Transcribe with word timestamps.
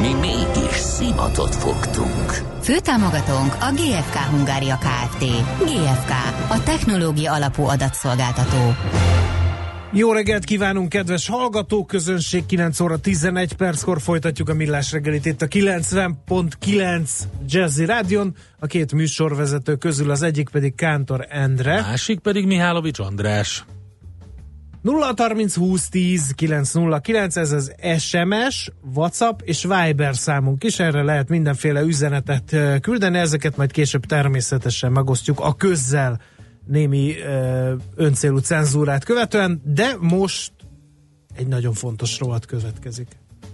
Mi 0.00 0.12
mégis 0.14 0.76
szimatot 0.76 1.54
fogtunk. 1.54 2.30
Főtámogatónk 2.62 3.52
a 3.60 3.72
GFK 3.72 4.16
Hungária 4.16 4.78
Kft. 4.78 5.24
GFK, 5.58 6.10
a 6.48 6.62
technológia 6.64 7.32
alapú 7.32 7.62
adatszolgáltató. 7.62 8.74
Jó 9.94 10.12
reggelt 10.12 10.44
kívánunk, 10.44 10.88
kedves 10.88 11.28
hallgatók, 11.28 11.86
közönség 11.86 12.46
9 12.46 12.80
óra 12.80 12.96
11 12.96 13.52
perckor 13.52 14.00
folytatjuk 14.00 14.48
a 14.48 14.54
millás 14.54 14.92
reggelit 14.92 15.26
itt 15.26 15.42
a 15.42 15.46
90.9 15.46 17.10
Jazzy 17.48 17.84
Rádion. 17.84 18.34
A 18.58 18.66
két 18.66 18.92
műsorvezető 18.92 19.76
közül 19.76 20.10
az 20.10 20.22
egyik 20.22 20.48
pedig 20.48 20.74
Kántor 20.74 21.26
Endre. 21.28 21.80
Másik 21.80 22.18
pedig 22.18 22.46
Mihálovics 22.46 22.98
András. 22.98 23.64
0 24.82 25.14
30 25.16 25.54
20 25.56 25.88
10 25.88 26.32
909, 26.34 27.36
ez 27.36 27.52
az 27.52 27.74
SMS, 27.98 28.70
WhatsApp 28.94 29.40
és 29.44 29.62
Viber 29.62 30.16
számunk 30.16 30.64
is, 30.64 30.78
erre 30.78 31.02
lehet 31.02 31.28
mindenféle 31.28 31.80
üzenetet 31.80 32.56
küldeni, 32.80 33.18
ezeket 33.18 33.56
majd 33.56 33.72
később 33.72 34.06
természetesen 34.06 34.92
megosztjuk 34.92 35.40
a 35.40 35.54
közzel 35.54 36.20
némi 36.66 37.18
ö, 37.18 37.74
öncélú 37.94 38.38
cenzúrát 38.38 39.04
követően, 39.04 39.62
de 39.64 39.96
most 40.00 40.52
egy 41.34 41.46
nagyon 41.46 41.72
fontos 41.72 42.18
rovat 42.18 42.46
következik. 42.46 43.08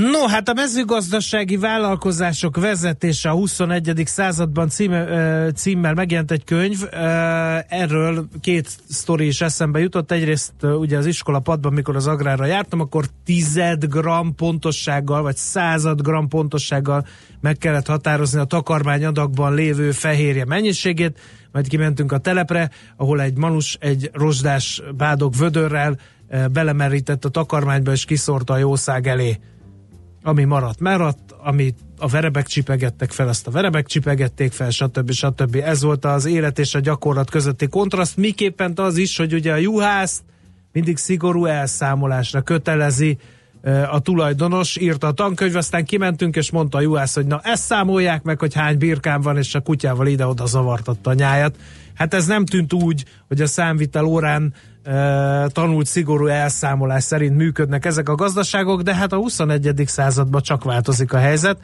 No, 0.00 0.26
hát 0.26 0.48
a 0.48 0.52
mezőgazdasági 0.52 1.56
vállalkozások 1.56 2.56
vezetése 2.56 3.30
a 3.30 3.32
21. 3.32 4.02
században 4.04 4.68
címe, 4.68 5.52
címmel 5.52 5.94
megjelent 5.94 6.30
egy 6.30 6.44
könyv. 6.44 6.78
Erről 7.68 8.28
két 8.40 8.68
sztori 8.88 9.26
is 9.26 9.40
eszembe 9.40 9.78
jutott. 9.78 10.12
Egyrészt 10.12 10.52
ugye 10.62 10.98
az 10.98 11.06
iskola 11.06 11.38
padban, 11.38 11.72
mikor 11.72 11.96
az 11.96 12.06
agrárra 12.06 12.44
jártam, 12.44 12.80
akkor 12.80 13.04
10 13.24 13.60
gram 13.78 14.34
pontossággal, 14.34 15.22
vagy 15.22 15.36
század 15.36 16.00
gram 16.02 16.28
pontossággal 16.28 17.06
meg 17.40 17.58
kellett 17.58 17.86
határozni 17.86 18.40
a 18.40 18.44
takarmányadagban 18.44 19.54
lévő 19.54 19.90
fehérje 19.90 20.44
mennyiségét. 20.44 21.18
Majd 21.52 21.68
kimentünk 21.68 22.12
a 22.12 22.18
telepre, 22.18 22.70
ahol 22.96 23.20
egy 23.20 23.36
manus 23.36 23.76
egy 23.80 24.10
rozsdás 24.12 24.82
bádog 24.96 25.34
vödörrel 25.36 25.98
belemerített 26.52 27.24
a 27.24 27.28
takarmányba, 27.28 27.92
és 27.92 28.04
kiszórta 28.04 28.52
a 28.52 28.58
jószág 28.58 29.06
elé 29.06 29.38
ami 30.22 30.44
maradt, 30.44 30.80
maradt, 30.80 31.32
amit 31.42 31.78
a 31.98 32.08
verebek 32.08 32.46
csipegettek 32.46 33.10
fel, 33.10 33.28
azt 33.28 33.46
a 33.46 33.50
verebek 33.50 33.86
csipegették 33.86 34.52
fel, 34.52 34.70
stb. 34.70 35.10
stb. 35.10 35.56
Ez 35.64 35.82
volt 35.82 36.04
az 36.04 36.24
élet 36.24 36.58
és 36.58 36.74
a 36.74 36.80
gyakorlat 36.80 37.30
közötti 37.30 37.68
kontraszt, 37.68 38.16
miképpen 38.16 38.72
az 38.76 38.96
is, 38.96 39.16
hogy 39.16 39.34
ugye 39.34 39.52
a 39.52 39.56
juhász 39.56 40.22
mindig 40.72 40.96
szigorú 40.96 41.44
elszámolásra 41.44 42.42
kötelezi 42.42 43.18
a 43.90 44.00
tulajdonos, 44.00 44.76
írta 44.76 45.06
a 45.06 45.12
tankönyv, 45.12 45.56
aztán 45.56 45.84
kimentünk, 45.84 46.36
és 46.36 46.50
mondta 46.50 46.78
a 46.78 46.80
juhász, 46.80 47.14
hogy 47.14 47.26
na 47.26 47.40
ezt 47.42 47.64
számolják 47.64 48.22
meg, 48.22 48.38
hogy 48.38 48.54
hány 48.54 48.78
birkám 48.78 49.20
van, 49.20 49.36
és 49.36 49.54
a 49.54 49.60
kutyával 49.60 50.06
ide-oda 50.06 50.46
zavartatta 50.46 51.10
a 51.10 51.14
nyájat. 51.14 51.56
Hát 51.94 52.14
ez 52.14 52.26
nem 52.26 52.44
tűnt 52.44 52.72
úgy, 52.72 53.04
hogy 53.28 53.40
a 53.40 53.46
számvitel 53.46 54.04
órán 54.04 54.54
tanult 55.46 55.86
szigorú 55.86 56.26
elszámolás 56.26 57.04
szerint 57.04 57.36
működnek 57.36 57.84
ezek 57.84 58.08
a 58.08 58.14
gazdaságok, 58.14 58.82
de 58.82 58.94
hát 58.94 59.12
a 59.12 59.16
21. 59.16 59.82
században 59.86 60.42
csak 60.42 60.64
változik 60.64 61.12
a 61.12 61.18
helyzet. 61.18 61.58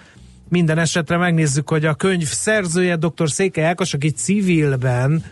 Minden 0.49 0.79
esetre 0.79 1.17
megnézzük, 1.17 1.69
hogy 1.69 1.85
a 1.85 1.95
könyv 1.95 2.27
szerzője 2.27 2.97
dr. 2.97 3.31
Székely 3.31 3.65
Ákos, 3.65 3.95
aki 3.95 4.11
civilben 4.11 5.25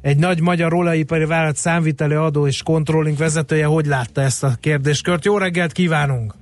egy 0.00 0.18
nagy 0.18 0.40
magyar 0.40 0.74
olajipari 0.74 1.24
vállalat 1.24 1.56
számviteli 1.56 2.14
adó 2.14 2.46
és 2.46 2.62
controlling 2.62 3.16
vezetője, 3.16 3.66
hogy 3.66 3.86
látta 3.86 4.20
ezt 4.20 4.44
a 4.44 4.56
kérdéskört. 4.60 5.24
Jó 5.24 5.38
reggelt 5.38 5.72
kívánunk! 5.72 6.34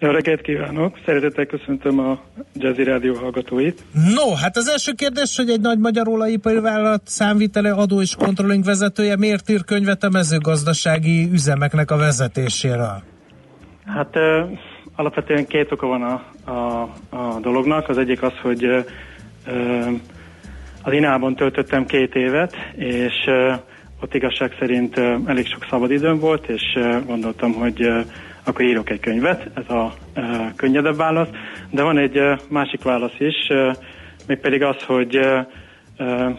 Jó 0.00 0.10
reggelt 0.10 0.40
kívánok! 0.40 0.98
Szeretettel 1.04 1.46
köszöntöm 1.46 1.98
a 1.98 2.20
Jazzy 2.54 2.82
Rádió 2.82 3.14
hallgatóit. 3.14 3.82
No, 4.14 4.34
hát 4.34 4.56
az 4.56 4.68
első 4.68 4.92
kérdés, 4.92 5.36
hogy 5.36 5.50
egy 5.50 5.60
nagy 5.60 5.78
magyar 5.78 6.08
olajipari 6.08 6.60
vállalat 6.60 7.00
számvitele 7.04 7.70
adó 7.70 8.00
és 8.00 8.14
controlling 8.14 8.64
vezetője 8.64 9.16
miért 9.16 9.48
ír 9.50 9.64
könyvet 9.64 10.02
a 10.02 10.08
mezőgazdasági 10.08 11.28
üzemeknek 11.32 11.90
a 11.90 11.96
vezetéséről? 11.96 13.02
Hát 13.86 14.16
ö, 14.16 14.42
alapvetően 14.96 15.46
két 15.46 15.72
oka 15.72 15.86
van 15.86 16.02
a, 16.02 16.24
a, 16.50 16.82
a 17.10 17.38
dolognak. 17.40 17.88
Az 17.88 17.98
egyik 17.98 18.22
az, 18.22 18.32
hogy 18.42 18.64
ö, 18.64 18.80
az 20.82 20.92
Inában 20.92 21.34
töltöttem 21.34 21.86
két 21.86 22.14
évet, 22.14 22.54
és 22.76 23.14
ö, 23.26 23.52
ott 24.00 24.14
igazság 24.14 24.56
szerint 24.58 24.98
ö, 24.98 25.14
elég 25.26 25.46
sok 25.46 25.66
szabadidőm 25.70 26.18
volt, 26.18 26.48
és 26.48 26.62
ö, 26.76 26.98
gondoltam, 27.06 27.52
hogy 27.52 27.82
ö, 27.82 28.00
akkor 28.48 28.64
írok 28.64 28.90
egy 28.90 29.00
könyvet, 29.00 29.50
ez 29.54 29.68
a 29.68 29.92
e, 30.14 30.52
könnyedebb 30.56 30.96
válasz. 30.96 31.28
De 31.70 31.82
van 31.82 31.98
egy 31.98 32.16
e, 32.16 32.38
másik 32.48 32.82
válasz 32.82 33.18
is, 33.18 33.48
e, 33.48 33.76
mégpedig 34.26 34.62
az, 34.62 34.82
hogy 34.82 35.16
e, 35.16 35.46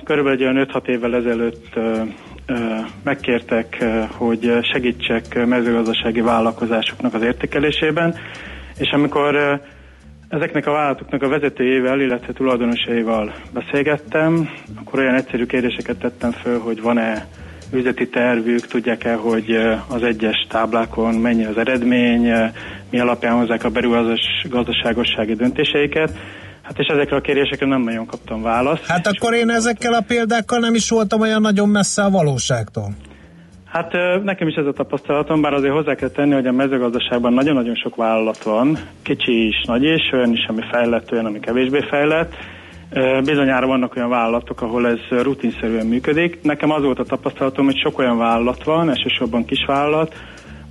körülbelül 0.03 0.57
egy 0.59 0.67
5-6 0.71 0.87
évvel 0.87 1.15
ezelőtt 1.15 1.75
e, 1.75 1.81
e, 2.45 2.85
megkértek, 3.03 3.81
e, 3.81 4.09
hogy 4.11 4.51
segítsek 4.61 5.45
mezőgazdasági 5.45 6.21
vállalkozásoknak 6.21 7.13
az 7.13 7.21
értékelésében, 7.21 8.15
és 8.77 8.91
amikor 8.91 9.35
e, 9.35 9.61
ezeknek 10.29 10.67
a 10.67 10.71
vállalatoknak 10.71 11.23
a 11.23 11.27
vezetőjével, 11.27 12.01
illetve 12.01 12.33
tulajdonosaival 12.33 13.33
beszélgettem, 13.53 14.49
akkor 14.79 14.99
olyan 14.99 15.15
egyszerű 15.15 15.45
kérdéseket 15.45 15.99
tettem 15.99 16.31
föl, 16.31 16.59
hogy 16.59 16.81
van-e 16.81 17.27
üzleti 17.71 18.07
tervük, 18.07 18.67
tudják-e, 18.67 19.13
hogy 19.13 19.55
az 19.87 20.03
egyes 20.03 20.47
táblákon 20.49 21.15
mennyi 21.15 21.45
az 21.45 21.57
eredmény, 21.57 22.33
mi 22.89 22.99
alapján 22.99 23.37
hozzák 23.37 23.63
a 23.63 23.69
beruházás 23.69 24.45
gazdaságossági 24.49 25.33
döntéseiket. 25.33 26.17
Hát 26.61 26.79
és 26.79 26.87
ezekre 26.87 27.15
a 27.15 27.21
kérdésekre 27.21 27.65
nem 27.65 27.81
nagyon 27.81 28.05
kaptam 28.05 28.41
választ. 28.41 28.85
Hát 28.85 29.07
akkor 29.07 29.33
én 29.33 29.49
ezekkel 29.49 29.93
a 29.93 30.01
példákkal 30.07 30.59
nem 30.59 30.75
is 30.75 30.89
voltam 30.89 31.21
olyan 31.21 31.41
nagyon 31.41 31.69
messze 31.69 32.03
a 32.03 32.09
valóságtól. 32.09 32.89
Hát 33.65 33.93
nekem 34.23 34.47
is 34.47 34.55
ez 34.55 34.65
a 34.65 34.73
tapasztalatom, 34.73 35.41
bár 35.41 35.53
azért 35.53 35.73
hozzá 35.73 35.95
kell 35.95 36.09
tenni, 36.09 36.33
hogy 36.33 36.47
a 36.47 36.51
mezőgazdaságban 36.51 37.33
nagyon-nagyon 37.33 37.75
sok 37.75 37.95
vállalat 37.95 38.43
van, 38.43 38.77
kicsi 39.01 39.47
is, 39.47 39.63
nagy 39.65 39.83
is, 39.83 40.11
olyan 40.13 40.31
is, 40.31 40.45
ami 40.47 40.61
fejlett, 40.71 41.11
olyan, 41.11 41.25
ami 41.25 41.39
kevésbé 41.39 41.79
fejlett, 41.89 42.33
Bizonyára 43.23 43.67
vannak 43.67 43.95
olyan 43.95 44.09
vállalatok, 44.09 44.61
ahol 44.61 44.87
ez 44.87 45.21
rutinszerűen 45.21 45.85
működik. 45.85 46.41
Nekem 46.41 46.71
az 46.71 46.83
volt 46.83 46.99
a 46.99 47.03
tapasztalatom, 47.03 47.65
hogy 47.65 47.77
sok 47.77 47.97
olyan 47.97 48.17
vállalat 48.17 48.63
van, 48.63 48.89
elsősorban 48.89 49.45
kisvállalat, 49.45 50.15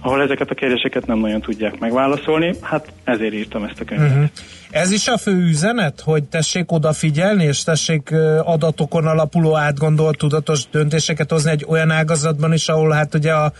ahol 0.00 0.22
ezeket 0.22 0.50
a 0.50 0.54
kérdéseket 0.54 1.06
nem 1.06 1.18
nagyon 1.18 1.40
tudják 1.40 1.78
megválaszolni. 1.78 2.54
Hát 2.60 2.92
ezért 3.04 3.34
írtam 3.34 3.64
ezt 3.64 3.80
a 3.80 3.84
könyvet. 3.84 4.10
Uh-huh. 4.10 4.24
Ez 4.70 4.90
is 4.90 5.08
a 5.08 5.18
fő 5.18 5.32
üzenet, 5.32 6.00
hogy 6.00 6.24
tessék 6.24 6.72
odafigyelni, 6.72 7.44
és 7.44 7.62
tessék 7.62 8.14
adatokon 8.44 9.06
alapuló 9.06 9.56
átgondolt 9.56 10.18
tudatos 10.18 10.68
döntéseket 10.70 11.30
hozni 11.30 11.50
egy 11.50 11.64
olyan 11.68 11.90
ágazatban 11.90 12.52
is, 12.52 12.68
ahol 12.68 12.90
hát 12.90 13.14
ugye 13.14 13.32
a, 13.32 13.52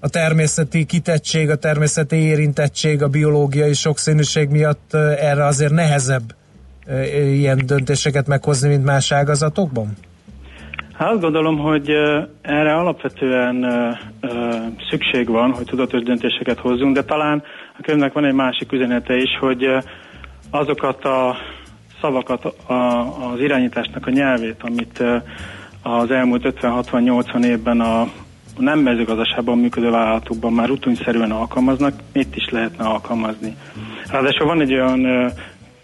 a 0.00 0.08
természeti 0.08 0.84
kitettség, 0.84 1.50
a 1.50 1.56
természeti 1.56 2.16
érintettség, 2.16 3.02
a 3.02 3.08
biológiai 3.08 3.74
sokszínűség 3.74 4.48
miatt 4.48 4.94
erre 4.94 5.44
azért 5.44 5.72
nehezebb 5.72 6.34
ilyen 7.14 7.60
döntéseket 7.66 8.26
meghozni, 8.26 8.68
mint 8.68 8.84
más 8.84 9.12
ágazatokban? 9.12 9.92
Hát 10.92 11.10
azt 11.10 11.20
gondolom, 11.20 11.58
hogy 11.58 11.90
erre 12.42 12.74
alapvetően 12.74 13.66
szükség 14.90 15.28
van, 15.28 15.52
hogy 15.52 15.64
tudatos 15.64 16.02
döntéseket 16.02 16.58
hozzunk, 16.58 16.94
de 16.94 17.04
talán 17.04 17.42
a 17.78 17.82
könyvnek 17.82 18.12
van 18.12 18.24
egy 18.24 18.34
másik 18.34 18.72
üzenete 18.72 19.16
is, 19.16 19.38
hogy 19.40 19.66
azokat 20.50 21.04
a 21.04 21.36
szavakat, 22.00 22.44
az 23.32 23.40
irányításnak 23.40 24.06
a 24.06 24.10
nyelvét, 24.10 24.62
amit 24.62 25.02
az 25.82 26.10
elmúlt 26.10 26.54
50-60-80 26.60 27.44
évben 27.44 27.80
a 27.80 28.08
nem 28.58 28.78
mezőgazdaságban 28.78 29.58
működő 29.58 29.90
vállalatokban 29.90 30.52
már 30.52 30.68
rutinszerűen 30.68 31.30
alkalmaznak, 31.30 31.94
itt 32.12 32.36
is 32.36 32.48
lehetne 32.50 32.84
alkalmazni. 32.84 33.56
Ráadásul 34.10 34.46
van 34.46 34.60
egy 34.60 34.74
olyan 34.74 35.32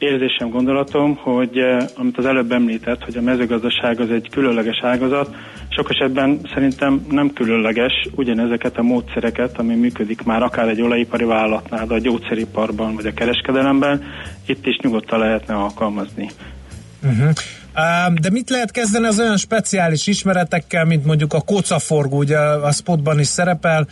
érzésem, 0.02 0.48
gondolatom, 0.48 1.16
hogy 1.16 1.58
amit 1.96 2.18
az 2.18 2.26
előbb 2.26 2.52
említett, 2.52 3.04
hogy 3.04 3.16
a 3.16 3.20
mezőgazdaság 3.20 4.00
az 4.00 4.10
egy 4.10 4.28
különleges 4.30 4.80
ágazat, 4.82 5.34
sok 5.68 5.90
esetben 5.90 6.40
szerintem 6.54 7.06
nem 7.10 7.32
különleges 7.32 7.92
ugyanezeket 8.14 8.78
a 8.78 8.82
módszereket, 8.82 9.58
ami 9.58 9.74
működik 9.74 10.22
már 10.22 10.42
akár 10.42 10.68
egy 10.68 10.82
olajipari 10.82 11.24
vállalatnál, 11.24 11.86
a 11.88 11.98
gyógyszeriparban 11.98 12.94
vagy 12.94 13.06
a 13.06 13.12
kereskedelemben, 13.12 14.02
itt 14.46 14.66
is 14.66 14.78
nyugodtan 14.82 15.18
lehetne 15.18 15.54
alkalmazni. 15.54 16.30
Uh-huh. 17.02 17.30
De 18.20 18.30
mit 18.30 18.50
lehet 18.50 18.70
kezdeni 18.70 19.06
az 19.06 19.20
olyan 19.20 19.36
speciális 19.36 20.06
ismeretekkel, 20.06 20.84
mint 20.84 21.04
mondjuk 21.04 21.32
a 21.32 21.40
kocaforgó, 21.40 22.18
ugye 22.18 22.38
a 22.38 22.72
spotban 22.72 23.18
is 23.18 23.26
szerepel, 23.26 23.86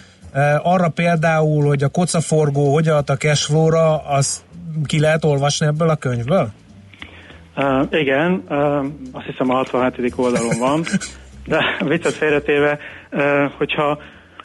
arra 0.63 0.89
például, 0.89 1.67
hogy 1.67 1.83
a 1.83 1.89
kocaforgó 1.89 2.73
hogyan 2.73 2.97
ad 2.97 3.11
a 3.11 3.17
cashflow-ra, 3.17 3.97
az 3.97 4.43
ki 4.85 5.01
lehet 5.01 5.25
olvasni 5.25 5.67
ebből 5.67 5.89
a 5.89 5.97
könyvből? 5.97 6.51
Uh, 7.57 7.87
igen, 7.91 8.45
uh, 8.49 8.85
azt 9.13 9.27
hiszem 9.27 9.51
a 9.51 9.55
67. 9.55 10.13
oldalon 10.17 10.59
van, 10.59 10.85
de 11.47 11.77
viccet 11.85 12.13
félretéve, 12.13 12.79
uh, 13.11 13.53
hogyha 13.57 13.99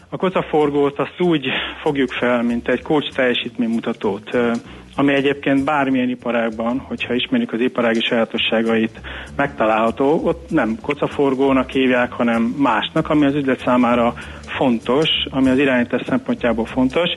a 0.10 0.18
kocaforgót 0.18 1.00
azt 1.00 1.16
úgy 1.20 1.46
fogjuk 1.82 2.12
fel, 2.12 2.44
mint 2.44 2.68
egy 2.68 2.82
coach 2.82 3.14
teljesítménymutatót, 3.16 4.34
uh, 4.34 4.52
ami 4.96 5.14
egyébként 5.14 5.64
bármilyen 5.64 6.10
iparágban, 6.10 6.80
hogyha 6.80 7.14
ismerjük 7.14 7.54
az 7.54 7.60
iparági 7.60 8.02
sajátosságait, 8.02 9.02
megtalálható, 9.36 10.22
ott 10.24 10.50
nem 10.50 10.78
kocaforgónak 10.82 11.70
hívják, 11.70 12.12
hanem 12.12 12.42
másnak, 12.42 13.10
ami 13.10 13.26
az 13.26 13.34
üzlet 13.36 13.60
számára 13.60 14.14
fontos, 14.58 15.10
ami 15.30 15.50
az 15.50 15.58
irányítás 15.58 16.02
szempontjából 16.08 16.66
fontos, 16.66 17.10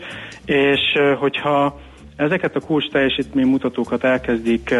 és 0.44 0.80
hogyha 1.18 1.80
ezeket 2.18 2.56
a 2.56 2.60
kulcs 2.60 2.88
teljesítménymutatókat 2.90 4.04
elkezdik 4.04 4.74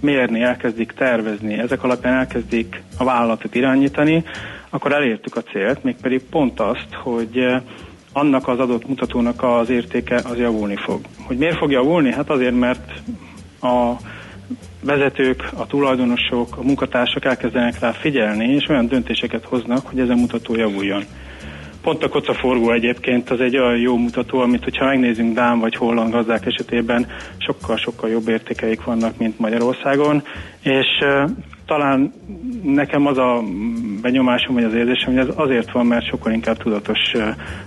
mérni, 0.00 0.42
elkezdik 0.42 0.92
tervezni, 0.92 1.58
ezek 1.58 1.82
alapján 1.82 2.14
elkezdik 2.14 2.82
a 2.98 3.04
vállalatot 3.04 3.54
irányítani, 3.54 4.24
akkor 4.70 4.92
elértük 4.92 5.36
a 5.36 5.42
célt, 5.42 5.84
mégpedig 5.84 6.22
pont 6.30 6.60
azt, 6.60 6.94
hogy 7.02 7.46
annak 8.12 8.48
az 8.48 8.58
adott 8.58 8.88
mutatónak 8.88 9.42
az 9.42 9.70
értéke 9.70 10.16
az 10.24 10.38
javulni 10.38 10.76
fog. 10.76 11.00
Hogy 11.26 11.36
miért 11.36 11.56
fog 11.56 11.70
javulni? 11.70 12.12
Hát 12.12 12.30
azért, 12.30 12.58
mert 12.58 12.92
a 13.60 13.92
vezetők, 14.84 15.48
a 15.56 15.66
tulajdonosok, 15.66 16.56
a 16.56 16.62
munkatársak 16.62 17.24
elkezdenek 17.24 17.78
rá 17.78 17.90
figyelni, 17.90 18.54
és 18.54 18.68
olyan 18.68 18.86
döntéseket 18.86 19.44
hoznak, 19.44 19.86
hogy 19.86 20.00
ez 20.00 20.08
a 20.08 20.14
mutató 20.14 20.56
javuljon. 20.56 21.02
Pont 21.82 22.04
a 22.04 22.08
kocaforgó 22.08 22.72
egyébként 22.72 23.30
az 23.30 23.40
egy 23.40 23.58
olyan 23.58 23.76
jó 23.76 23.96
mutató, 23.96 24.38
amit 24.38 24.64
hogyha 24.64 24.84
megnézzünk 24.84 25.34
Dán 25.34 25.58
vagy 25.58 25.76
holland 25.76 26.12
gazdák 26.12 26.46
esetében 26.46 27.06
sokkal-sokkal 27.38 28.10
jobb 28.10 28.28
értékeik 28.28 28.84
vannak, 28.84 29.18
mint 29.18 29.38
Magyarországon, 29.38 30.22
és 30.62 30.86
talán 31.72 32.12
nekem 32.62 33.06
az 33.06 33.18
a 33.18 33.42
benyomásom, 34.02 34.54
vagy 34.54 34.64
az 34.64 34.74
érzésem, 34.74 35.14
hogy 35.14 35.28
ez 35.28 35.34
azért 35.34 35.72
van, 35.72 35.86
mert 35.86 36.06
sokkal 36.06 36.32
inkább 36.32 36.56
tudatos 36.56 36.98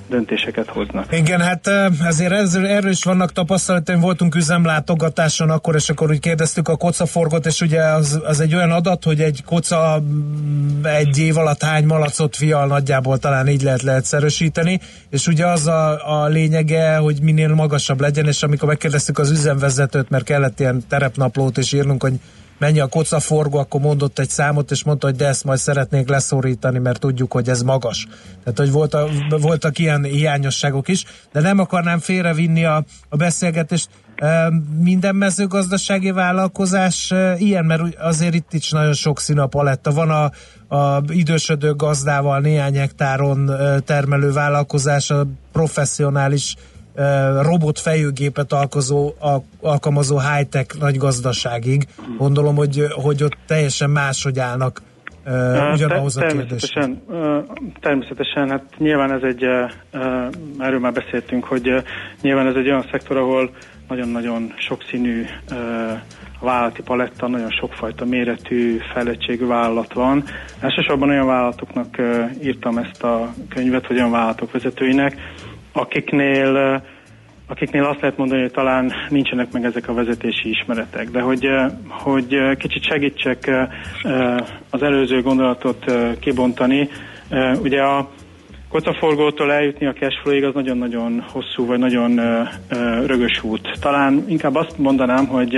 döntéseket 0.10 0.68
hoznak. 0.68 1.06
Igen, 1.12 1.40
hát 1.40 1.68
azért 2.08 2.32
erről 2.56 2.92
is 2.92 3.04
vannak 3.04 3.32
tapasztalataim, 3.32 4.00
voltunk 4.00 4.36
üzemlátogatáson 4.36 5.50
akkor, 5.50 5.76
és 5.76 5.90
akkor 5.90 6.10
úgy 6.10 6.20
kérdeztük 6.20 6.68
a 6.68 6.76
kocaforgot, 6.76 7.46
és 7.46 7.62
ugye 7.62 7.82
az, 7.82 8.22
az 8.26 8.40
egy 8.40 8.56
olyan 8.56 8.72
adat, 8.72 9.04
hogy 9.04 9.22
egy 9.22 9.44
koca 9.46 10.02
mm, 10.02 10.86
egy 10.86 11.20
év 11.20 11.38
alatt 11.38 11.64
hány 11.64 11.86
malacot 11.86 12.36
fial 12.36 12.68
nagyjából 12.68 13.18
talán 13.18 13.48
így 13.48 13.62
lehet 13.62 13.82
leegyszerűsíteni, 13.82 14.80
és 15.10 15.28
ugye 15.28 15.48
az 15.48 15.68
a, 15.68 16.22
a 16.22 16.28
lényege, 16.28 16.96
hogy 16.96 17.22
minél 17.22 17.54
magasabb 17.54 18.02
legyen, 18.02 18.26
és 18.26 18.44
amikor 18.44 18.68
megkérdeztük 18.68 19.18
az 19.18 19.32
üzemvezetőt, 19.32 20.10
mert 20.10 20.24
kellett 20.24 20.60
ilyen 20.60 20.84
terepnaplót 20.88 21.58
is 21.58 21.74
írnunk, 21.74 22.02
hogy 22.02 22.14
mennyi 22.58 22.80
a 22.80 22.88
kocaforgó, 22.88 23.58
akkor 23.58 23.82
mondott 23.82 24.20
egy 24.20 24.30
számot, 24.30 24.72
és 24.72 24.84
mondta, 24.84 25.08
hogy 25.08 25.16
de 25.16 25.28
ezt 25.28 25.44
majd 25.44 25.60
szeretnék 25.60 26.10
leszorítani, 26.10 26.80
mert 26.80 27.00
tudjuk, 27.00 27.32
hogy 27.32 27.50
ez 27.50 27.62
magas. 27.62 28.08
Tehát, 28.44 28.60
hogy 28.60 28.72
volt 28.72 28.94
a, 28.94 29.08
voltak 29.30 29.80
ilyen 29.80 30.04
hiányosságok 30.04 30.88
is, 30.88 31.04
de 31.32 31.42
nem 31.42 31.60
akarnám 31.60 32.00
félrevinni 32.00 32.66
a, 32.66 32.84
a 33.10 33.16
beszélgetést. 33.16 33.90
Minden 34.80 35.16
mezőgazdasági 35.16 36.12
vállalkozás 36.12 37.14
ilyen, 37.38 37.66
mert 37.66 37.96
azért 37.96 38.34
itt 38.34 38.54
is 38.54 38.70
nagyon 38.70 38.94
sok 38.94 39.20
szín 39.20 39.40
a 39.40 39.48
paletta. 39.48 39.92
Van 39.92 40.10
a, 40.10 40.32
a 40.76 41.04
idősödő 41.08 41.74
gazdával 41.74 42.40
néhány 42.40 42.78
hektáron 42.78 43.52
termelő 43.86 44.32
vállalkozás, 44.32 45.10
a 45.10 45.28
professzionális 45.52 46.56
robot 47.42 47.80
fejőgépet 47.80 48.54
alkozó, 48.54 49.14
alkalmazó 49.62 50.20
high-tech 50.20 50.80
nagy 50.80 50.98
gazdaságig. 50.98 51.88
Gondolom, 52.18 52.56
hogy, 52.56 52.86
hogy 52.92 53.24
ott 53.24 53.38
teljesen 53.48 53.90
máshogy 53.90 54.40
állnak 54.40 54.82
ugyanahoz 55.74 56.18
a 56.18 56.20
természetesen, 56.20 57.04
természetesen, 57.82 58.50
hát 58.50 58.64
nyilván 58.78 59.12
ez 59.12 59.22
egy, 59.22 59.44
erről 60.60 60.80
már 60.80 60.94
beszéltünk, 60.94 61.44
hogy 61.44 61.84
nyilván 62.22 62.48
ez 62.48 62.56
egy 62.56 62.68
olyan 62.68 62.88
szektor, 62.92 63.18
ahol 63.18 63.50
nagyon-nagyon 63.88 64.54
sokszínű 64.58 65.26
vállalati 66.40 66.82
paletta, 66.82 67.28
nagyon 67.28 67.52
sokfajta 67.52 68.06
méretű, 68.06 68.78
fejlettségű 68.94 69.46
vállalat 69.46 69.94
van. 69.94 70.24
Elsősorban 70.60 71.10
olyan 71.10 71.26
vállalatoknak 71.26 71.96
írtam 72.44 72.78
ezt 72.78 73.04
a 73.04 73.34
könyvet, 73.50 73.88
vagy 73.88 73.98
olyan 73.98 74.12
vállalatok 74.12 74.52
vezetőinek, 74.52 75.16
akiknél 75.76 76.82
akiknél 77.48 77.84
azt 77.84 78.02
lehet 78.02 78.18
mondani, 78.18 78.42
hogy 78.42 78.52
talán 78.52 78.94
nincsenek 79.10 79.52
meg 79.52 79.66
ezek 79.66 79.88
a 79.88 79.94
vezetési 79.94 80.50
ismeretek, 80.50 81.10
de 81.10 81.22
hogy, 81.22 81.50
hogy 81.90 82.58
kicsit 82.58 82.84
segítsek 82.84 83.52
az 84.70 84.84
előző 84.84 85.22
gondolatot 85.22 85.86
kibontani. 86.20 86.90
Ugye 87.62 87.82
a 87.82 88.10
kocaforgótól 88.70 89.52
eljutni 89.52 89.86
a 89.86 89.94
cashflow-ig 89.94 90.44
az 90.44 90.54
nagyon-nagyon 90.54 91.24
hosszú, 91.32 91.66
vagy 91.66 91.80
nagyon 91.80 92.20
rögös 93.06 93.44
út. 93.44 93.78
Talán 93.80 94.26
inkább 94.28 94.56
azt 94.56 94.78
mondanám, 94.78 95.28
hogy 95.28 95.58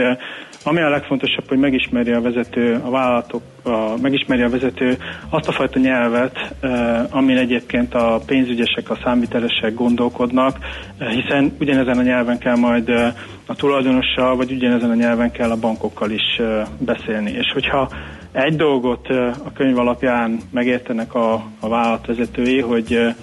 ami 0.64 0.82
a 0.82 0.90
legfontosabb, 0.90 1.48
hogy 1.48 1.58
megismerje 1.58 2.16
a 2.16 2.22
vezető, 2.22 2.82
a 2.84 2.90
vállalatok, 2.90 3.42
a, 3.64 3.98
megismerje 4.02 4.46
a 4.46 4.50
vezető 4.50 4.98
azt 5.30 5.48
a 5.48 5.52
fajta 5.52 5.80
nyelvet, 5.80 6.56
eh, 6.60 7.16
amin 7.16 7.38
egyébként 7.38 7.94
a 7.94 8.20
pénzügyesek, 8.26 8.90
a 8.90 8.98
számvitelesek 9.04 9.74
gondolkodnak, 9.74 10.58
eh, 10.98 11.08
hiszen 11.08 11.56
ugyanezen 11.60 11.98
a 11.98 12.02
nyelven 12.02 12.38
kell 12.38 12.56
majd 12.56 12.90
eh, 12.90 13.14
a 13.46 13.56
tulajdonossal, 13.56 14.36
vagy 14.36 14.52
ugyanezen 14.52 14.90
a 14.90 14.96
nyelven 14.96 15.32
kell 15.32 15.52
a 15.52 15.60
bankokkal 15.60 16.12
is 16.12 16.42
beszélni. 16.78 17.32
És 17.32 17.52
hogyha 17.54 17.90
egy 18.32 18.56
dolgot 18.56 19.08
a 19.46 19.52
könyv 19.54 19.78
alapján 19.78 20.40
megértenek 20.52 21.14
a, 21.14 21.34
a 21.60 21.68
vállalatvezetői, 21.68 22.62
hogy 22.62 23.16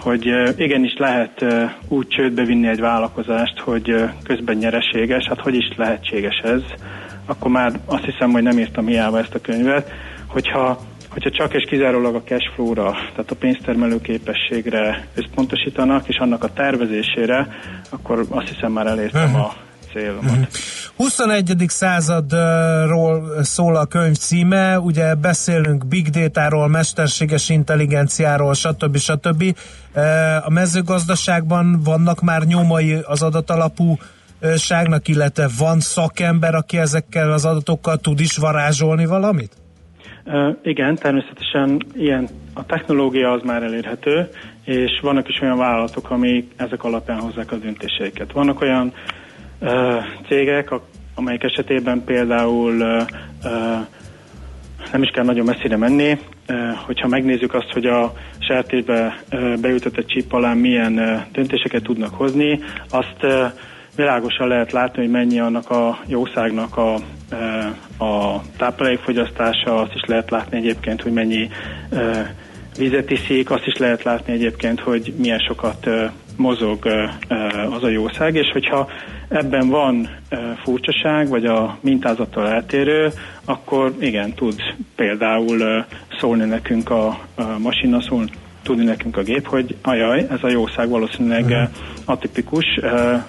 hogy 0.00 0.26
igenis 0.56 0.96
lehet 0.96 1.44
úgy 1.88 2.08
csődbe 2.08 2.44
vinni 2.44 2.68
egy 2.68 2.80
vállalkozást, 2.80 3.58
hogy 3.58 4.04
közben 4.22 4.56
nyereséges, 4.56 5.26
hát 5.28 5.40
hogy 5.40 5.54
is 5.54 5.72
lehetséges 5.76 6.40
ez, 6.44 6.62
akkor 7.26 7.50
már 7.50 7.72
azt 7.84 8.04
hiszem, 8.04 8.30
hogy 8.30 8.42
nem 8.42 8.58
írtam 8.58 8.86
hiába 8.86 9.18
ezt 9.18 9.34
a 9.34 9.40
könyvet, 9.40 9.90
hogyha 10.26 10.78
hogyha 11.08 11.30
csak 11.30 11.54
és 11.54 11.64
kizárólag 11.68 12.14
a 12.14 12.22
cash 12.22 12.54
flow-ra, 12.54 12.90
tehát 12.90 13.30
a 13.30 13.34
pénztermelő 13.34 14.00
képességre 14.00 15.06
összpontosítanak, 15.14 16.08
és 16.08 16.16
annak 16.16 16.44
a 16.44 16.52
tervezésére, 16.52 17.48
akkor 17.90 18.26
azt 18.28 18.48
hiszem 18.48 18.72
már 18.72 18.86
elértem 18.86 19.24
uh-huh. 19.24 19.44
a 19.44 19.54
célomat. 19.92 20.48
Uh-huh. 20.98 21.06
21. 21.06 21.64
századról 21.66 23.42
szól 23.42 23.76
a 23.76 23.86
könyv 23.86 24.14
címe, 24.14 24.80
ugye 24.80 25.14
beszélünk 25.14 25.86
big 25.86 26.08
data-ról, 26.08 26.68
mesterséges 26.68 27.48
intelligenciáról, 27.48 28.54
stb. 28.54 28.96
stb. 28.96 29.56
A 30.44 30.50
mezőgazdaságban 30.50 31.80
vannak 31.84 32.20
már 32.20 32.42
nyomai 32.42 32.98
az 33.02 33.22
adatalapú 33.22 33.96
ságnak, 34.56 35.08
illetve 35.08 35.48
van 35.58 35.80
szakember, 35.80 36.54
aki 36.54 36.78
ezekkel 36.78 37.32
az 37.32 37.44
adatokkal 37.44 37.96
tud 37.96 38.20
is 38.20 38.36
varázsolni 38.36 39.06
valamit? 39.06 39.52
Uh, 40.24 40.56
igen, 40.62 40.96
természetesen 40.96 41.82
ilyen 41.94 42.28
a 42.54 42.66
technológia 42.66 43.32
az 43.32 43.42
már 43.42 43.62
elérhető, 43.62 44.28
és 44.64 45.00
vannak 45.02 45.28
is 45.28 45.40
olyan 45.40 45.58
vállalatok, 45.58 46.10
amik 46.10 46.52
ezek 46.56 46.84
alapján 46.84 47.20
hozzák 47.20 47.52
a 47.52 47.56
döntéseiket. 47.56 48.32
Vannak 48.32 48.60
olyan 48.60 48.92
cégek, 50.28 50.70
amelyek 51.14 51.42
esetében 51.42 52.04
például 52.04 52.74
nem 54.92 55.02
is 55.02 55.10
kell 55.10 55.24
nagyon 55.24 55.44
messzire 55.44 55.76
menni, 55.76 56.18
hogyha 56.86 57.08
megnézzük 57.08 57.54
azt, 57.54 57.72
hogy 57.72 57.86
a 57.86 58.12
sertésbe 58.38 59.22
beütött 59.60 59.96
egy 59.96 60.06
csíp 60.06 60.32
alá 60.32 60.52
milyen 60.52 61.26
döntéseket 61.32 61.82
tudnak 61.82 62.14
hozni, 62.14 62.60
azt 62.90 63.26
világosan 63.96 64.48
lehet 64.48 64.72
látni, 64.72 65.02
hogy 65.02 65.10
mennyi 65.10 65.40
annak 65.40 65.70
a 65.70 65.98
jószágnak 66.06 66.76
a, 66.76 66.94
a 68.04 68.42
táplálékfogyasztása, 68.56 69.80
azt 69.80 69.94
is 69.94 70.02
lehet 70.06 70.30
látni 70.30 70.56
egyébként, 70.56 71.02
hogy 71.02 71.12
mennyi 71.12 71.48
vizet 72.78 73.10
iszik, 73.10 73.50
azt 73.50 73.66
is 73.66 73.76
lehet 73.76 74.02
látni 74.02 74.32
egyébként, 74.32 74.80
hogy 74.80 75.14
milyen 75.16 75.38
sokat 75.38 75.90
mozog 76.36 76.86
az 77.70 77.82
a 77.82 77.88
jószág, 77.88 78.34
és 78.34 78.50
hogyha 78.52 78.88
ebben 79.28 79.68
van 79.68 80.08
furcsaság, 80.62 81.28
vagy 81.28 81.44
a 81.44 81.78
mintázattal 81.80 82.48
eltérő, 82.48 83.08
akkor 83.44 83.94
igen, 84.00 84.34
tud 84.34 84.54
például 84.96 85.84
szólni 86.20 86.44
nekünk 86.44 86.90
a, 86.90 87.06
a 87.34 87.58
masina, 87.58 88.00
szólni 88.00 88.30
tudni 88.62 88.84
nekünk 88.84 89.16
a 89.16 89.22
gép, 89.22 89.46
hogy 89.46 89.76
ajaj, 89.82 90.26
ez 90.30 90.38
a 90.42 90.50
jószág 90.50 90.88
valószínűleg 90.88 91.44
uh-huh. 91.44 91.68
atipikus, 92.04 92.64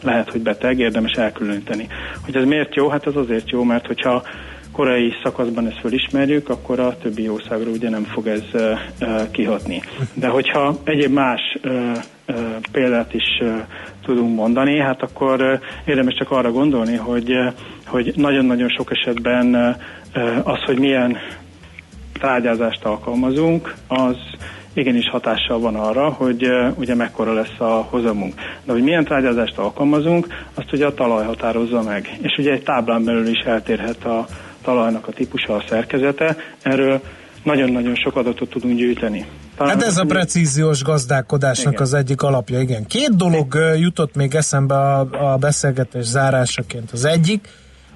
lehet, 0.02 0.32
hogy 0.32 0.42
beteg, 0.42 0.80
érdemes 0.80 1.12
elkülöníteni. 1.12 1.88
Hogy 2.26 2.36
ez 2.36 2.44
miért 2.44 2.76
jó? 2.76 2.90
Hát 2.90 3.08
ez 3.08 3.16
azért 3.16 3.50
jó, 3.50 3.64
mert 3.64 3.88
hogyha 3.88 4.24
korai 4.72 5.14
szakaszban 5.24 5.68
ezt 5.68 5.80
fölismerjük, 5.80 6.50
akkor 6.50 6.80
a 6.80 6.98
többi 6.98 7.24
jószágra 7.24 7.70
ugye 7.70 7.90
nem 7.90 8.04
fog 8.04 8.28
ez 8.28 8.44
kihatni. 9.32 9.82
De 10.14 10.28
hogyha 10.28 10.76
egyéb 10.84 11.14
más 11.14 11.58
példát 12.72 13.14
is 13.14 13.44
tudunk 14.10 14.36
mondani, 14.36 14.80
hát 14.80 15.02
akkor 15.02 15.60
érdemes 15.86 16.14
csak 16.14 16.32
arra 16.32 16.52
gondolni, 16.52 16.96
hogy, 16.96 17.34
hogy 17.86 18.14
nagyon-nagyon 18.16 18.70
sok 18.70 18.92
esetben 18.92 19.78
az, 20.44 20.64
hogy 20.66 20.80
milyen 20.80 21.18
trágyázást 22.14 22.86
alkalmazunk, 22.86 23.74
az 23.88 24.18
igenis 24.74 25.10
hatással 25.10 25.60
van 25.60 25.76
arra, 25.76 26.10
hogy 26.10 26.48
ugye 26.76 26.96
mekkora 26.96 27.34
lesz 27.34 27.60
a 27.60 27.88
hozamunk. 27.90 28.34
De 28.64 28.72
hogy 28.72 28.84
milyen 28.84 29.04
trágyázást 29.04 29.58
alkalmazunk, 29.58 30.28
azt 30.54 30.74
ugye 30.74 30.86
a 30.86 30.94
talaj 30.94 31.26
határozza 31.26 31.82
meg. 31.82 32.18
És 32.22 32.38
ugye 32.38 32.52
egy 32.52 32.64
táblán 32.64 33.04
belül 33.04 33.28
is 33.28 33.40
eltérhet 33.46 34.06
a 34.06 34.26
talajnak 34.62 35.08
a 35.08 35.12
típusa, 35.12 35.56
a 35.56 35.64
szerkezete. 35.68 36.36
Erről 36.62 37.02
nagyon-nagyon 37.44 37.96
sok 37.96 38.16
adatot 38.16 38.50
tudunk 38.50 38.78
gyűjteni. 38.78 39.26
Talán 39.60 39.80
hát 39.80 39.88
ez 39.88 39.98
a 39.98 40.04
precíziós 40.04 40.84
gazdálkodásnak 40.84 41.74
igen. 41.74 41.86
az 41.86 41.94
egyik 41.94 42.22
alapja, 42.22 42.60
igen. 42.60 42.86
Két 42.86 43.16
dolog 43.16 43.58
jutott 43.76 44.16
még 44.16 44.36
eszembe 44.36 44.76
a, 44.76 45.34
a 45.34 45.38
beszélgetés 45.38 46.06
zárásaként. 46.06 46.92
Az 46.92 47.06
egyik, 47.06 47.48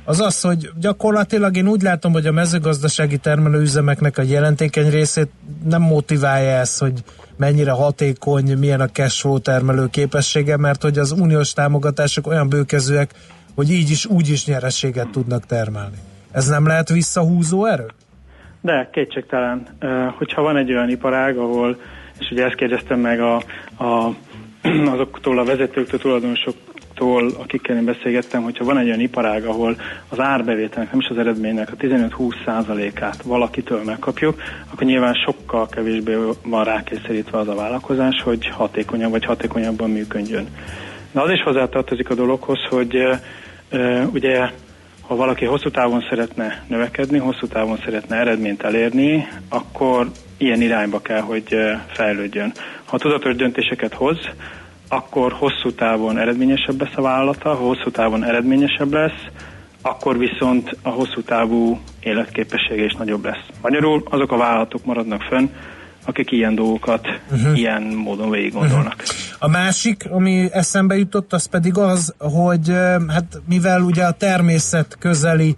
az 0.05 0.19
az, 0.19 0.41
hogy 0.41 0.69
gyakorlatilag 0.79 1.57
én 1.57 1.67
úgy 1.67 1.81
látom, 1.81 2.11
hogy 2.11 2.27
a 2.27 2.31
mezőgazdasági 2.31 3.17
termelőüzemeknek 3.17 4.17
a 4.17 4.21
jelentékeny 4.21 4.89
részét 4.89 5.29
nem 5.63 5.81
motiválja 5.81 6.49
ez, 6.49 6.77
hogy 6.77 7.03
mennyire 7.37 7.71
hatékony, 7.71 8.57
milyen 8.57 8.81
a 8.81 8.89
cashflow 8.89 9.39
termelő 9.39 9.87
képessége, 9.87 10.57
mert 10.57 10.81
hogy 10.81 10.97
az 10.97 11.11
uniós 11.11 11.53
támogatások 11.53 12.27
olyan 12.27 12.49
bőkezőek, 12.49 13.13
hogy 13.55 13.71
így 13.71 13.89
is, 13.89 14.05
úgy 14.05 14.29
is 14.29 14.45
nyerességet 14.45 15.09
tudnak 15.09 15.45
termelni. 15.45 15.97
Ez 16.31 16.47
nem 16.47 16.67
lehet 16.67 16.89
visszahúzó 16.89 17.65
erő? 17.65 17.87
De, 18.63 18.89
kétségtelen. 18.91 19.67
Hogyha 20.17 20.41
van 20.41 20.57
egy 20.57 20.71
olyan 20.71 20.89
iparág, 20.89 21.37
ahol, 21.37 21.77
és 22.19 22.31
ugye 22.31 22.45
ezt 22.45 22.55
kérdeztem 22.55 22.99
meg 22.99 23.19
a, 23.19 23.35
a, 23.77 24.15
azoktól 24.93 25.39
a 25.39 25.43
vezetőktől, 25.43 25.99
tulajdonosok 25.99 26.55
tól, 26.93 27.31
akikkel 27.37 27.75
én 27.75 27.85
beszélgettem, 27.85 28.43
hogyha 28.43 28.65
van 28.65 28.77
egy 28.77 28.87
olyan 28.87 28.99
iparág, 28.99 29.45
ahol 29.45 29.75
az 30.09 30.19
árbevételnek, 30.19 30.91
nem 30.91 30.99
is 30.99 31.07
az 31.07 31.17
eredménynek 31.17 31.71
a 31.71 31.75
15-20 31.75 32.45
százalékát 32.45 33.21
valakitől 33.21 33.83
megkapjuk, 33.83 34.41
akkor 34.71 34.83
nyilván 34.83 35.13
sokkal 35.13 35.67
kevésbé 35.67 36.17
van 36.45 36.63
rákényszerítve 36.63 37.37
az 37.37 37.47
a 37.47 37.55
vállalkozás, 37.55 38.21
hogy 38.21 38.47
hatékonyabb 38.47 39.11
vagy 39.11 39.25
hatékonyabban 39.25 39.89
működjön. 39.89 40.47
De 41.11 41.21
az 41.21 41.29
is 41.29 41.41
hozzátartozik 41.41 42.09
a 42.09 42.15
dologhoz, 42.15 42.59
hogy 42.69 43.07
ugye 44.13 44.49
ha 45.07 45.15
valaki 45.15 45.45
hosszú 45.45 45.69
távon 45.69 46.05
szeretne 46.09 46.63
növekedni, 46.67 47.17
hosszú 47.17 47.47
távon 47.47 47.77
szeretne 47.83 48.15
eredményt 48.15 48.63
elérni, 48.63 49.27
akkor 49.49 50.11
ilyen 50.37 50.61
irányba 50.61 51.01
kell, 51.01 51.21
hogy 51.21 51.55
fejlődjön. 51.87 52.51
Ha 52.85 52.97
tudatos 52.97 53.35
döntéseket 53.35 53.93
hoz, 53.93 54.17
akkor 54.87 55.31
hosszú 55.31 55.71
távon 55.71 56.17
eredményesebb 56.17 56.81
lesz 56.81 56.95
a 56.95 57.01
vállalata, 57.01 57.49
ha 57.49 57.65
hosszú 57.65 57.91
távon 57.91 58.23
eredményesebb 58.23 58.93
lesz, 58.93 59.25
akkor 59.81 60.17
viszont 60.17 60.77
a 60.81 60.89
hosszú 60.89 61.21
távú 61.21 61.79
életképessége 61.99 62.83
is 62.83 62.93
nagyobb 62.93 63.25
lesz. 63.25 63.45
Magyarul 63.61 64.03
azok 64.09 64.31
a 64.31 64.37
vállalatok 64.37 64.85
maradnak 64.85 65.21
fönn, 65.21 65.45
akik 66.05 66.31
ilyen 66.31 66.55
dolgokat 66.55 67.07
uh-huh. 67.31 67.57
ilyen 67.57 67.81
módon 67.81 68.29
végig 68.29 68.53
gondolnak. 68.53 68.95
Uh-huh. 69.01 69.15
A 69.39 69.47
másik, 69.47 70.05
ami 70.09 70.47
eszembe 70.51 70.97
jutott, 70.97 71.33
az 71.33 71.45
pedig 71.45 71.77
az, 71.77 72.13
hogy 72.17 72.71
hát 73.07 73.41
mivel 73.47 73.81
ugye 73.81 74.03
a 74.03 74.11
természet 74.11 74.95
közeli 74.99 75.55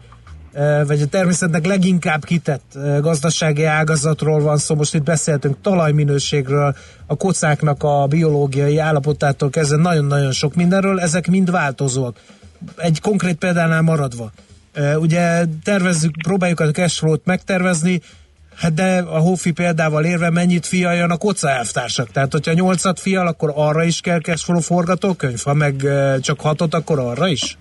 vagy 0.87 1.01
a 1.01 1.05
természetnek 1.05 1.65
leginkább 1.65 2.25
kitett 2.25 2.77
gazdasági 3.01 3.63
ágazatról 3.63 4.41
van 4.41 4.57
szó. 4.57 4.75
Most 4.75 4.95
itt 4.95 5.03
beszéltünk 5.03 5.55
talajminőségről, 5.61 6.75
a 7.05 7.15
kocáknak 7.15 7.83
a 7.83 8.05
biológiai 8.07 8.77
állapotától 8.77 9.49
kezdve 9.49 9.77
nagyon-nagyon 9.77 10.31
sok 10.31 10.55
mindenről, 10.55 10.99
ezek 10.99 11.27
mind 11.27 11.51
változóak. 11.51 12.19
Egy 12.77 13.01
konkrét 13.01 13.35
példánál 13.35 13.81
maradva. 13.81 14.31
Ugye 14.95 15.45
tervezzük, 15.63 16.11
próbáljuk 16.23 16.59
a 16.59 16.71
cashflow-t 16.71 17.25
megtervezni, 17.25 18.01
Hát 18.55 18.73
de 18.73 18.97
a 18.97 19.19
Hófi 19.19 19.51
példával 19.51 20.05
érve 20.05 20.29
mennyit 20.29 20.65
fialjan 20.65 21.11
a 21.11 21.17
koca 21.17 21.49
elvtársak? 21.49 22.11
Tehát, 22.11 22.31
hogyha 22.31 22.53
nyolcat 22.53 22.99
fial, 22.99 23.27
akkor 23.27 23.51
arra 23.55 23.83
is 23.83 23.99
kell 23.99 24.19
forgatókönyv? 24.59 25.41
Ha 25.43 25.53
meg 25.53 25.87
csak 26.21 26.41
hatot, 26.41 26.73
akkor 26.73 26.99
arra 26.99 27.27
is? 27.27 27.57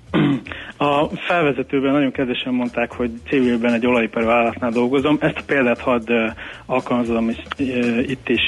A 0.76 1.06
felvezetőben 1.06 1.92
nagyon 1.92 2.12
kedvesen 2.12 2.52
mondták, 2.52 2.92
hogy 2.92 3.10
civilben 3.28 3.72
egy 3.72 3.86
olajipari 3.86 4.24
vállalatnál 4.24 4.70
dolgozom. 4.70 5.16
Ezt 5.20 5.36
a 5.36 5.42
példát 5.46 5.80
hadd 5.80 6.10
alkalmazom 6.66 7.28
is, 7.28 7.36
itt 8.06 8.28
is. 8.28 8.40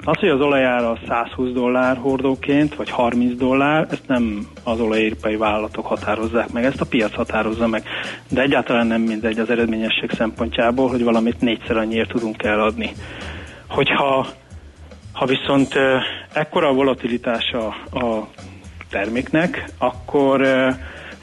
Az, 0.00 0.18
hogy 0.18 0.28
az 0.28 0.40
olajára 0.40 0.98
120 1.08 1.52
dollár 1.52 1.96
hordóként, 1.96 2.74
vagy 2.74 2.90
30 2.90 3.36
dollár, 3.36 3.86
ezt 3.90 4.06
nem 4.06 4.46
az 4.64 4.80
olajipari 4.80 5.36
vállalatok 5.36 5.86
határozzák 5.86 6.52
meg, 6.52 6.64
ezt 6.64 6.80
a 6.80 6.86
piac 6.86 7.14
határozza 7.14 7.66
meg. 7.66 7.82
De 8.30 8.42
egyáltalán 8.42 8.86
nem 8.86 9.00
mindegy 9.00 9.38
az 9.38 9.50
eredményesség 9.50 10.10
szempontjából, 10.10 10.88
hogy 10.88 11.04
valamit 11.04 11.40
négyszer 11.40 11.76
annyiért 11.76 12.08
tudunk 12.08 12.42
eladni. 12.42 12.90
Hogyha 13.68 14.26
ha 15.12 15.26
viszont 15.26 15.74
ekkora 16.32 16.68
a 16.68 16.74
volatilitása 16.74 17.66
a 17.92 18.28
terméknek, 18.90 19.64
akkor 19.78 20.46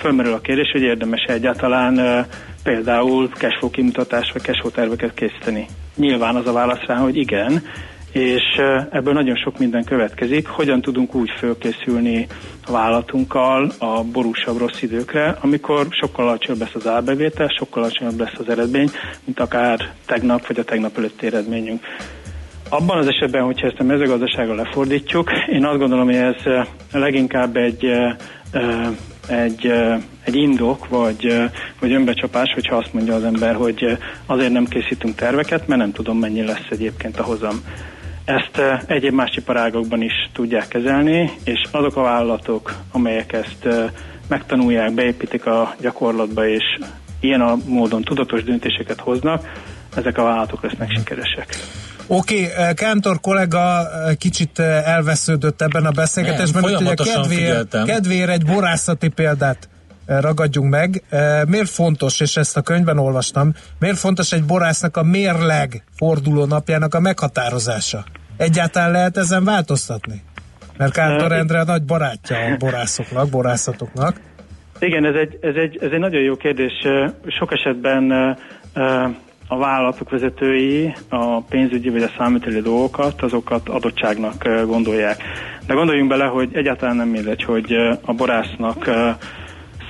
fölmerül 0.01 0.33
a 0.33 0.41
kérdés, 0.41 0.71
hogy 0.71 0.81
érdemes 0.81 1.23
egyáltalán 1.27 2.25
például 2.63 3.29
cashflow 3.29 3.69
kimutatás 3.69 4.31
vagy 4.31 4.41
cashflow 4.41 4.71
terveket 4.71 5.13
készíteni. 5.13 5.65
Nyilván 5.95 6.35
az 6.35 6.47
a 6.47 6.53
válasz 6.53 6.85
rá, 6.85 6.95
hogy 6.95 7.17
igen, 7.17 7.63
és 8.11 8.43
ebből 8.89 9.13
nagyon 9.13 9.35
sok 9.35 9.59
minden 9.59 9.83
következik. 9.83 10.47
Hogyan 10.47 10.81
tudunk 10.81 11.15
úgy 11.15 11.29
fölkészülni 11.37 12.27
a 12.67 12.71
vállalatunkkal 12.71 13.71
a 13.79 14.03
borúsabb 14.03 14.57
rossz 14.57 14.81
időkre, 14.81 15.37
amikor 15.41 15.87
sokkal 15.89 16.27
alacsonyabb 16.27 16.61
lesz 16.61 16.75
az 16.75 16.87
árbevétel, 16.87 17.47
sokkal 17.47 17.83
alacsonyabb 17.83 18.19
lesz 18.19 18.37
az 18.37 18.49
eredmény, 18.49 18.89
mint 19.25 19.39
akár 19.39 19.93
tegnap 20.05 20.47
vagy 20.47 20.59
a 20.59 20.63
tegnap 20.63 20.97
előtti 20.97 21.25
eredményünk. 21.25 21.81
Abban 22.69 22.97
az 22.97 23.07
esetben, 23.07 23.43
hogyha 23.43 23.67
ezt 23.67 23.79
a 23.79 23.83
mezőgazdaságra 23.83 24.55
lefordítjuk, 24.55 25.31
én 25.47 25.65
azt 25.65 25.79
gondolom, 25.79 26.05
hogy 26.05 26.15
ez 26.15 26.65
leginkább 26.91 27.55
egy 27.55 27.91
egy, 29.27 29.73
egy 30.23 30.35
indok, 30.35 30.87
vagy, 30.87 31.49
vagy 31.79 31.91
önbecsapás, 31.91 32.53
hogyha 32.53 32.75
azt 32.75 32.93
mondja 32.93 33.15
az 33.15 33.23
ember, 33.23 33.55
hogy 33.55 33.97
azért 34.25 34.51
nem 34.51 34.65
készítünk 34.65 35.15
terveket, 35.15 35.67
mert 35.67 35.81
nem 35.81 35.91
tudom, 35.91 36.17
mennyi 36.17 36.43
lesz 36.43 36.67
egyébként 36.69 37.19
a 37.19 37.23
hozam. 37.23 37.61
Ezt 38.25 38.61
egyéb 38.87 39.13
más 39.13 39.35
iparágokban 39.35 40.01
is 40.01 40.29
tudják 40.33 40.67
kezelni, 40.67 41.31
és 41.43 41.61
azok 41.71 41.95
a 41.95 42.01
vállalatok, 42.01 42.75
amelyek 42.91 43.33
ezt 43.33 43.67
megtanulják, 44.27 44.93
beépítik 44.93 45.45
a 45.45 45.75
gyakorlatba, 45.79 46.47
és 46.47 46.79
ilyen 47.19 47.41
a 47.41 47.57
módon 47.65 48.01
tudatos 48.01 48.43
döntéseket 48.43 48.99
hoznak, 48.99 49.51
ezek 49.95 50.17
a 50.17 50.23
vállalatok 50.23 50.63
lesznek 50.63 50.91
sikeresek. 50.97 51.55
Oké, 52.13 52.45
okay, 52.45 52.73
Kántor 52.73 53.19
kollega 53.19 53.87
kicsit 54.17 54.59
elvesződött 54.59 55.61
ebben 55.61 55.85
a 55.85 55.91
beszélgetésben, 55.91 56.63
hogy 56.63 56.75
ugye 56.75 56.93
kedvéért, 56.93 57.83
kedvéért 57.85 58.29
egy 58.29 58.45
borászati 58.45 59.07
példát 59.07 59.69
ragadjunk 60.05 60.69
meg. 60.69 61.03
Miért 61.47 61.69
fontos, 61.69 62.19
és 62.19 62.37
ezt 62.37 62.57
a 62.57 62.61
könyvben 62.61 62.97
olvastam, 62.97 63.53
miért 63.79 63.97
fontos 63.97 64.31
egy 64.31 64.43
borásznak 64.43 64.97
a 64.97 65.03
mérleg 65.03 65.83
forduló 65.95 66.45
napjának 66.45 66.93
a 66.93 66.99
meghatározása? 66.99 68.03
Egyáltalán 68.37 68.91
lehet 68.91 69.17
ezen 69.17 69.43
változtatni? 69.43 70.23
Mert 70.77 70.93
Kántor 70.93 71.31
Endre 71.31 71.59
a 71.59 71.63
nagy 71.63 71.83
barátja 71.83 72.37
a 72.37 72.57
borászoknak, 72.57 73.29
borászatoknak. 73.29 74.19
Igen, 74.79 75.05
ez 75.05 75.15
egy, 75.15 75.37
ez, 75.41 75.55
egy, 75.55 75.79
ez 75.81 75.91
egy 75.91 75.99
nagyon 75.99 76.21
jó 76.21 76.35
kérdés. 76.35 76.73
Sok 77.27 77.51
esetben 77.51 78.35
a 79.51 79.57
vállalatok 79.57 80.09
vezetői 80.09 80.93
a 81.09 81.41
pénzügyi 81.41 81.89
vagy 81.89 82.03
a 82.03 82.11
számíteli 82.17 82.61
dolgokat, 82.61 83.21
azokat 83.21 83.69
adottságnak 83.69 84.47
gondolják. 84.65 85.23
De 85.67 85.73
gondoljunk 85.73 86.09
bele, 86.09 86.25
hogy 86.25 86.49
egyáltalán 86.53 86.95
nem 86.95 87.07
mindegy, 87.07 87.43
hogy 87.43 87.73
a 88.05 88.13
borásznak 88.13 88.89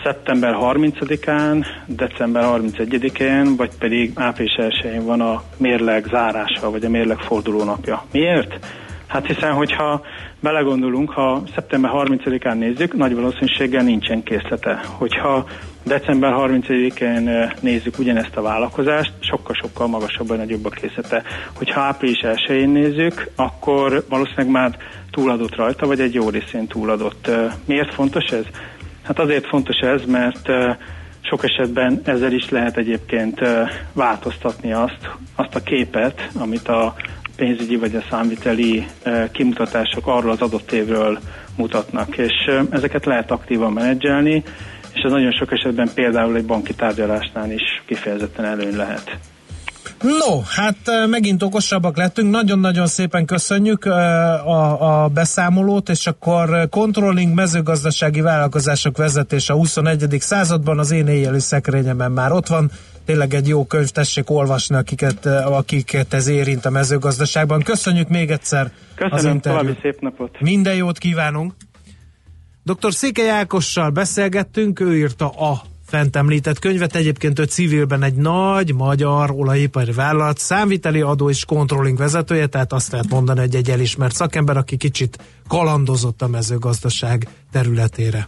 szeptember 0.03 0.56
30-án, 0.60 1.65
december 1.86 2.44
31-én, 2.48 3.56
vagy 3.56 3.72
pedig 3.80 4.12
április 4.15 4.56
1-én 4.58 5.06
van 5.06 5.22
a 5.22 5.44
mérleg 5.58 6.06
zárása, 6.10 6.72
vagy 6.72 6.86
a 6.86 6.89
mérleg 6.89 7.18
fordulónapja. 7.18 8.03
Miért? 8.12 8.65
Hát 9.12 9.25
hiszen, 9.25 9.53
hogyha 9.53 10.01
belegondolunk, 10.39 11.10
ha 11.10 11.41
szeptember 11.56 11.91
30-án 11.94 12.58
nézzük, 12.58 12.94
nagy 12.94 13.15
valószínűséggel 13.15 13.84
nincsen 13.84 14.24
készlete. 14.24 14.82
Hogyha 14.86 15.46
december 15.84 16.34
31-én 16.36 17.51
nézzük 17.60 18.00
ugyanezt 18.00 18.36
a 18.36 18.41
vállalkozást, 18.41 19.13
sokkal-sokkal 19.20 19.88
magasabb 19.88 20.27
vagy 20.27 20.38
nagyobb 20.38 20.65
a 20.65 20.70
készlete. 20.70 21.24
Hogyha 21.53 21.82
április 21.82 22.20
1-én 22.24 22.70
nézzük, 22.70 23.30
akkor 23.36 24.06
valószínűleg 24.10 24.50
már 24.50 24.77
túladott 25.12 25.56
rajta, 25.56 25.88
vagy 25.88 26.00
egy 26.00 26.13
jó 26.13 26.30
részén 26.30 26.68
túladott. 26.68 27.30
Miért 27.65 27.94
fontos 27.94 28.25
ez? 28.32 28.46
Hát 29.03 29.20
azért 29.20 29.48
fontos 29.48 29.77
ez, 29.77 30.06
mert 30.06 30.50
sok 31.22 31.44
esetben 31.44 32.01
ezzel 32.06 32.32
is 32.32 32.50
lehet 32.50 32.77
egyébként 32.77 33.39
változtatni 33.94 34.74
azt, 34.74 35.10
azt 35.36 35.56
a 35.56 35.63
képet, 35.63 36.30
amit 36.39 36.68
a 36.68 36.96
pénzügyi 37.41 37.75
vagy 37.75 37.95
a 37.95 38.03
számviteli 38.10 38.88
kimutatások 39.31 40.07
arról 40.07 40.31
az 40.31 40.41
adott 40.41 40.71
évről 40.71 41.19
mutatnak, 41.55 42.17
és 42.17 42.33
ezeket 42.69 43.05
lehet 43.05 43.31
aktívan 43.31 43.74
menedzselni, 43.74 44.43
és 44.93 45.01
ez 45.03 45.12
nagyon 45.12 45.31
sok 45.31 45.51
esetben 45.51 45.89
például 45.93 46.36
egy 46.36 46.45
banki 46.45 46.74
tárgyalásnál 46.74 47.51
is 47.51 47.62
kifejezetten 47.86 48.45
előny 48.45 48.75
lehet. 48.75 49.17
No, 50.01 50.41
hát 50.55 51.07
megint 51.10 51.43
okosabbak 51.43 51.98
lettünk. 51.98 52.31
Nagyon-nagyon 52.31 52.88
szépen 52.88 53.25
köszönjük 53.25 53.86
a, 53.86 55.03
a 55.03 55.07
beszámolót, 55.07 55.89
és 55.89 56.07
akkor 56.07 56.67
controlling 56.69 57.33
mezőgazdasági 57.33 58.21
vállalkozások 58.21 58.98
vezetése 58.98 59.53
a 59.53 59.55
21. 59.55 60.15
században 60.19 60.79
az 60.79 60.91
én 60.91 61.07
éjjeli 61.07 61.39
szekrényemben 61.39 62.12
már 62.12 62.31
ott 62.31 62.48
van. 62.48 62.71
Tényleg 63.12 63.34
egy 63.34 63.48
jó 63.48 63.65
könyv, 63.65 63.89
tessék 63.89 64.30
olvasni, 64.30 64.75
akiket, 64.75 65.25
akiket 65.25 66.13
ez 66.13 66.27
érint 66.27 66.65
a 66.65 66.70
mezőgazdaságban. 66.70 67.62
Köszönjük 67.62 68.08
még 68.08 68.32
egyszer 68.32 68.72
Köszönöm, 68.96 69.18
az 69.18 69.24
interjút. 69.24 69.80
szép 69.82 70.00
napot. 70.00 70.41
Minden 70.41 70.75
jót 70.75 70.98
kívánunk. 70.98 71.53
Dr. 72.63 72.94
Székely 72.94 73.30
Ákossal 73.30 73.89
beszélgettünk, 73.89 74.80
ő 74.80 74.98
írta 74.98 75.30
a 75.30 75.62
fent 75.86 76.15
említett 76.15 76.60
könyvet. 76.60 76.96
Egyébként 76.96 77.39
ő 77.39 77.44
civilben 77.44 78.03
egy 78.03 78.15
nagy 78.15 78.74
magyar 78.74 79.32
olajipari 79.32 79.91
vállalat, 79.91 80.38
számviteli 80.38 81.01
adó 81.01 81.30
és 81.30 81.46
controlling 81.46 81.98
vezetője, 81.98 82.48
tehát 82.48 82.74
azt 82.74 82.91
lehet 82.91 83.10
mondani, 83.10 83.39
hogy 83.39 83.56
egy 83.56 83.70
elismert 83.70 84.15
szakember, 84.15 84.58
aki 84.58 84.77
kicsit 84.77 85.18
kalandozott 85.48 86.22
a 86.22 86.27
mezőgazdaság 86.27 87.27
területére. 87.51 88.27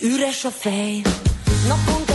Üres 0.00 0.44
a 0.44 0.50
fej. 0.50 1.02
Tőzsdei 1.62 2.11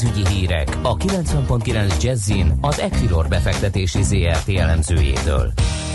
pénzügyi 0.00 0.28
hírek 0.28 0.78
a 0.82 0.96
90.9 0.96 2.02
Jazzin 2.02 2.52
az 2.60 2.80
Equilor 2.80 3.28
befektetési 3.28 4.02
ZRT 4.02 4.48
elemzőjétől. 4.48 5.52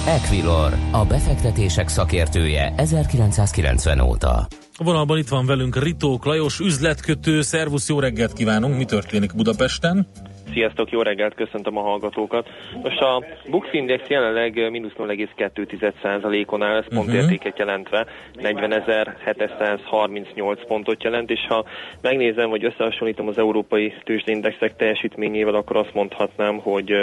Equilor, 0.08 0.74
a 0.92 1.06
befektetések 1.06 1.88
szakértője 1.88 2.74
1990 2.78 4.00
óta. 4.00 4.48
A 4.74 4.84
vonalban 4.84 5.18
itt 5.18 5.28
van 5.28 5.46
velünk 5.46 5.84
Ritók 5.84 6.26
Lajos, 6.26 6.60
üzletkötő. 6.60 7.42
Szervusz, 7.42 7.90
jó 7.90 8.00
reggelt 8.00 8.34
kívánunk! 8.34 8.78
Mi 8.78 8.86
történik 8.86 9.36
Budapesten? 9.36 10.08
Sziasztok, 10.54 10.92
jó 10.92 11.02
reggelt, 11.02 11.36
köszöntöm 11.36 11.78
a 11.78 11.82
hallgatókat. 11.82 12.50
Most 12.84 13.02
a 13.02 13.24
Bux 13.50 13.68
Index 13.72 14.08
jelenleg 14.08 14.72
mínusz 14.72 14.94
0,2%-on 14.98 16.62
áll, 16.62 16.78
ez 16.78 16.86
pontértéket 16.96 17.58
jelentve 17.58 18.06
40.738 18.36 20.58
pontot 20.68 21.04
jelent, 21.04 21.30
és 21.30 21.46
ha 21.48 21.66
megnézem, 22.02 22.50
vagy 22.50 22.66
összehasonlítom 22.66 23.28
az 23.28 23.38
európai 23.38 23.94
tőzsdeindexek 24.04 24.76
teljesítményével, 24.76 25.56
akkor 25.56 25.78
azt 25.78 25.94
mondhatnám, 25.94 26.58
hogy 26.58 26.94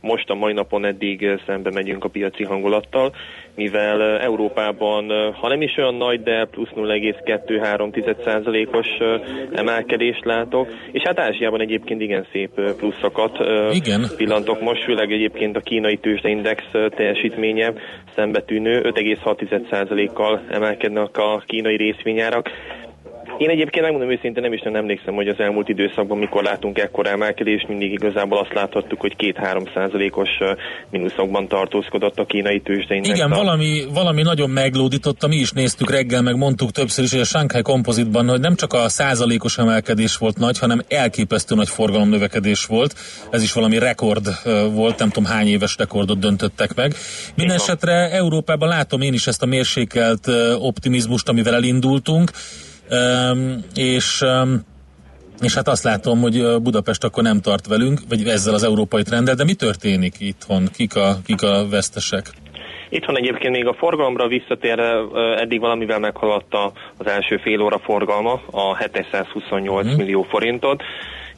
most 0.00 0.30
a 0.30 0.34
mai 0.34 0.52
napon 0.52 0.84
eddig 0.84 1.40
szembe 1.46 1.70
megyünk 1.70 2.04
a 2.04 2.08
piaci 2.08 2.44
hangulattal, 2.44 3.14
mivel 3.54 4.18
Európában, 4.18 5.32
ha 5.32 5.48
nem 5.48 5.62
is 5.62 5.76
olyan 5.76 5.94
nagy, 5.94 6.22
de 6.22 6.44
plusz 6.44 6.70
0,2-3%-os 6.76 8.86
emelkedést 9.52 10.24
látok, 10.24 10.68
és 10.92 11.02
hát 11.02 11.18
Ázsiában 11.18 11.60
egyébként 11.60 12.00
igen 12.00 12.26
szép 12.32 12.60
pluszokat 13.10 13.74
igen. 13.74 14.06
pillantok 14.16 14.60
most, 14.60 14.84
főleg 14.84 15.12
egyébként 15.12 15.56
a 15.56 15.60
kínai 15.60 15.96
tőzsdeindex 15.96 16.62
teljesítménye 16.96 17.72
szembetűnő 18.14 18.80
5,6%-kal 18.82 20.42
emelkednek 20.50 21.18
a 21.18 21.42
kínai 21.46 21.76
részvényárak. 21.76 22.50
Én 23.38 23.50
egyébként 23.50 23.84
megmondom 23.84 24.10
őszintén 24.10 24.42
nem 24.42 24.52
is 24.52 24.60
nem 24.60 24.74
emlékszem, 24.74 25.14
hogy 25.14 25.28
az 25.28 25.38
elmúlt 25.38 25.68
időszakban 25.68 26.18
mikor 26.18 26.42
látunk 26.42 26.78
ekkor 26.78 27.06
emelkedést, 27.06 27.68
mindig 27.68 27.92
igazából 27.92 28.38
azt 28.38 28.54
láthattuk, 28.54 29.00
hogy 29.00 29.14
2-3 29.18 29.74
százalékos 29.74 30.28
mínuszokban 30.90 31.48
tartózkodott 31.48 32.18
a 32.18 32.24
kínai 32.24 32.60
tőzsdeindex. 32.60 33.14
Igen, 33.18 33.30
valami, 33.30 33.84
valami 33.94 34.22
nagyon 34.22 34.50
meglódított, 34.50 35.26
mi 35.26 35.36
is 35.36 35.52
néztük 35.52 35.90
reggel, 35.90 36.22
meg 36.22 36.36
mondtuk 36.36 36.70
többször 36.70 37.04
is, 37.04 37.10
hogy 37.10 37.20
a 37.20 37.24
Shanghai 37.24 37.62
Composite-ban, 37.62 38.28
hogy 38.28 38.40
nem 38.40 38.54
csak 38.54 38.72
a 38.72 38.88
százalékos 38.88 39.58
emelkedés 39.58 40.16
volt 40.16 40.38
nagy, 40.38 40.58
hanem 40.58 40.80
elképesztő 40.88 41.54
nagy 41.54 41.68
forgalom 41.68 42.08
növekedés 42.08 42.64
volt. 42.64 42.94
Ez 43.30 43.42
is 43.42 43.52
valami 43.52 43.78
rekord 43.78 44.26
volt, 44.72 44.98
nem 44.98 45.08
tudom 45.08 45.30
hány 45.30 45.46
éves 45.46 45.76
rekordot 45.78 46.18
döntöttek 46.18 46.74
meg. 46.74 46.94
Minden 47.34 47.56
esetre 47.56 48.10
Európában 48.10 48.68
látom 48.68 49.00
én 49.00 49.12
is 49.12 49.26
ezt 49.26 49.42
a 49.42 49.46
mérsékelt 49.46 50.28
optimizmust, 50.58 51.28
amivel 51.28 51.54
elindultunk 51.54 52.30
és 53.74 54.24
és 55.40 55.54
hát 55.54 55.68
azt 55.68 55.84
látom, 55.84 56.20
hogy 56.20 56.62
Budapest 56.62 57.04
akkor 57.04 57.22
nem 57.22 57.40
tart 57.40 57.66
velünk, 57.66 58.00
vagy 58.08 58.28
ezzel 58.28 58.54
az 58.54 58.64
európai 58.64 59.02
trenddel, 59.02 59.34
de 59.34 59.44
mi 59.44 59.54
történik 59.54 60.14
itthon? 60.18 60.68
Kik 60.76 60.96
a, 60.96 61.16
kik 61.26 61.42
a 61.42 61.68
vesztesek? 61.70 62.26
Itthon 62.88 63.16
egyébként 63.16 63.54
még 63.54 63.66
a 63.66 63.74
forgalomra 63.74 64.26
visszatérve 64.26 64.96
eddig 65.36 65.60
valamivel 65.60 65.98
meghaladta 65.98 66.72
az 66.96 67.06
első 67.06 67.36
fél 67.36 67.60
óra 67.60 67.78
forgalma, 67.78 68.40
a 68.50 68.76
728 68.76 69.86
mm. 69.86 69.96
millió 69.96 70.22
forintot 70.22 70.82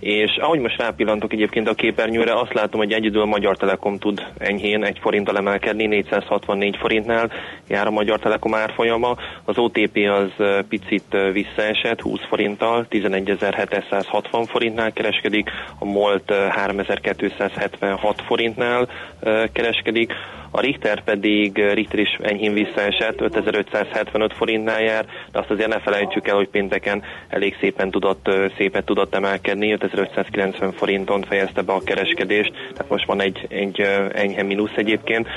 és 0.01 0.37
ahogy 0.37 0.59
most 0.59 0.79
rápillantok 0.79 1.33
egyébként 1.33 1.69
a 1.69 1.75
képernyőre, 1.75 2.39
azt 2.39 2.53
látom, 2.53 2.81
hogy 2.81 2.93
egyedül 2.93 3.21
a 3.21 3.25
Magyar 3.27 3.57
Telekom 3.57 3.99
tud 3.99 4.27
enyhén 4.39 4.85
egy 4.85 4.99
forinttal 5.01 5.37
emelkedni, 5.37 5.87
464 5.87 6.77
forintnál 6.77 7.31
jár 7.69 7.87
a 7.87 7.91
Magyar 7.91 8.19
Telekom 8.19 8.55
árfolyama, 8.55 9.17
az 9.45 9.59
OTP 9.59 9.97
az 9.97 10.47
picit 10.69 11.17
visszaesett, 11.33 12.01
20 12.01 12.21
forinttal, 12.29 12.87
11.760 12.91 14.47
forintnál 14.49 14.93
kereskedik, 14.93 15.51
a 15.79 15.85
MOLT 15.85 16.33
3276 16.51 18.23
forintnál 18.27 18.89
kereskedik, 19.53 20.13
a 20.51 20.61
Richter 20.61 21.05
pedig, 21.05 21.57
Richter 21.73 21.99
is 21.99 22.19
enyhén 22.21 22.53
visszaesett, 22.53 23.21
5575 23.21 24.33
forintnál 24.37 24.83
jár, 24.83 25.07
de 25.33 25.39
azt 25.39 25.51
azért 25.51 25.69
ne 25.69 25.81
felejtsük 25.81 26.29
el, 26.29 26.37
hogy 26.37 26.49
pénteken 26.49 27.03
elég 27.29 27.57
szépen 27.61 27.91
tudott, 27.91 28.31
szépet 28.57 28.85
tudott 28.85 29.15
emelkedni, 29.15 29.73
5590 29.95 30.73
forinton 30.73 31.23
fejezte 31.23 31.63
be 31.63 31.73
a 31.73 31.83
kereskedést, 31.85 32.53
tehát 32.53 32.91
most 32.91 33.07
van 33.07 33.21
egy, 33.21 33.47
egy 33.49 33.81
enyhe 34.13 34.43
mínusz 34.43 34.77
egyébként. 34.77 35.29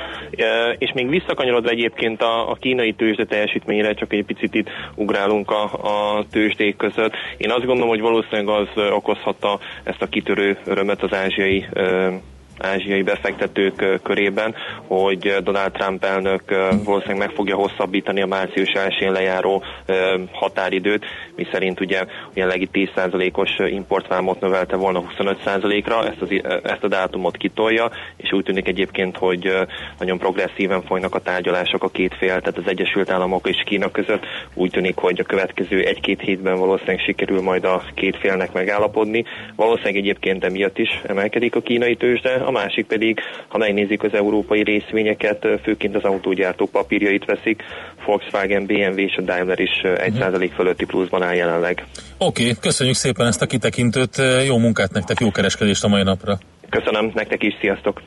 És 0.78 0.92
még 0.94 1.10
visszakanyarodva 1.10 1.70
egyébként 1.70 2.22
a, 2.22 2.50
a 2.50 2.54
kínai 2.54 2.94
tőzsde 2.94 3.26
teljesítményre, 3.26 3.94
csak 3.94 4.14
egy 4.14 4.26
picit 4.26 4.56
itt 4.56 4.70
ugrálunk 4.96 5.52
a, 5.52 5.64
a 5.64 6.26
tőzsdék 6.32 6.76
között. 6.76 7.14
Én 7.38 7.52
azt 7.52 7.66
gondolom, 7.66 7.90
hogy 7.90 8.02
valószínűleg 8.02 8.48
az 8.48 8.92
okozhatta 8.92 9.60
ezt 9.84 10.02
a 10.02 10.08
kitörő 10.08 10.58
örömet 10.66 11.04
az 11.04 11.14
ázsiai 11.14 11.66
ázsiai 12.60 13.02
befektetők 13.02 14.02
körében, 14.04 14.56
hogy 14.88 15.36
Donald 15.44 15.72
Trump 15.72 16.04
elnök 16.04 16.42
valószínűleg 16.84 17.18
meg 17.18 17.32
fogja 17.36 17.56
hosszabbítani 17.56 18.22
a 18.22 18.26
március 18.26 18.72
1 18.72 19.10
lejáró 19.10 19.64
határidőt, 20.32 21.06
mi 21.36 21.48
szerint 21.52 21.80
ugye 21.80 22.06
jelenlegi 22.34 22.70
10%-os 22.74 23.50
importvámot 23.72 24.40
növelte 24.40 24.76
volna 24.76 25.04
25%-ra, 25.18 26.08
ezt, 26.08 26.22
az, 26.22 26.30
ezt 26.64 26.84
a 26.84 26.88
dátumot 26.88 27.38
kitolja, 27.38 27.90
és 28.18 28.32
úgy 28.32 28.44
tűnik 28.44 28.68
egyébként, 28.68 29.18
hogy 29.18 29.54
nagyon 30.00 30.18
progresszíven 30.18 30.82
folynak 30.82 31.16
a 31.16 31.20
tárgyalások 31.20 31.84
a 31.84 31.90
két 31.90 32.16
fél, 32.16 32.28
tehát 32.28 32.58
az 32.58 32.68
Egyesült 32.68 33.10
Államok 33.10 33.48
és 33.48 33.64
Kína 33.66 33.92
között. 33.92 34.26
Úgy 34.54 34.72
tűnik, 34.72 34.98
hogy 34.98 35.20
a 35.20 35.24
következő 35.24 35.80
egy-két 35.84 36.22
hétben 36.22 36.60
valószínűleg 36.60 37.00
sikerül 37.00 37.42
majd 37.42 37.64
a 37.64 37.84
két 37.96 38.18
félnek 38.18 38.54
megállapodni. 38.54 39.26
Valószínűleg 39.56 39.96
egyébként 39.96 40.44
emiatt 40.44 40.78
is 40.78 41.02
emelkedik 41.04 41.56
a 41.56 41.62
kínai 41.62 41.96
tőzsde, 41.96 42.34
a 42.50 42.52
másik 42.52 42.86
pedig, 42.86 43.20
ha 43.48 43.58
megnézik 43.58 44.04
az 44.04 44.14
európai 44.14 44.64
részvényeket, 44.64 45.48
főként 45.64 45.96
az 45.96 46.04
autógyártók 46.04 46.70
papírjait 46.72 47.26
veszik, 47.26 47.64
Volkswagen, 48.06 48.66
BMW 48.66 48.98
és 48.98 49.16
a 49.16 49.22
Daimler 49.22 49.60
is 49.60 49.82
1% 49.84 50.22
uh-huh. 50.22 50.50
fölötti 50.50 50.86
pluszban 50.86 51.24
áll 51.24 51.36
jelenleg. 51.36 51.86
Oké, 52.18 52.42
okay, 52.42 52.56
köszönjük 52.62 52.96
szépen 52.96 53.28
ezt 53.28 53.42
a 53.42 53.46
kitekintőt, 53.46 54.22
jó 54.48 54.58
munkát 54.58 54.92
nektek, 54.92 55.20
jó 55.20 55.32
kereskedést 55.32 55.84
a 55.84 55.88
mai 55.88 56.04
napra. 56.04 56.38
Köszönöm, 56.70 57.12
nektek 57.14 57.44
is, 57.44 57.54
sziasztok! 57.60 58.02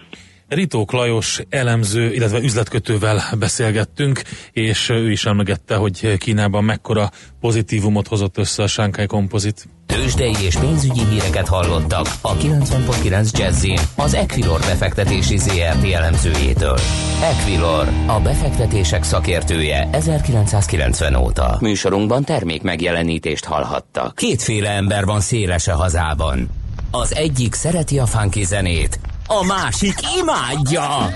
Ritók 0.54 0.92
Lajos 0.92 1.40
elemző, 1.48 2.12
illetve 2.12 2.38
üzletkötővel 2.38 3.22
beszélgettünk, 3.38 4.22
és 4.52 4.88
ő 4.88 5.10
is 5.10 5.24
emlegette, 5.24 5.74
hogy 5.74 6.16
Kínában 6.18 6.64
mekkora 6.64 7.10
pozitívumot 7.40 8.08
hozott 8.08 8.38
össze 8.38 8.62
a 8.62 8.66
Shanghai 8.66 9.06
Composite. 9.06 9.62
Tőzsdei 9.86 10.34
és 10.40 10.56
pénzügyi 10.56 11.04
híreket 11.04 11.48
hallottak 11.48 12.06
a 12.20 12.36
90.9 12.36 13.38
jazz 13.38 13.66
az 13.96 14.14
Equilor 14.14 14.60
befektetési 14.60 15.36
ZRT 15.36 15.84
elemzőjétől. 15.92 16.78
Equilor, 17.22 17.88
a 18.06 18.20
befektetések 18.20 19.02
szakértője 19.02 19.88
1990 19.92 21.14
óta. 21.14 21.56
Műsorunkban 21.60 22.24
termék 22.24 22.62
megjelenítést 22.62 23.44
hallhattak. 23.44 24.14
Kétféle 24.14 24.70
ember 24.70 25.04
van 25.04 25.20
széles 25.20 25.68
a 25.68 25.76
hazában. 25.76 26.48
Az 26.90 27.14
egyik 27.14 27.54
szereti 27.54 27.98
a 27.98 28.06
funky 28.06 28.44
zenét, 28.44 29.00
a 29.38 29.42
másik 29.42 29.94
imádja. 30.18 31.14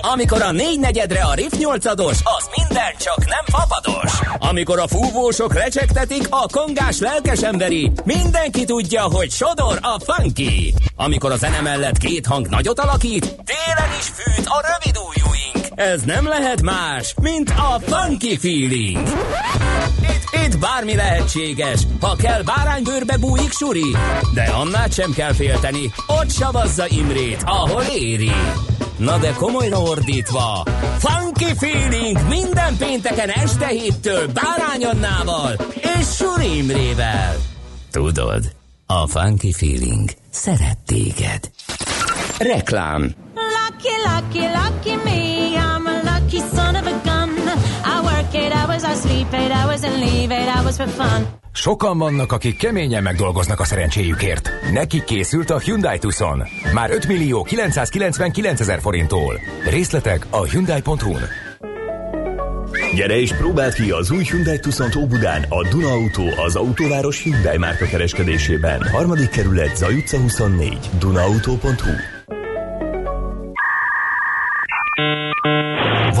Amikor 0.00 0.42
a 0.42 0.52
négy 0.52 0.80
negyedre 0.80 1.20
a 1.22 1.34
riff 1.34 1.52
nyolcados, 1.58 2.18
az 2.22 2.50
minden 2.56 2.92
csak 2.98 3.18
nem 3.18 3.44
fapados. 3.44 4.20
Amikor 4.38 4.78
a 4.78 4.88
fúvósok 4.88 5.54
recsegtetik, 5.54 6.26
a 6.30 6.46
kongás 6.52 6.98
lelkes 6.98 7.42
emberi, 7.42 7.92
mindenki 8.04 8.64
tudja, 8.64 9.02
hogy 9.02 9.30
sodor 9.30 9.78
a 9.82 10.12
funky. 10.12 10.74
Amikor 10.96 11.32
a 11.32 11.36
zene 11.36 11.60
mellett 11.60 11.98
két 11.98 12.26
hang 12.26 12.48
nagyot 12.48 12.80
alakít, 12.80 13.20
télen 13.24 13.90
is 13.98 14.06
fűt 14.06 14.46
a 14.46 14.64
rövid 14.66 14.98
ujjúink. 15.08 15.59
Ez 15.80 16.02
nem 16.02 16.26
lehet 16.26 16.62
más, 16.62 17.14
mint 17.20 17.50
a 17.50 17.80
funky 17.80 18.36
feeling. 18.38 19.08
Itt, 20.02 20.44
itt 20.44 20.58
bármi 20.58 20.94
lehetséges, 20.94 21.80
ha 22.00 22.16
kell 22.16 22.42
báránybőrbe 22.42 23.16
bújik 23.16 23.52
suri, 23.52 23.96
de 24.34 24.42
annál 24.42 24.88
sem 24.88 25.12
kell 25.12 25.32
félteni, 25.32 25.92
ott 26.06 26.30
savazza 26.30 26.84
Imrét, 26.88 27.42
ahol 27.44 27.82
éri. 27.82 28.32
Na 28.96 29.18
de 29.18 29.32
komolyra 29.32 29.78
ordítva, 29.78 30.64
Funky 30.98 31.54
Feeling 31.58 32.18
minden 32.28 32.76
pénteken 32.76 33.28
este 33.28 33.66
héttől 33.66 34.26
Bárány 34.26 34.84
Annával 34.84 35.56
és 35.98 36.06
Suri 36.16 36.56
Imrével. 36.56 37.36
Tudod, 37.90 38.52
a 38.86 39.06
Funky 39.06 39.52
Feeling 39.52 40.10
szeret 40.30 40.78
téged. 40.86 41.50
Reklám 42.38 43.14
Lucky, 43.34 43.96
lucky, 44.04 44.46
lucky 44.46 44.96
me, 45.04 45.39
lucky 46.40 46.56
son 46.56 46.74
of 46.74 46.86
a 46.86 47.00
gun. 47.04 47.30
I 47.84 48.00
work 48.02 48.34
eight 48.34 48.52
hours, 48.52 48.84
I 48.84 48.94
sleep 48.94 49.32
eight 49.32 49.50
hours 49.50 49.82
and 49.84 50.00
leave 50.00 50.30
eight 50.30 50.48
hours 50.56 50.76
for 50.76 50.88
fun. 50.88 51.26
Sokan 51.52 51.98
vannak, 51.98 52.32
akik 52.32 52.56
keményen 52.56 53.02
megdolgoznak 53.02 53.60
a 53.60 53.64
szerencséjükért. 53.64 54.50
Neki 54.72 55.04
készült 55.04 55.50
a 55.50 55.58
Hyundai 55.58 55.98
Tucson. 55.98 56.42
Már 56.74 56.90
5 56.90 57.06
millió 57.06 57.42
999 57.42 58.60
ezer 58.60 58.80
forinttól. 58.80 59.40
Részletek 59.68 60.26
a 60.30 60.42
Hyundai.hu-n. 60.42 61.22
Gyere 62.94 63.20
és 63.20 63.32
próbáld 63.32 63.72
ki 63.72 63.90
az 63.90 64.10
új 64.10 64.24
Hyundai 64.24 64.58
Tucson 64.58 64.90
Óbudán, 64.98 65.44
a 65.48 65.68
Duna 65.68 65.90
Auto, 65.90 66.42
az 66.44 66.56
autóváros 66.56 67.22
Hyundai 67.22 67.56
márka 67.56 67.84
kereskedésében. 67.84 68.88
Harmadik 68.88 69.28
kerület, 69.28 69.76
Zaj 69.76 69.94
utca 69.94 70.18
24, 70.18 70.78
dunaauto.hu 70.98 72.19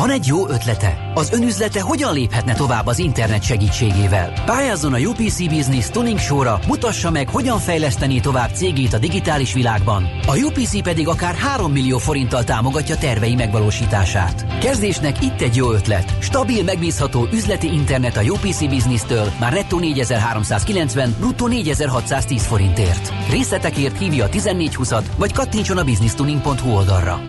Van 0.00 0.10
egy 0.10 0.26
jó 0.26 0.48
ötlete? 0.48 1.10
Az 1.14 1.32
önüzlete 1.32 1.80
hogyan 1.80 2.14
léphetne 2.14 2.54
tovább 2.54 2.86
az 2.86 2.98
internet 2.98 3.42
segítségével? 3.42 4.32
Pályázzon 4.44 4.94
a 4.94 4.98
UPC 4.98 5.48
Business 5.48 5.88
Tuning 5.90 6.18
Show-ra, 6.18 6.60
mutassa 6.66 7.10
meg, 7.10 7.28
hogyan 7.28 7.58
fejleszteni 7.58 8.20
tovább 8.20 8.54
cégét 8.54 8.92
a 8.92 8.98
digitális 8.98 9.52
világban. 9.52 10.06
A 10.26 10.36
UPC 10.36 10.82
pedig 10.82 11.08
akár 11.08 11.34
3 11.34 11.72
millió 11.72 11.98
forinttal 11.98 12.44
támogatja 12.44 12.96
tervei 12.96 13.34
megvalósítását. 13.34 14.58
Kezdésnek 14.60 15.22
itt 15.22 15.40
egy 15.40 15.56
jó 15.56 15.72
ötlet. 15.72 16.16
Stabil, 16.20 16.62
megbízható 16.64 17.28
üzleti 17.32 17.72
internet 17.72 18.16
a 18.16 18.22
UPC 18.22 18.68
Business-től 18.68 19.32
már 19.40 19.52
nettó 19.52 19.78
4390, 19.78 21.14
bruttó 21.18 21.46
4610 21.46 22.46
forintért. 22.46 23.12
Részletekért 23.30 23.98
hívja 23.98 24.24
a 24.24 24.28
1420-at, 24.28 25.04
vagy 25.16 25.32
kattintson 25.32 25.78
a 25.78 25.84
businesstuning.hu 25.84 26.70
oldalra. 26.70 27.20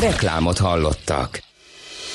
Reklámot 0.00 0.58
hallottak. 0.58 1.45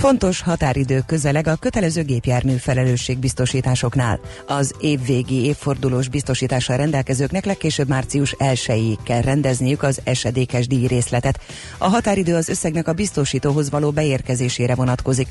Fontos 0.00 0.42
határidő 0.42 1.02
közeleg 1.06 1.46
a 1.46 1.56
kötelező 1.56 2.02
gépjármű 2.02 2.56
felelősségbiztosításoknál. 2.56 4.20
Az 4.46 4.74
évvégi 4.80 5.44
évfordulós 5.44 6.08
biztosítással 6.08 6.76
rendelkezőknek 6.76 7.44
legkésőbb 7.44 7.88
március 7.88 8.32
1 8.38 8.98
kell 9.04 9.20
rendezniük 9.20 9.82
az 9.82 10.00
esedékes 10.04 10.66
díjrészletet. 10.66 11.40
A 11.78 11.88
határidő 11.88 12.34
az 12.34 12.48
összegnek 12.48 12.88
a 12.88 12.92
biztosítóhoz 12.92 13.70
való 13.70 13.90
beérkezésére 13.90 14.74
vonatkozik. 14.74 15.28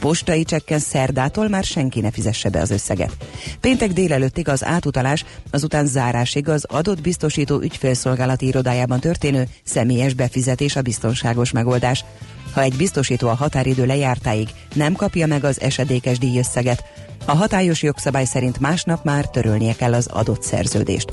Postai 0.00 0.44
csekken 0.44 0.78
szerdától 0.78 1.48
már 1.48 1.64
senki 1.64 2.00
ne 2.00 2.10
fizesse 2.10 2.48
be 2.48 2.60
az 2.60 2.70
összeget. 2.70 3.16
Péntek 3.60 3.92
délelőttig 3.92 4.48
az 4.48 4.64
átutalás, 4.64 5.24
azután 5.50 5.86
zárásig 5.86 6.48
az 6.48 6.64
adott 6.64 7.00
biztosító 7.00 7.60
ügyfélszolgálati 7.60 8.46
irodájában 8.46 9.00
történő 9.00 9.46
személyes 9.64 10.14
befizetés 10.14 10.76
a 10.76 10.82
biztonságos 10.82 11.50
megoldás. 11.50 12.04
Ha 12.52 12.62
egy 12.62 12.76
biztosító 12.76 13.28
a 13.28 13.34
határidő 13.34 13.86
lejártáig 13.86 14.48
nem 14.74 14.92
kapja 14.92 15.26
meg 15.26 15.44
az 15.44 15.60
esedékes 15.60 16.18
díjösszeget, 16.18 16.84
a 17.24 17.36
hatályos 17.36 17.82
jogszabály 17.82 18.24
szerint 18.24 18.60
másnap 18.60 19.04
már 19.04 19.28
törölnie 19.28 19.74
kell 19.74 19.94
az 19.94 20.06
adott 20.06 20.42
szerződést. 20.42 21.12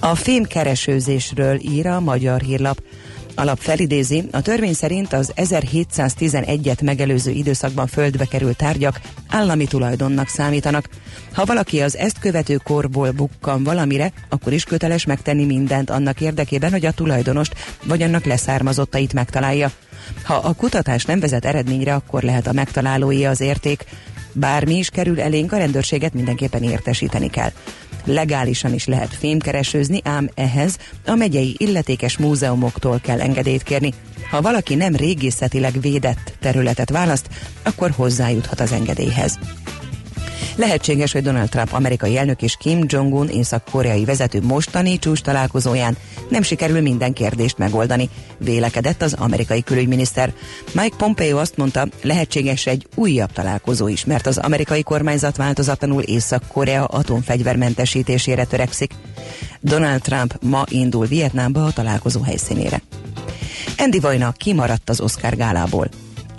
A 0.00 0.14
fémkeresőzésről 0.14 1.58
ír 1.60 1.86
a 1.86 2.00
Magyar 2.00 2.40
Hírlap. 2.40 2.82
Alap 3.34 3.58
felidézi, 3.58 4.24
a 4.30 4.42
törvény 4.42 4.72
szerint 4.72 5.12
az 5.12 5.32
1711-et 5.36 6.82
megelőző 6.82 7.30
időszakban 7.30 7.86
földbe 7.86 8.24
került 8.24 8.56
tárgyak 8.56 9.00
állami 9.28 9.66
tulajdonnak 9.66 10.28
számítanak. 10.28 10.88
Ha 11.32 11.44
valaki 11.44 11.80
az 11.80 11.96
ezt 11.96 12.18
követő 12.18 12.60
korból 12.64 13.10
bukkan 13.10 13.64
valamire, 13.64 14.12
akkor 14.28 14.52
is 14.52 14.64
köteles 14.64 15.04
megtenni 15.04 15.44
mindent 15.44 15.90
annak 15.90 16.20
érdekében, 16.20 16.70
hogy 16.70 16.86
a 16.86 16.92
tulajdonost 16.92 17.54
vagy 17.84 18.02
annak 18.02 18.24
leszármazottait 18.24 19.12
megtalálja. 19.12 19.72
Ha 20.22 20.34
a 20.34 20.52
kutatás 20.52 21.04
nem 21.04 21.20
vezet 21.20 21.44
eredményre, 21.44 21.94
akkor 21.94 22.22
lehet 22.22 22.46
a 22.46 22.52
megtalálói 22.52 23.24
az 23.24 23.40
érték. 23.40 23.84
Bármi 24.32 24.74
is 24.74 24.88
kerül 24.88 25.20
elénk, 25.20 25.52
a 25.52 25.56
rendőrséget 25.56 26.14
mindenképpen 26.14 26.62
értesíteni 26.62 27.30
kell. 27.30 27.50
Legálisan 28.04 28.74
is 28.74 28.86
lehet 28.86 29.14
fémkeresőzni, 29.14 30.00
ám 30.04 30.28
ehhez 30.34 30.76
a 31.06 31.14
megyei 31.14 31.54
illetékes 31.58 32.16
múzeumoktól 32.16 33.00
kell 33.02 33.20
engedélyt 33.20 33.62
kérni. 33.62 33.94
Ha 34.30 34.40
valaki 34.40 34.74
nem 34.74 34.96
régészetileg 34.96 35.80
védett 35.80 36.32
területet 36.40 36.90
választ, 36.90 37.28
akkor 37.62 37.90
hozzájuthat 37.90 38.60
az 38.60 38.72
engedélyhez. 38.72 39.38
Lehetséges, 40.58 41.12
hogy 41.12 41.22
Donald 41.22 41.48
Trump 41.48 41.72
amerikai 41.72 42.16
elnök 42.16 42.42
és 42.42 42.56
Kim 42.56 42.84
Jong-un 42.86 43.28
észak-koreai 43.28 44.04
vezető 44.04 44.42
mostani 44.42 44.98
csúcs 44.98 45.20
találkozóján 45.20 45.96
nem 46.28 46.42
sikerül 46.42 46.80
minden 46.80 47.12
kérdést 47.12 47.58
megoldani, 47.58 48.08
vélekedett 48.38 49.02
az 49.02 49.12
amerikai 49.12 49.62
külügyminiszter. 49.62 50.32
Mike 50.72 50.96
Pompeo 50.96 51.38
azt 51.38 51.56
mondta, 51.56 51.88
lehetséges 52.02 52.66
egy 52.66 52.86
újabb 52.94 53.32
találkozó 53.32 53.88
is, 53.88 54.04
mert 54.04 54.26
az 54.26 54.38
amerikai 54.38 54.82
kormányzat 54.82 55.36
változatlanul 55.36 56.02
Észak-Korea 56.02 56.84
atomfegyvermentesítésére 56.84 58.44
törekszik. 58.44 58.92
Donald 59.60 60.00
Trump 60.00 60.38
ma 60.42 60.64
indul 60.68 61.06
Vietnámba 61.06 61.64
a 61.64 61.72
találkozó 61.72 62.20
helyszínére. 62.20 62.82
Andy 63.76 63.98
Vajna 64.00 64.32
kimaradt 64.32 64.90
az 64.90 65.00
Oscar 65.00 65.36
gálából. 65.36 65.88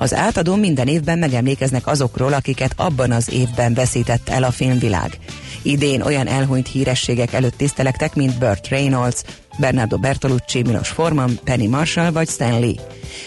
Az 0.01 0.13
átadó 0.13 0.55
minden 0.55 0.87
évben 0.87 1.19
megemlékeznek 1.19 1.87
azokról, 1.87 2.33
akiket 2.33 2.73
abban 2.75 3.11
az 3.11 3.31
évben 3.31 3.73
veszített 3.73 4.29
el 4.29 4.43
a 4.43 4.51
filmvilág. 4.51 5.17
Idén 5.61 6.01
olyan 6.01 6.27
elhunyt 6.27 6.67
hírességek 6.67 7.33
előtt 7.33 7.57
tisztelektek, 7.57 8.15
mint 8.15 8.37
Burt 8.37 8.67
Reynolds, 8.67 9.21
Bernardo 9.57 9.97
Bertolucci, 9.97 10.61
Milos 10.61 10.87
Forman, 10.87 11.39
Penny 11.43 11.69
Marshall 11.69 12.11
vagy 12.11 12.29
Stan 12.29 12.59
Lee. 12.59 12.75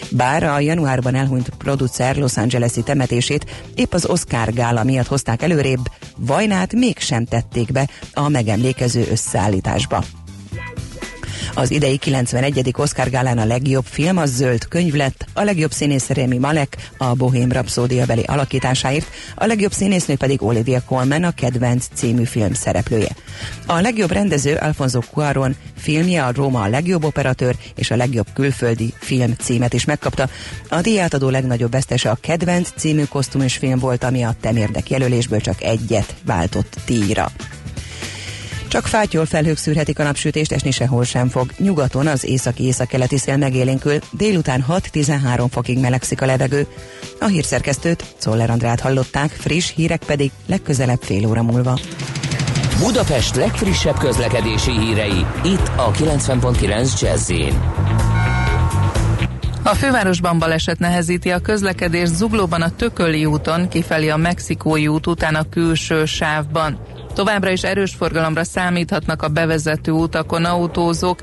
Bár 0.09 0.43
a 0.43 0.59
januárban 0.59 1.15
elhunyt 1.15 1.49
producer 1.49 2.15
Los 2.15 2.37
Angeles-i 2.37 2.83
temetését 2.83 3.45
épp 3.75 3.93
az 3.93 4.05
Oscar 4.05 4.53
gála 4.53 4.83
miatt 4.83 5.07
hozták 5.07 5.41
előrébb, 5.41 5.91
Vajnát 6.17 6.73
mégsem 6.73 7.25
tették 7.25 7.71
be 7.71 7.89
a 8.13 8.29
megemlékező 8.29 9.07
összeállításba. 9.11 10.03
Az 11.53 11.71
idei 11.71 11.97
91. 11.97 12.71
Oscar 12.77 13.09
gálán 13.09 13.37
a 13.37 13.45
legjobb 13.45 13.85
film 13.85 14.17
a 14.17 14.25
zöld 14.25 14.67
könyv 14.67 14.93
lett, 14.93 15.25
a 15.33 15.43
legjobb 15.43 15.71
színész 15.71 16.07
Remy 16.07 16.37
Malek 16.37 16.91
a 16.97 17.13
Bohém 17.13 17.51
Rhapsódia 17.51 18.05
beli 18.05 18.23
alakításáért, 18.23 19.07
a 19.35 19.45
legjobb 19.45 19.71
színésznő 19.71 20.15
pedig 20.15 20.41
Olivia 20.41 20.81
Colman 20.85 21.23
a 21.23 21.31
kedvenc 21.31 21.87
című 21.93 22.23
film 22.23 22.53
szereplője. 22.53 23.15
A 23.65 23.79
legjobb 23.79 24.11
rendező 24.11 24.55
Alfonso 24.55 24.99
Cuaron 24.99 25.55
filmje 25.77 26.25
a 26.25 26.31
Róma 26.31 26.61
a 26.61 26.67
legjobb 26.67 27.03
operatőr 27.03 27.55
és 27.75 27.91
a 27.91 27.95
legjobb 27.95 28.27
külföldi 28.33 28.93
film 28.99 29.33
címet 29.39 29.73
is 29.73 29.85
megkapta. 29.85 30.29
A 30.69 30.81
díjátadó 30.81 31.29
legnagyobb 31.29 31.71
vesztese 31.71 32.09
a 32.09 32.17
kedvenc 32.21 32.69
című 32.75 33.03
kosztümös 33.03 33.57
film 33.57 33.79
volt, 33.79 34.03
ami 34.03 34.23
a 34.23 34.35
temérdek 34.41 34.89
jelölésből 34.89 35.41
csak 35.41 35.63
egyet 35.63 36.15
váltott 36.25 36.75
díjra. 36.85 37.31
Csak 38.73 38.87
fátyol 38.87 39.25
felhők 39.25 39.57
szűrhetik 39.57 39.99
a 39.99 40.03
napsütést, 40.03 40.51
esni 40.51 40.71
sehol 40.71 41.03
sem 41.03 41.29
fog. 41.29 41.51
Nyugaton 41.57 42.07
az 42.07 42.25
északi 42.25 42.63
északkeleti 42.63 43.17
szél 43.17 43.37
megélénkül, 43.37 43.99
délután 44.11 44.65
6-13 44.69 45.45
fokig 45.51 45.79
melegszik 45.79 46.21
a 46.21 46.25
levegő. 46.25 46.67
A 47.19 47.25
hírszerkesztőt, 47.25 48.15
Czoller 48.17 48.49
Andrát 48.49 48.79
hallották, 48.79 49.29
friss 49.29 49.73
hírek 49.75 50.03
pedig 50.03 50.31
legközelebb 50.45 51.01
fél 51.01 51.27
óra 51.27 51.43
múlva. 51.43 51.79
Budapest 52.79 53.35
legfrissebb 53.35 53.97
közlekedési 53.97 54.71
hírei, 54.71 55.25
itt 55.43 55.71
a 55.75 55.91
90.9 55.91 57.01
jazz 57.01 57.31
a 59.65 59.75
fővárosban 59.75 60.39
baleset 60.39 60.79
nehezíti 60.79 61.29
a 61.29 61.39
közlekedés 61.39 62.09
Zuglóban 62.09 62.61
a 62.61 62.75
Tököli 62.75 63.25
úton, 63.25 63.69
kifelé 63.69 64.09
a 64.09 64.17
Mexikói 64.17 64.87
út 64.87 65.07
után 65.07 65.35
a 65.35 65.49
külső 65.49 66.05
sávban. 66.05 66.79
Továbbra 67.13 67.49
is 67.49 67.63
erős 67.63 67.95
forgalomra 67.95 68.43
számíthatnak 68.43 69.21
a 69.21 69.27
bevezető 69.27 69.91
utakon 69.91 70.45
autózók. 70.45 71.19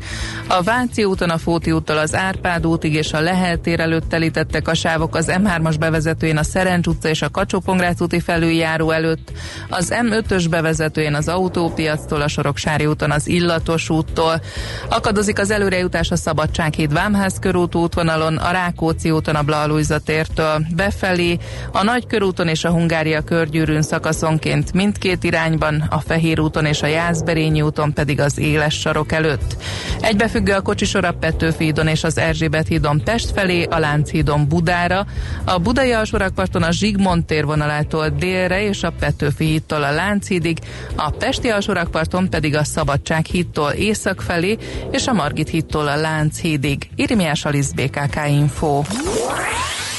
A 0.48 0.62
Váci 0.62 1.04
úton 1.04 1.30
a 1.30 1.38
Fóti 1.38 1.72
úttól 1.72 1.98
az 1.98 2.14
Árpád 2.14 2.66
útig 2.66 2.94
és 2.94 3.12
a 3.12 3.20
Lehel 3.20 3.60
tér 3.60 3.80
előtt 3.80 4.08
telítettek 4.08 4.68
a 4.68 4.74
sávok 4.74 5.16
az 5.16 5.26
M3-as 5.30 5.74
bevezetőjén 5.78 6.36
a 6.36 6.42
Szerencs 6.42 6.86
utca 6.86 7.08
és 7.08 7.22
a 7.22 7.30
kacsó 7.30 7.62
úti 7.98 8.20
felüljáró 8.20 8.90
előtt, 8.90 9.32
az 9.68 9.92
M5-ös 10.02 10.46
bevezetőjén 10.50 11.14
az 11.14 11.28
autópiactól, 11.28 12.20
a 12.20 12.28
Soroksári 12.28 12.86
úton 12.86 13.10
az 13.10 13.28
Illatos 13.28 13.90
úttól. 13.90 14.40
Akadozik 14.88 15.38
az 15.38 15.50
előrejutás 15.50 16.10
a 16.10 16.16
Szabadsághíd 16.16 16.92
Vámház 16.92 17.38
körút 17.40 17.74
útvonalon, 17.74 18.36
a 18.36 18.50
Rákóczi 18.50 19.10
úton 19.10 19.34
a 19.34 19.42
Blahalújza 19.42 19.98
tértől 19.98 20.66
befelé, 20.76 21.38
a 21.72 21.82
Nagykörúton 21.82 22.48
és 22.48 22.64
a 22.64 22.70
Hungária 22.70 23.20
körgyűrűn 23.22 23.82
szakaszonként 23.82 24.72
mindkét 24.72 25.24
irányban, 25.24 25.79
a 25.88 26.00
Fehér 26.00 26.40
úton 26.40 26.64
és 26.64 26.82
a 26.82 26.86
Jászberényi 26.86 27.62
úton 27.62 27.92
pedig 27.92 28.20
az 28.20 28.38
éles 28.38 28.74
sarok 28.74 29.12
előtt. 29.12 29.56
Egybefüggő 30.00 30.52
a 30.52 30.60
kocsisor 30.60 31.04
a 31.04 31.12
Petőfi 31.12 31.64
hídon 31.64 31.86
és 31.86 32.04
az 32.04 32.18
Erzsébet 32.18 32.66
hídon 32.66 33.00
Pest 33.04 33.30
felé, 33.30 33.62
a 33.62 33.78
Lánchídon 33.78 34.48
Budára, 34.48 35.06
a 35.44 35.58
Budai 35.58 35.92
alsórakparton 35.92 36.62
a 36.62 36.70
Zsigmond 36.70 37.24
tér 37.24 37.44
vonalától 37.44 38.08
délre 38.08 38.62
és 38.62 38.82
a 38.82 38.92
Petőfi 38.98 39.44
hídtól 39.44 39.82
a 39.82 39.90
Lánchídig, 39.90 40.58
a 40.96 41.10
Pesti 41.10 41.48
alsórakparton 41.48 42.30
pedig 42.30 42.54
a 42.54 42.64
Szabadság 42.64 43.26
hídtól 43.26 43.70
észak 43.70 44.20
felé 44.20 44.58
és 44.90 45.06
a 45.06 45.12
Margit 45.12 45.48
hídtól 45.48 45.88
a 45.88 45.96
Lánchídig. 45.96 46.90
Irimiás 46.94 47.44
Alisz 47.44 47.70
BKK 47.70 48.20
Info. 48.28 48.82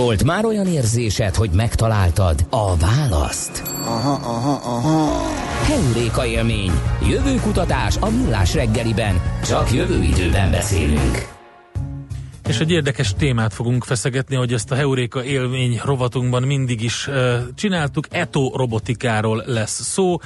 Volt 0.00 0.24
már 0.24 0.44
olyan 0.44 0.66
érzésed, 0.66 1.34
hogy 1.34 1.50
megtaláltad 1.50 2.46
a 2.50 2.76
választ? 2.76 3.62
Aha, 3.84 4.12
aha, 4.12 4.52
aha. 4.52 5.22
Heuréka 5.64 6.26
élmény. 6.26 6.70
Jövő 7.08 7.34
kutatás 7.34 7.96
a 7.96 8.10
millás 8.10 8.54
reggeliben. 8.54 9.22
Csak 9.44 9.72
jövő 9.72 10.02
időben 10.02 10.50
beszélünk. 10.50 11.28
És 12.48 12.58
egy 12.58 12.70
érdekes 12.70 13.14
témát 13.14 13.54
fogunk 13.54 13.84
feszegetni, 13.84 14.36
hogy 14.36 14.52
ezt 14.52 14.70
a 14.70 14.74
Heuréka 14.74 15.24
élmény 15.24 15.80
rovatunkban 15.84 16.42
mindig 16.42 16.82
is 16.82 17.06
uh, 17.06 17.38
csináltuk. 17.54 18.06
Eto 18.10 18.52
robotikáról 18.54 19.42
lesz 19.46 19.82
szó 19.82 20.16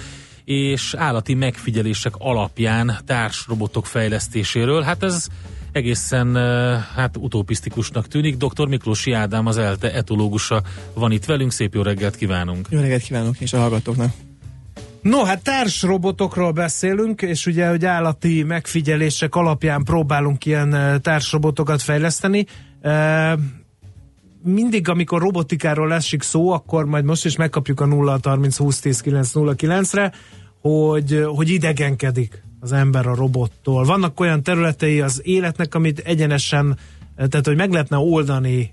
és 0.44 0.94
állati 0.98 1.34
megfigyelések 1.34 2.12
alapján 2.18 2.98
társrobotok 3.06 3.86
fejlesztéséről. 3.86 4.82
Hát 4.82 5.02
ez 5.02 5.26
egészen 5.74 6.36
hát 6.94 7.16
utopisztikusnak 7.16 8.08
tűnik. 8.08 8.36
Dr. 8.36 8.68
Miklósi 8.68 9.12
Ádám, 9.12 9.46
az 9.46 9.56
ELTE 9.56 9.92
etológusa 9.92 10.62
van 10.94 11.12
itt 11.12 11.24
velünk. 11.24 11.52
Szép 11.52 11.74
jó 11.74 11.82
reggelt 11.82 12.16
kívánunk! 12.16 12.66
Jó 12.70 12.80
reggelt 12.80 13.02
kívánok 13.02 13.40
és 13.40 13.52
a 13.52 13.58
hallgatóknak! 13.58 14.10
No, 15.02 15.24
hát 15.24 15.42
társrobotokról 15.42 16.52
beszélünk, 16.52 17.22
és 17.22 17.46
ugye, 17.46 17.68
hogy 17.68 17.84
állati 17.84 18.42
megfigyelések 18.42 19.34
alapján 19.34 19.84
próbálunk 19.84 20.44
ilyen 20.44 21.00
társrobotokat 21.02 21.82
fejleszteni. 21.82 22.46
Mindig, 24.42 24.88
amikor 24.88 25.20
robotikáról 25.20 25.92
esik 25.92 26.22
szó, 26.22 26.50
akkor 26.50 26.84
majd 26.84 27.04
most 27.04 27.24
is 27.24 27.36
megkapjuk 27.36 27.80
a 27.80 27.86
0 27.86 28.18
30 28.22 28.56
20 28.56 28.80
10 28.80 29.00
9 29.00 29.32
0 29.32 29.54
9-re, 29.56 30.12
hogy, 30.68 31.24
hogy 31.26 31.48
idegenkedik 31.48 32.42
az 32.60 32.72
ember 32.72 33.06
a 33.06 33.14
robottól. 33.14 33.84
Vannak 33.84 34.20
olyan 34.20 34.42
területei 34.42 35.00
az 35.00 35.20
életnek, 35.24 35.74
amit 35.74 35.98
egyenesen 35.98 36.78
tehát, 37.16 37.46
hogy 37.46 37.56
meg 37.56 37.70
lehetne 37.70 37.96
oldani 37.96 38.70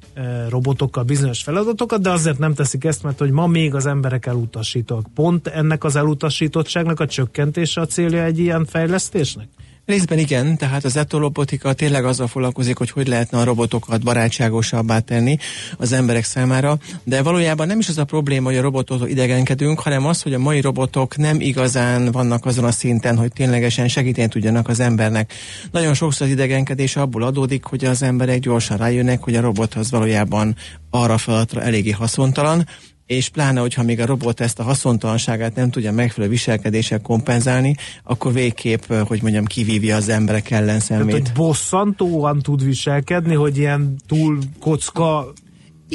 robotokkal 0.50 1.04
bizonyos 1.04 1.44
feladatokat, 1.44 2.02
de 2.02 2.10
azért 2.10 2.38
nem 2.38 2.54
teszik 2.54 2.84
ezt, 2.84 3.04
mert 3.04 3.20
hogy 3.20 3.32
ma 3.32 3.48
még 3.48 3.76
az 3.76 3.86
emberek 3.86 4.26
elutasítók. 4.26 5.06
Pont 5.16 5.48
ennek 5.48 5.84
az 5.84 5.96
elutasítottságnak 5.96 7.00
a 7.00 7.06
csökkentése 7.06 7.82
a 7.82 7.86
célja 7.86 8.24
egy 8.24 8.40
ilyen 8.40 8.66
fejlesztésnek? 8.66 9.48
Részben 9.86 10.18
igen, 10.18 10.58
tehát 10.58 10.84
az 10.84 10.98
etolobotika 10.98 11.74
tényleg 11.74 12.06
azzal 12.06 12.28
foglalkozik, 12.28 12.78
hogy 12.78 12.90
hogy 12.90 13.08
lehetne 13.08 13.38
a 13.38 13.44
robotokat 13.44 14.04
barátságosabbá 14.04 15.00
tenni 15.00 15.38
az 15.78 15.92
emberek 15.92 16.24
számára, 16.24 16.78
de 17.04 17.24
valójában 17.24 17.68
nem 17.68 17.80
is 17.80 17.90
az 17.90 17.98
a 17.98 18.04
probléma, 18.04 18.50
hogy 18.50 18.58
a 18.58 18.62
robotok 18.62 19.10
idegenkedünk, 19.10 19.80
hanem 19.80 20.06
az, 20.06 20.22
hogy 20.22 20.34
a 20.34 20.40
mai 20.40 20.62
robotok 20.62 21.18
nem 21.18 21.40
igazán 21.40 22.12
vannak 22.12 22.46
azon 22.46 22.64
a 22.64 22.72
szinten, 22.72 23.18
hogy 23.18 23.32
ténylegesen 23.34 23.88
segíteni 23.88 24.28
tudjanak 24.28 24.68
az 24.68 24.80
embernek. 24.80 25.34
Nagyon 25.72 25.94
sokszor 25.94 26.26
az 26.26 26.34
idegenkedés 26.34 26.96
abból 26.96 27.24
adódik, 27.24 27.64
hogy 27.64 27.86
az 27.86 28.02
emberek 28.02 28.40
gyorsan 28.40 28.78
rájönnek, 28.78 29.24
hogy 29.24 29.36
a 29.36 29.42
robot 29.42 29.74
az 29.74 29.92
valójában 29.92 30.56
arra 30.90 31.18
feladatra 31.18 31.62
eléggé 31.62 31.92
haszontalan, 31.92 32.68
és 33.12 33.30
pláne, 33.30 33.60
hogyha 33.60 33.84
még 33.84 34.00
a 34.00 34.06
robot 34.06 34.40
ezt 34.40 34.60
a 34.60 34.64
haszontalanságát 34.64 35.56
nem 35.56 35.70
tudja 35.70 35.92
megfelelő 35.92 36.32
viselkedéssel 36.32 37.02
kompenzálni, 37.02 37.76
akkor 38.04 38.34
végképp, 38.34 38.94
hogy 38.94 39.22
mondjam, 39.22 39.46
kivívja 39.46 39.96
az 39.96 40.10
emberek 40.10 40.52
ellen 40.52 40.80
szemét. 40.80 41.08
Tehát, 41.08 41.28
hogy 41.28 41.36
bosszantóan 41.36 42.40
tud 42.40 42.64
viselkedni, 42.64 43.34
hogy 43.34 43.58
ilyen 43.58 43.96
túl 44.08 44.38
kocka 44.60 45.34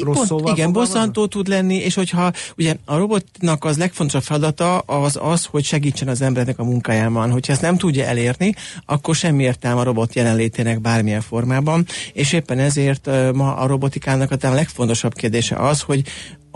Pont, 0.05 0.49
igen, 0.49 0.73
bosszantó 0.73 1.27
tud 1.27 1.49
lenni, 1.49 1.75
és 1.75 1.95
hogyha 1.95 2.33
ugye 2.57 2.77
a 2.85 2.97
robotnak 2.97 3.65
az 3.65 3.79
legfontosabb 3.79 4.23
feladata 4.23 4.79
az 4.79 5.19
az, 5.23 5.45
hogy 5.45 5.65
segítsen 5.65 6.09
az 6.09 6.23
embernek 6.23 6.59
a 6.59 6.65
munkájában. 6.65 7.31
Hogyha 7.31 7.53
ezt 7.53 7.63
nem 7.63 7.77
tudja 7.77 8.05
elérni, 8.05 8.55
akkor 8.87 9.15
semmi 9.15 9.43
értelme 9.43 9.81
a 9.81 9.85
robot 9.85 10.15
jelenlétének 10.15 10.81
bármilyen 10.81 11.21
formában, 11.21 11.87
és 12.13 12.33
éppen 12.33 12.59
ezért 12.59 13.11
ma 13.33 13.55
a 13.55 13.67
robotikának 13.67 14.31
a 14.31 14.55
legfontosabb 14.55 15.15
kérdése 15.15 15.57
az, 15.57 15.81
hogy 15.81 16.03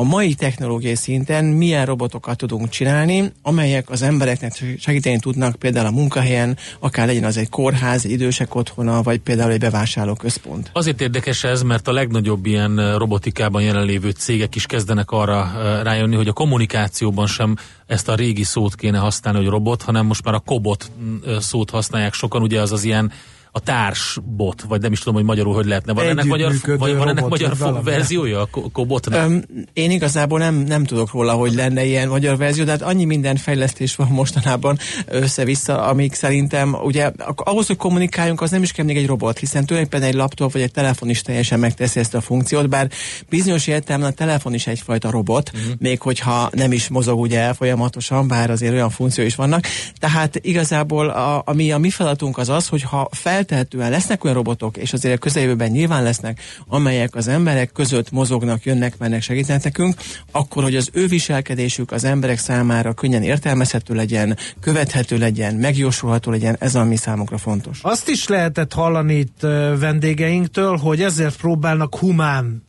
a 0.01 0.03
mai 0.03 0.35
technológiai 0.35 0.95
szinten 0.95 1.45
milyen 1.45 1.87
robotokat 1.87 2.37
tudunk 2.37 2.69
csinálni, 2.69 3.33
amelyek 3.43 3.91
az 3.91 4.03
embereknek 4.03 4.65
segíteni 4.79 5.19
tudnak 5.19 5.57
például 5.57 5.87
a 5.87 5.91
munkahelyen, 5.91 6.57
akár 6.79 7.07
legyen 7.07 7.25
az 7.25 7.37
egy 7.37 7.49
kórház, 7.49 8.05
egy 8.05 8.11
idősek 8.11 8.55
otthona, 8.55 9.03
vagy 9.03 9.19
például 9.19 9.53
egy 9.53 9.61
bevásárlóközpont. 9.61 10.71
Azért 10.73 11.01
érdekes 11.01 11.45
ez, 11.45 11.63
mert 11.63 11.89
a 11.89 11.93
legnagyobb 11.93 12.47
ilyen 12.47 12.99
robotikában 12.99 13.63
jelenlévő 13.63 14.11
cégek 14.11 14.55
is 14.55 14.67
kezdenek 14.67 15.11
arra 15.11 15.53
rájönni, 15.83 16.17
hogy 16.17 16.29
a 16.29 16.33
kommunikációban 16.33 17.27
sem 17.27 17.57
ezt 17.87 18.09
a 18.09 18.15
régi 18.15 18.45
szót 18.45 18.75
kéne 18.75 18.99
használni, 18.99 19.39
hogy 19.39 19.49
robot, 19.49 19.83
hanem 19.83 20.07
most 20.07 20.25
már 20.25 20.35
a 20.35 20.39
kobot 20.39 20.91
szót 21.39 21.71
használják 21.71 22.13
sokan, 22.13 22.43
ugye 22.43 22.61
az 22.61 22.73
az 22.73 22.85
ilyen 22.85 23.13
a 23.53 23.61
társbot, 23.61 24.63
vagy 24.63 24.81
nem 24.81 24.93
is 24.93 24.99
tudom, 24.99 25.15
hogy 25.15 25.25
magyarul 25.25 25.55
hogy 25.55 25.67
lehetne. 25.67 25.93
Van 25.93 26.07
ennek 26.07 26.25
magyar, 26.25 26.53
vagy 26.79 26.97
van 26.97 27.09
ennek 27.09 27.29
magyar 27.29 27.57
verziója 27.85 28.41
a 28.41 28.49
Kobotnak? 28.73 29.27
Um, 29.29 29.43
én 29.73 29.91
igazából 29.91 30.39
nem, 30.39 30.55
nem 30.55 30.85
tudok 30.85 31.13
róla, 31.13 31.33
hogy 31.33 31.55
lenne 31.55 31.85
ilyen 31.85 32.09
magyar 32.09 32.37
verzió, 32.37 32.65
de 32.65 32.71
hát 32.71 32.83
annyi 32.83 33.05
minden 33.05 33.37
fejlesztés 33.37 33.97
van 33.97 34.09
mostanában 34.09 34.79
össze-vissza, 35.07 35.83
amik 35.83 36.15
szerintem, 36.15 36.77
ugye 36.83 37.11
ahhoz, 37.37 37.67
hogy 37.67 37.77
kommunikáljunk, 37.77 38.41
az 38.41 38.51
nem 38.51 38.63
is 38.63 38.73
kell 38.73 38.85
még 38.85 38.97
egy 38.97 39.07
robot, 39.07 39.39
hiszen 39.39 39.67
tulajdonképpen 39.67 40.09
egy 40.09 40.15
laptop 40.15 40.53
vagy 40.53 40.63
egy 40.63 40.73
telefon 40.73 41.09
is 41.09 41.23
teljesen 41.23 41.59
megteszi 41.59 42.01
ezt 42.01 42.15
a 42.15 42.21
funkciót, 42.21 42.69
bár 42.69 42.91
bizonyos 43.29 43.67
értelemben 43.67 44.11
a 44.11 44.15
telefon 44.15 44.55
is 44.55 44.67
egyfajta 44.67 45.11
robot, 45.11 45.51
uh-huh. 45.55 45.73
még 45.79 46.01
hogyha 46.01 46.51
nem 46.53 46.73
is 46.73 46.89
mozog 46.89 47.21
ugye 47.21 47.53
folyamatosan, 47.53 48.29
bár 48.29 48.51
azért 48.51 48.73
olyan 48.73 48.91
funkció 48.91 49.25
is 49.25 49.35
vannak. 49.35 49.65
Tehát 49.99 50.39
igazából 50.43 51.09
a, 51.09 51.43
ami 51.47 51.73
a 51.73 51.79
mi 51.79 51.91
feladatunk 51.91 52.39
az 52.39 52.49
az, 52.49 52.69
hogy 52.69 52.83
ha 52.83 53.09
fel 53.11 53.40
feltehetően 53.41 53.91
lesznek 53.91 54.25
olyan 54.25 54.37
robotok, 54.37 54.77
és 54.77 54.93
azért 54.93 55.15
a 55.15 55.19
közeljövőben 55.19 55.71
nyilván 55.71 56.03
lesznek, 56.03 56.41
amelyek 56.67 57.15
az 57.15 57.29
emberek 57.29 57.73
között 57.73 58.11
mozognak, 58.11 58.65
jönnek, 58.65 58.99
mennek, 58.99 59.23
segítenek 59.23 59.65
nekünk, 59.65 59.95
akkor, 60.31 60.63
hogy 60.63 60.77
az 60.77 60.89
ő 60.93 61.07
viselkedésük 61.07 61.93
az 61.93 62.05
emberek 62.05 62.39
számára 62.39 62.93
könnyen 62.93 63.23
értelmezhető 63.23 63.95
legyen, 63.95 64.37
követhető 64.61 65.19
legyen, 65.19 65.55
megjósolható 65.55 66.31
legyen, 66.31 66.57
ez 66.59 66.75
a 66.75 66.85
mi 66.85 66.97
számunkra 66.97 67.39
fontos. 67.39 67.79
Azt 67.83 68.09
is 68.09 68.29
lehetett 68.29 68.73
hallani 68.73 69.15
itt 69.15 69.41
vendégeinktől, 69.79 70.77
hogy 70.77 71.03
ezért 71.03 71.37
próbálnak 71.37 71.97
humán 71.97 72.69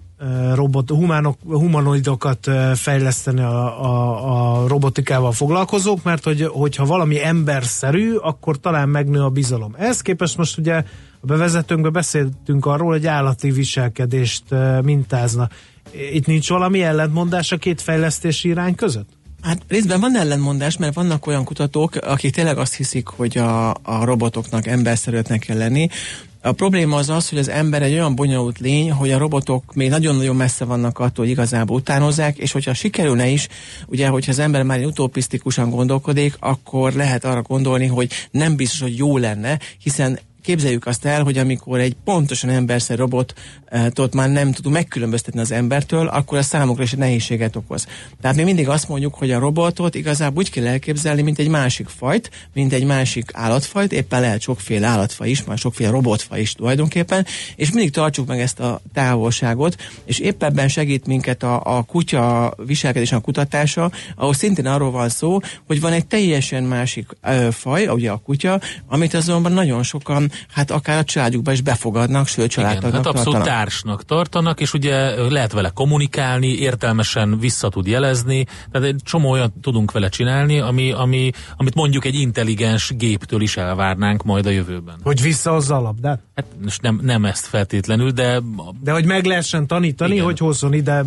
robot, 0.54 0.90
humánok, 0.90 1.38
humanoidokat 1.48 2.50
fejleszteni 2.74 3.42
a, 3.42 3.84
a, 3.84 4.62
a 4.62 4.68
robotikával 4.68 5.32
foglalkozók, 5.32 6.04
mert 6.04 6.24
hogy, 6.24 6.42
hogyha 6.52 6.86
valami 6.86 7.24
emberszerű, 7.24 8.16
akkor 8.16 8.60
talán 8.60 8.90
megnő 8.90 9.22
a 9.22 9.30
bizalom. 9.30 9.76
Ehhez 9.78 10.02
képest 10.02 10.38
most 10.38 10.58
ugye 10.58 10.76
a 11.22 11.26
bevezetőnkben 11.26 11.92
beszéltünk 11.92 12.66
arról, 12.66 12.92
hogy 12.92 13.08
állati 13.08 13.52
viselkedést 13.52 14.44
mintázna. 14.84 15.50
Itt 16.14 16.26
nincs 16.26 16.50
valami 16.50 16.84
ellentmondás 16.84 17.52
a 17.52 17.58
két 17.58 17.82
fejlesztési 17.82 18.50
irány 18.50 18.76
között? 18.76 19.10
Hát 19.42 19.62
részben 19.68 20.00
van 20.00 20.18
ellentmondás, 20.18 20.78
mert 20.78 20.94
vannak 20.94 21.28
olyan 21.28 21.44
kutatók, 21.44 21.96
akik 21.96 22.34
tényleg 22.34 22.58
azt 22.58 22.76
hiszik, 22.76 23.08
hogy 23.08 23.38
a, 23.38 23.70
a 23.70 24.04
robotoknak 24.04 24.68
emberszerűetnek 24.68 25.40
kell 25.40 25.58
lenni. 25.58 25.90
A 26.44 26.52
probléma 26.52 26.98
az 26.98 27.10
az, 27.10 27.30
hogy 27.30 27.38
az 27.38 27.50
ember 27.50 27.82
egy 27.82 27.94
olyan 27.94 28.16
bonyolult 28.16 28.60
lény, 28.60 28.92
hogy 28.92 29.12
a 29.12 29.18
robotok 29.18 29.74
még 29.74 29.90
nagyon-nagyon 29.90 30.36
messze 30.36 30.66
vannak 30.66 31.00
attól, 31.00 31.26
hogy 31.26 31.30
igazából 31.34 31.76
utánozzák, 31.76 32.38
és 32.38 32.52
hogyha 32.52 32.74
sikerülne 32.74 33.28
is, 33.28 33.48
ugye, 33.88 34.08
hogyha 34.08 34.32
az 34.32 34.40
ember 34.40 34.64
már 34.64 34.86
utopisztikusan 34.86 35.70
gondolkodik, 35.70 36.38
akkor 36.40 36.94
lehet 36.94 37.26
arra 37.26 37.42
gondolni, 37.42 37.86
hogy 37.86 38.12
nem 38.32 38.56
biztos, 38.56 38.82
hogy 38.82 38.98
jó 38.98 39.18
lenne, 39.18 39.60
hiszen 39.84 40.20
képzeljük 40.42 40.86
azt 40.86 41.06
el, 41.06 41.24
hogy 41.24 41.38
amikor 41.38 41.80
egy 41.80 41.96
pontosan 42.04 42.50
emberszer 42.50 42.98
robotot 42.98 44.14
már 44.14 44.30
nem 44.30 44.52
tudunk 44.52 44.76
megkülönböztetni 44.76 45.40
az 45.40 45.52
embertől, 45.52 46.08
akkor 46.08 46.38
a 46.38 46.42
számukra 46.42 46.84
is 46.84 46.92
nehézséget 46.92 47.56
okoz. 47.56 47.88
Tehát 48.22 48.38
mi 48.38 48.44
mindig 48.44 48.70
azt 48.70 48.88
mondjuk, 48.88 49.16
hogy 49.16 49.32
a 49.32 49.40
robotot 49.40 49.96
igazából 49.96 50.44
úgy 50.44 50.50
kell 50.50 50.68
elképzelni, 50.68 51.22
mint 51.22 51.40
egy 51.40 51.48
másik 51.48 51.88
fajt, 51.88 52.30
mint 52.54 52.74
egy 52.74 52.86
másik 52.86 53.30
állatfajt, 53.34 53.92
éppen 53.92 54.22
lehet 54.22 54.42
sokféle 54.42 54.88
állatfaj 54.88 55.30
is, 55.30 55.44
már 55.44 55.58
sokféle 55.58 55.90
robotfaj 55.90 56.40
is 56.40 56.54
tulajdonképpen, 56.54 57.26
és 57.56 57.72
mindig 57.72 57.92
tartsuk 57.92 58.28
meg 58.28 58.40
ezt 58.40 58.60
a 58.60 58.82
távolságot, 58.94 59.76
és 60.06 60.20
épp 60.20 60.44
ebben 60.44 60.68
segít 60.68 61.06
minket 61.06 61.44
a, 61.44 61.78
a 61.78 61.84
kutya 61.84 62.54
viselkedés 62.66 63.12
a 63.12 63.20
kutatása, 63.20 63.92
ahol 64.16 64.34
szintén 64.34 64.66
arról 64.66 64.92
van 64.92 65.10
szó, 65.10 65.40
hogy 65.68 65.82
van 65.82 65.92
egy 65.94 66.06
teljesen 66.06 66.64
másik 66.64 67.08
ö, 67.22 67.48
faj, 67.52 67.88
ugye 67.88 68.12
a 68.12 68.18
kutya, 68.18 68.60
amit 68.88 69.14
azonban 69.14 69.52
nagyon 69.52 69.84
sokan 69.84 70.31
hát 70.52 70.72
akár 70.72 70.98
a 70.98 71.04
családjukba 71.04 71.52
is 71.52 71.62
befogadnak, 71.62 72.28
sőt 72.28 72.50
családtagnak 72.50 72.94
hát 72.94 73.06
abszolút 73.06 73.34
tartanak. 73.34 73.48
társnak 73.48 74.06
tartanak, 74.06 74.60
és 74.62 74.74
ugye 74.74 75.22
lehet 75.30 75.52
vele 75.52 75.70
kommunikálni, 75.70 76.48
értelmesen 76.48 77.40
vissza 77.40 77.70
tud 77.70 77.88
jelezni, 77.88 78.46
tehát 78.72 78.88
egy 78.88 79.02
csomó 79.04 79.30
olyan 79.30 79.54
tudunk 79.62 79.92
vele 79.92 80.10
csinálni, 80.10 80.60
ami, 80.60 80.92
ami, 80.92 81.32
amit 81.58 81.76
mondjuk 81.76 82.06
egy 82.06 82.16
intelligens 82.16 82.92
géptől 82.96 83.42
is 83.42 83.58
elvárnánk 83.58 84.24
majd 84.24 84.46
a 84.46 84.50
jövőben. 84.50 84.96
Hogy 85.04 85.22
visszahozza 85.22 85.76
a 85.76 85.82
labdát? 85.82 86.20
Hát 86.36 86.46
nem, 86.82 87.00
nem 87.04 87.26
ezt 87.26 87.46
feltétlenül, 87.46 88.12
de... 88.12 88.42
De 88.84 88.92
hogy 88.92 89.06
meg 89.06 89.26
lehessen 89.26 89.68
tanítani, 89.68 90.14
igen. 90.14 90.26
hogy 90.26 90.38
hozzon 90.38 90.74
ide 90.74 91.06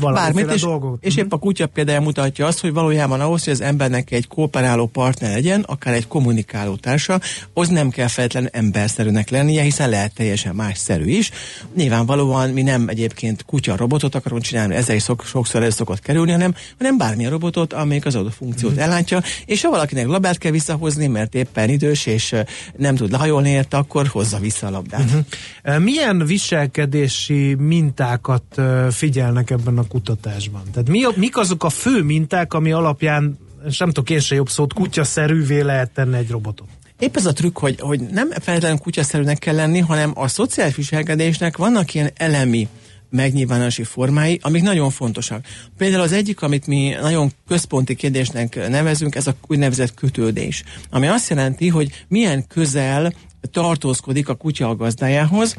valamiféle 0.00 0.52
és, 0.52 0.60
dolgot. 0.60 1.04
És 1.04 1.16
épp 1.16 1.32
a 1.32 1.38
kutya 1.38 1.66
példája 1.66 2.00
mutatja 2.00 2.46
azt, 2.46 2.60
hogy 2.60 2.72
valójában 2.72 3.20
ahhoz, 3.20 3.44
hogy 3.44 3.52
az 3.52 3.60
embernek 3.60 4.10
egy 4.10 4.28
kooperáló 4.28 4.86
partner 4.86 5.32
legyen, 5.32 5.60
akár 5.60 5.94
egy 5.94 6.06
kommunikáló 6.06 6.74
társa, 6.76 7.20
az 7.52 7.68
nem 7.68 7.90
kell 7.90 8.08
feltétlenül 8.08 8.45
próbáljon 8.46 8.72
emberszerűnek 8.72 9.30
lennie, 9.30 9.62
hiszen 9.62 9.88
lehet 9.88 10.14
teljesen 10.14 10.54
más 10.54 10.78
szerű 10.78 11.04
is. 11.04 11.30
Nyilvánvalóan 11.74 12.50
mi 12.50 12.62
nem 12.62 12.88
egyébként 12.88 13.44
kutya 13.44 13.76
robotot 13.76 14.14
akarunk 14.14 14.42
csinálni, 14.42 14.74
ezzel 14.74 14.96
is 14.96 15.02
szok, 15.02 15.24
sokszor 15.24 15.62
ez 15.62 15.74
szokott 15.74 16.00
kerülni, 16.00 16.30
hanem, 16.30 16.54
hanem 16.78 16.98
bármilyen 16.98 17.30
robotot, 17.30 17.72
amelyik 17.72 18.06
az 18.06 18.14
adott 18.14 18.34
funkciót 18.34 18.72
mm-hmm. 18.72 18.80
ellátja, 18.80 19.22
és 19.46 19.62
ha 19.62 19.70
valakinek 19.70 20.06
labdát 20.06 20.38
kell 20.38 20.50
visszahozni, 20.50 21.06
mert 21.06 21.34
éppen 21.34 21.68
idős, 21.68 22.06
és 22.06 22.34
nem 22.76 22.96
tud 22.96 23.10
lehajolni 23.10 23.50
érte, 23.50 23.76
akkor 23.76 24.06
hozza 24.06 24.38
vissza 24.38 24.66
a 24.66 24.70
labdát. 24.70 25.04
Mm-hmm. 25.04 25.82
Milyen 25.82 26.26
viselkedési 26.26 27.54
mintákat 27.54 28.60
figyelnek 28.90 29.50
ebben 29.50 29.78
a 29.78 29.86
kutatásban? 29.86 30.62
Tehát 30.72 30.88
mi, 30.88 31.00
mik 31.14 31.36
azok 31.36 31.64
a 31.64 31.70
fő 31.70 32.02
minták, 32.02 32.54
ami 32.54 32.72
alapján 32.72 33.38
és 33.66 33.78
nem 33.78 33.88
tudok 33.88 34.10
én 34.10 34.20
se 34.20 34.34
jobb 34.34 34.48
szót, 34.48 34.72
kutyaszerűvé 34.72 35.60
lehet 35.60 35.90
tenni 35.90 36.16
egy 36.16 36.30
robotot. 36.30 36.68
Épp 36.98 37.16
ez 37.16 37.26
a 37.26 37.32
trükk, 37.32 37.58
hogy, 37.58 37.80
hogy 37.80 38.00
nem 38.00 38.30
feltétlenül 38.30 38.78
kutyaszerűnek 38.78 39.38
kell 39.38 39.54
lenni, 39.54 39.78
hanem 39.78 40.12
a 40.14 40.28
szociális 40.28 40.74
viselkedésnek 40.74 41.56
vannak 41.56 41.94
ilyen 41.94 42.10
elemi 42.16 42.68
megnyilvánulási 43.10 43.84
formái, 43.84 44.38
amik 44.42 44.62
nagyon 44.62 44.90
fontosak. 44.90 45.46
Például 45.76 46.02
az 46.02 46.12
egyik, 46.12 46.42
amit 46.42 46.66
mi 46.66 46.94
nagyon 47.00 47.32
központi 47.48 47.94
kérdésnek 47.94 48.68
nevezünk, 48.68 49.14
ez 49.14 49.26
a 49.26 49.34
úgynevezett 49.46 49.94
kötődés, 49.94 50.64
ami 50.90 51.06
azt 51.06 51.28
jelenti, 51.28 51.68
hogy 51.68 52.04
milyen 52.08 52.46
közel 52.46 53.12
tartózkodik 53.50 54.28
a 54.28 54.34
kutya 54.34 54.68
a 54.68 54.76
gazdájához, 54.76 55.56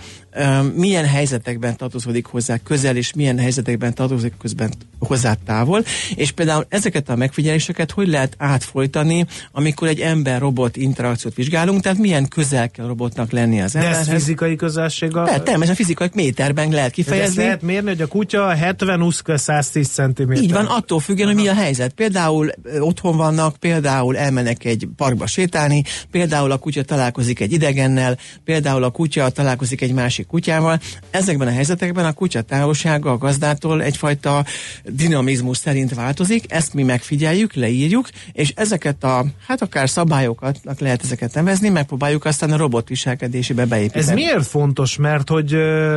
milyen 0.75 1.05
helyzetekben 1.05 1.77
tartózkodik 1.77 2.25
hozzá 2.25 2.57
közel, 2.57 2.95
és 2.95 3.13
milyen 3.13 3.39
helyzetekben 3.39 3.93
tartózkodik 3.93 4.37
közben 4.37 4.73
hozzá 4.99 5.35
távol, 5.45 5.83
és 6.15 6.31
például 6.31 6.65
ezeket 6.69 7.09
a 7.09 7.15
megfigyeléseket 7.15 7.91
hogy 7.91 8.07
lehet 8.07 8.35
átfolytani, 8.37 9.25
amikor 9.51 9.87
egy 9.87 9.99
ember-robot 9.99 10.75
interakciót 10.75 11.35
vizsgálunk, 11.35 11.81
tehát 11.81 11.97
milyen 11.97 12.27
közel 12.27 12.69
kell 12.69 12.85
a 12.85 12.87
robotnak 12.87 13.31
lenni 13.31 13.61
az 13.61 13.75
emberhez. 13.75 14.05
De 14.05 14.13
ez 14.13 14.19
fizikai 14.19 14.55
közelség 14.55 15.15
a... 15.15 15.23
De, 15.23 15.31
természetesen 15.31 15.75
fizikai 15.75 16.09
méterben 16.13 16.69
lehet 16.69 16.91
kifejezni. 16.91 17.35
De 17.35 17.43
lehet 17.43 17.61
mérni, 17.61 17.89
hogy 17.89 18.01
a 18.01 18.07
kutya 18.07 18.55
70 18.55 19.01
20 19.01 19.21
110 19.35 19.87
cm. 19.87 20.31
Így 20.31 20.51
van, 20.51 20.65
attól 20.65 20.99
függően, 20.99 21.27
hogy 21.27 21.43
mi 21.43 21.47
a 21.47 21.53
helyzet. 21.53 21.93
Például 21.93 22.51
otthon 22.79 23.17
vannak, 23.17 23.57
például 23.57 24.17
elmennek 24.17 24.65
egy 24.65 24.87
parkba 24.95 25.27
sétálni, 25.27 25.83
például 26.11 26.51
a 26.51 26.57
kutya 26.57 26.83
találkozik 26.83 27.39
egy 27.39 27.53
idegennel, 27.77 28.17
például 28.43 28.83
a 28.83 28.89
kutya 28.89 29.29
találkozik 29.29 29.81
egy 29.81 29.93
másik 29.93 30.27
kutyával. 30.27 30.79
Ezekben 31.09 31.47
a 31.47 31.51
helyzetekben 31.51 32.05
a 32.05 32.13
kutya 32.13 32.41
távolsága 32.41 33.11
a 33.11 33.17
gazdától 33.17 33.81
egyfajta 33.81 34.45
dinamizmus 34.83 35.57
szerint 35.57 35.93
változik, 35.93 36.51
ezt 36.51 36.73
mi 36.73 36.83
megfigyeljük, 36.83 37.53
leírjuk, 37.53 38.09
és 38.31 38.53
ezeket 38.55 39.03
a, 39.03 39.25
hát 39.47 39.61
akár 39.61 39.89
szabályokat 39.89 40.59
lehet 40.79 41.03
ezeket 41.03 41.33
nevezni, 41.33 41.69
megpróbáljuk 41.69 42.25
aztán 42.25 42.51
a 42.51 42.57
robot 42.57 42.87
viselkedésébe 42.87 43.65
beépíteni. 43.65 44.05
Ez 44.05 44.11
miért 44.11 44.45
fontos? 44.45 44.97
Mert 44.97 45.29
hogy 45.29 45.53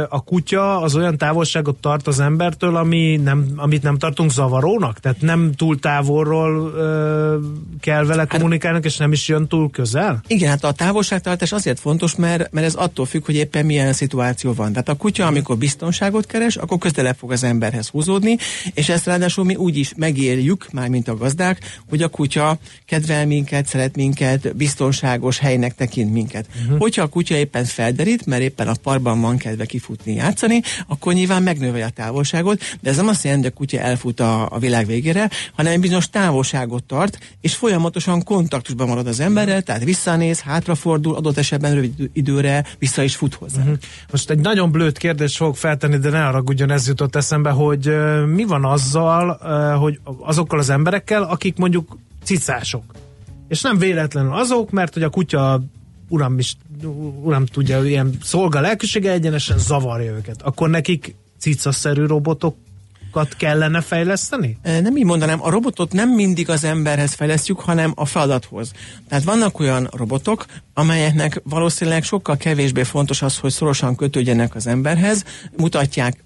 a 0.09 0.21
kutya 0.25 0.81
az 0.81 0.97
olyan 0.97 1.17
távolságot 1.17 1.77
tart 1.81 2.07
az 2.07 2.21
embertől, 2.21 2.77
ami 2.77 3.17
nem, 3.17 3.47
amit 3.57 3.83
nem 3.83 3.99
tartunk 3.99 4.31
zavarónak? 4.31 4.99
Tehát 4.99 5.21
nem 5.21 5.53
túl 5.57 5.79
távolról 5.79 6.73
ö, 6.75 7.39
kell 7.81 8.05
vele 8.05 8.21
hát- 8.21 8.33
kommunikálni, 8.33 8.81
és 8.83 8.97
nem 8.97 9.13
is 9.13 9.29
jön 9.29 9.47
túl 9.47 9.71
közel? 9.71 10.21
Igen, 10.27 10.49
hát 10.51 10.65
a 10.65 10.73
távolságtartás 10.73 11.53
azért 11.61 11.81
fontos, 11.81 12.17
mert, 12.17 12.53
mert 12.53 12.67
ez 12.67 12.75
attól 12.75 13.07
függ, 13.07 13.25
hogy 13.25 13.35
éppen 13.35 13.67
milyen 13.67 13.93
szituáció 13.93 14.53
van. 14.53 14.73
Tehát 14.73 14.89
a 14.89 14.95
kutya, 14.95 15.27
amikor 15.27 15.57
biztonságot 15.57 16.27
keres, 16.27 16.57
akkor 16.57 16.79
közelebb 16.79 17.17
fog 17.17 17.33
az 17.33 17.43
emberhez 17.43 17.89
húzódni, 17.89 18.37
és 18.75 18.89
ezt 18.89 19.07
ráadásul 19.07 19.45
mi 19.45 19.55
úgy 19.55 19.77
is 19.77 19.93
megéljük, 19.97 20.67
már 20.73 20.89
mint 20.89 21.09
a 21.09 21.17
gazdák, 21.17 21.79
hogy 21.89 22.03
a 22.03 22.09
kutya 22.09 22.59
kedvel 22.87 23.27
minket, 23.27 23.67
szeret 23.67 23.97
minket, 23.97 24.57
biztonságos 24.57 25.39
helynek 25.39 25.75
tekint 25.75 26.13
minket. 26.13 26.47
Uh-huh. 26.63 26.79
Hogyha 26.79 27.03
a 27.03 27.07
kutya 27.09 27.37
éppen 27.37 27.65
felderít, 27.65 28.27
mert 28.27 28.43
éppen 28.43 28.69
a 28.69 28.75
parkban 28.83 29.21
van 29.21 29.37
kedve 29.37 29.65
kifutni, 29.65 30.15
játszani, 30.15 30.63
akkor 30.87 31.13
nyilván 31.13 31.43
megnöveli 31.43 31.83
a 31.83 31.89
távolságot, 31.89 32.63
de 32.81 32.91
ez 32.91 32.97
nem 32.97 33.09
azt 33.09 33.25
jelenti, 33.25 33.45
hogy 33.45 33.53
a 33.55 33.59
kutya 33.59 33.79
elfut 33.79 34.21
a, 34.21 34.49
a 34.51 34.59
világ 34.59 34.87
végére, 34.87 35.31
hanem 35.55 35.73
egy 35.73 35.81
bizonyos 35.81 36.11
távolságot 36.11 36.85
tart, 36.85 37.19
és 37.41 37.55
folyamatosan 37.55 38.25
kontaktusban 38.25 38.89
marad 38.89 39.07
az 39.07 39.21
emberrel, 39.21 39.63
tehát 39.63 39.85
visszanéz, 39.85 40.41
hátrafordul, 40.41 41.15
adott 41.15 41.37
esetben 41.37 41.50
rövid 41.59 42.11
időre 42.13 42.67
vissza 42.79 43.03
is 43.03 43.17
fut 43.17 43.35
hozzá. 43.35 43.61
Uh-huh. 43.61 43.77
Most 44.11 44.31
egy 44.31 44.39
nagyon 44.39 44.71
blőtt 44.71 44.99
kérdést 44.99 45.37
fogok 45.37 45.57
feltenni, 45.57 45.99
de 45.99 46.11
ne 46.11 46.23
haragudjon, 46.23 46.71
ez 46.71 46.87
jutott 46.89 47.17
eszembe, 47.17 47.51
hogy 47.51 47.89
uh, 47.89 48.27
mi 48.27 48.45
van 48.45 48.65
azzal, 48.65 49.41
uh, 49.43 49.81
hogy 49.81 50.01
azokkal 50.21 50.59
az 50.59 50.71
emberekkel, 50.71 51.23
akik 51.23 51.57
mondjuk 51.57 51.99
cicások. 52.23 52.85
És 53.49 53.63
nem 53.63 53.79
véletlenül 53.79 54.33
azok, 54.33 54.71
mert 54.71 54.95
hogy 54.95 55.03
a 55.03 55.09
kutya 55.09 55.63
uram 56.09 56.39
is, 56.39 56.57
uram 57.23 57.47
tudja, 57.47 57.85
ilyen 57.85 58.17
szolga 58.23 58.61
lelkűsége 58.61 59.11
egyenesen 59.13 59.59
zavarja 59.59 60.13
őket. 60.13 60.43
Akkor 60.43 60.71
nekik 60.71 61.15
cicaszerű 61.39 62.07
robotok 62.07 62.57
robotokat 63.13 63.37
kellene 63.37 63.81
fejleszteni? 63.81 64.59
Nem 64.63 64.97
így 64.97 65.05
mondanám, 65.05 65.43
a 65.43 65.51
robotot 65.51 65.93
nem 65.93 66.09
mindig 66.09 66.51
az 66.51 66.65
emberhez 66.65 67.15
fejlesztjük, 67.15 67.61
hanem 67.61 67.93
a 67.95 68.05
feladathoz. 68.05 68.73
Tehát 69.09 69.25
vannak 69.25 69.61
olyan 69.61 69.89
robotok, 69.97 70.45
amelyeknek 70.75 71.41
valószínűleg 71.45 72.03
sokkal 72.03 72.37
kevésbé 72.37 72.83
fontos 72.83 73.23
az, 73.23 73.39
hogy 73.39 73.51
szorosan 73.53 73.97
kötődjenek 73.97 74.55
az 74.55 74.67
emberhez, 74.67 75.25
mutatják, 75.57 76.25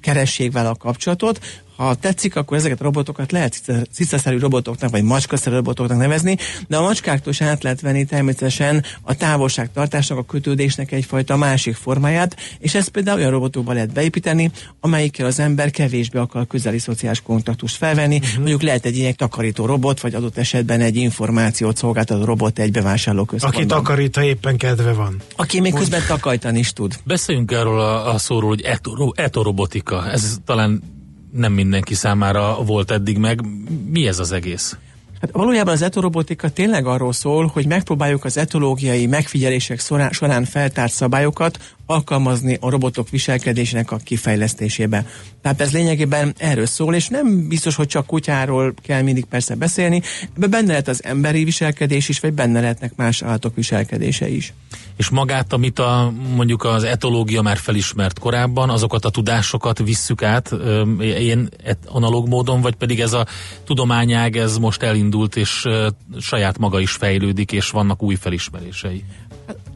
keressék 0.00 0.52
vele 0.52 0.68
a 0.68 0.74
kapcsolatot, 0.74 1.40
ha 1.76 1.94
tetszik, 1.94 2.36
akkor 2.36 2.56
ezeket 2.56 2.80
a 2.80 2.84
robotokat 2.84 3.32
lehet 3.32 3.62
cicaszerű 3.92 4.38
robotoknak, 4.38 4.90
vagy 4.90 5.02
macskaszerű 5.02 5.56
robotoknak 5.56 5.98
nevezni, 5.98 6.36
de 6.68 6.76
a 6.76 6.82
macskáktól 6.82 7.32
is 7.32 7.40
át 7.40 7.62
lehet 7.62 7.80
venni 7.80 8.04
természetesen 8.04 8.84
a 9.02 9.14
távolságtartásnak, 9.14 10.18
a 10.18 10.24
kötődésnek 10.24 10.92
egyfajta 10.92 11.36
másik 11.36 11.74
formáját, 11.74 12.36
és 12.58 12.74
ezt 12.74 12.88
például 12.88 13.18
olyan 13.18 13.30
robotokba 13.30 13.72
lehet 13.72 13.92
beépíteni, 13.92 14.50
amelyikkel 14.80 15.26
az 15.26 15.38
ember 15.38 15.70
kevésbé 15.70 16.18
akar 16.18 16.46
közeli 16.46 16.78
szociális 16.78 17.20
kontaktust 17.20 17.76
felvenni. 17.76 18.16
Uh-huh. 18.16 18.36
Mondjuk 18.36 18.62
lehet 18.62 18.84
egy 18.84 18.96
ilyen 18.96 19.16
takarító 19.16 19.66
robot, 19.66 20.00
vagy 20.00 20.14
adott 20.14 20.36
esetben 20.36 20.80
egy 20.80 20.96
információt 20.96 21.76
szolgáltató 21.76 22.24
robot 22.24 22.58
egy 22.58 22.72
bevásárlóközpontban. 22.72 23.62
Aki 23.62 23.70
takarít, 23.70 24.16
ha 24.16 24.22
éppen 24.22 24.56
kedve 24.56 24.92
van. 24.92 25.22
Aki 25.36 25.60
még 25.60 25.74
közben 25.74 26.02
takarítani 26.06 26.58
is 26.58 26.72
tud. 26.72 26.94
Beszéljünk 27.04 27.52
erről 27.52 27.80
a, 27.80 28.14
a 28.14 28.18
szóról, 28.18 28.48
hogy 28.48 28.64
etorobotika. 29.14 30.10
Ez 30.10 30.36
talán 30.44 30.94
nem 31.36 31.52
mindenki 31.52 31.94
számára 31.94 32.62
volt 32.64 32.90
eddig 32.90 33.18
meg. 33.18 33.40
Mi 33.90 34.06
ez 34.06 34.18
az 34.18 34.32
egész? 34.32 34.76
Hát 35.20 35.30
valójában 35.30 35.74
az 35.74 35.82
etorobotika 35.82 36.48
tényleg 36.48 36.86
arról 36.86 37.12
szól, 37.12 37.46
hogy 37.46 37.66
megpróbáljuk 37.66 38.24
az 38.24 38.36
etológiai 38.36 39.06
megfigyelések 39.06 39.80
során 40.10 40.44
feltárt 40.44 40.92
szabályokat 40.92 41.74
alkalmazni 41.86 42.56
a 42.60 42.70
robotok 42.70 43.10
viselkedésének 43.10 43.90
a 43.90 43.96
kifejlesztésébe. 43.96 45.06
Tehát 45.42 45.60
ez 45.60 45.72
lényegében 45.72 46.34
erről 46.38 46.66
szól, 46.66 46.94
és 46.94 47.08
nem 47.08 47.48
biztos, 47.48 47.74
hogy 47.74 47.86
csak 47.86 48.06
kutyáról 48.06 48.74
kell 48.82 49.02
mindig 49.02 49.24
persze 49.24 49.54
beszélni, 49.54 50.02
ebben 50.36 50.50
benne 50.50 50.66
lehet 50.66 50.88
az 50.88 51.04
emberi 51.04 51.44
viselkedés 51.44 52.08
is, 52.08 52.20
vagy 52.20 52.32
benne 52.32 52.60
lehetnek 52.60 52.92
más 52.96 53.22
állatok 53.22 53.54
viselkedése 53.54 54.28
is. 54.28 54.52
És 54.96 55.08
magát, 55.08 55.52
amit 55.52 55.78
a, 55.78 56.12
mondjuk 56.34 56.64
az 56.64 56.84
etológia 56.84 57.42
már 57.42 57.56
felismert 57.56 58.18
korábban, 58.18 58.70
azokat 58.70 59.04
a 59.04 59.10
tudásokat 59.10 59.78
visszük 59.78 60.22
át 60.22 60.50
ilyen 60.98 61.50
analóg 61.86 62.28
módon, 62.28 62.60
vagy 62.60 62.74
pedig 62.74 63.00
ez 63.00 63.12
a 63.12 63.26
tudományág, 63.64 64.36
ez 64.36 64.56
most 64.56 64.82
elindult, 64.82 65.36
és 65.36 65.66
saját 66.20 66.58
maga 66.58 66.80
is 66.80 66.90
fejlődik, 66.90 67.52
és 67.52 67.70
vannak 67.70 68.02
új 68.02 68.14
felismerései? 68.14 69.04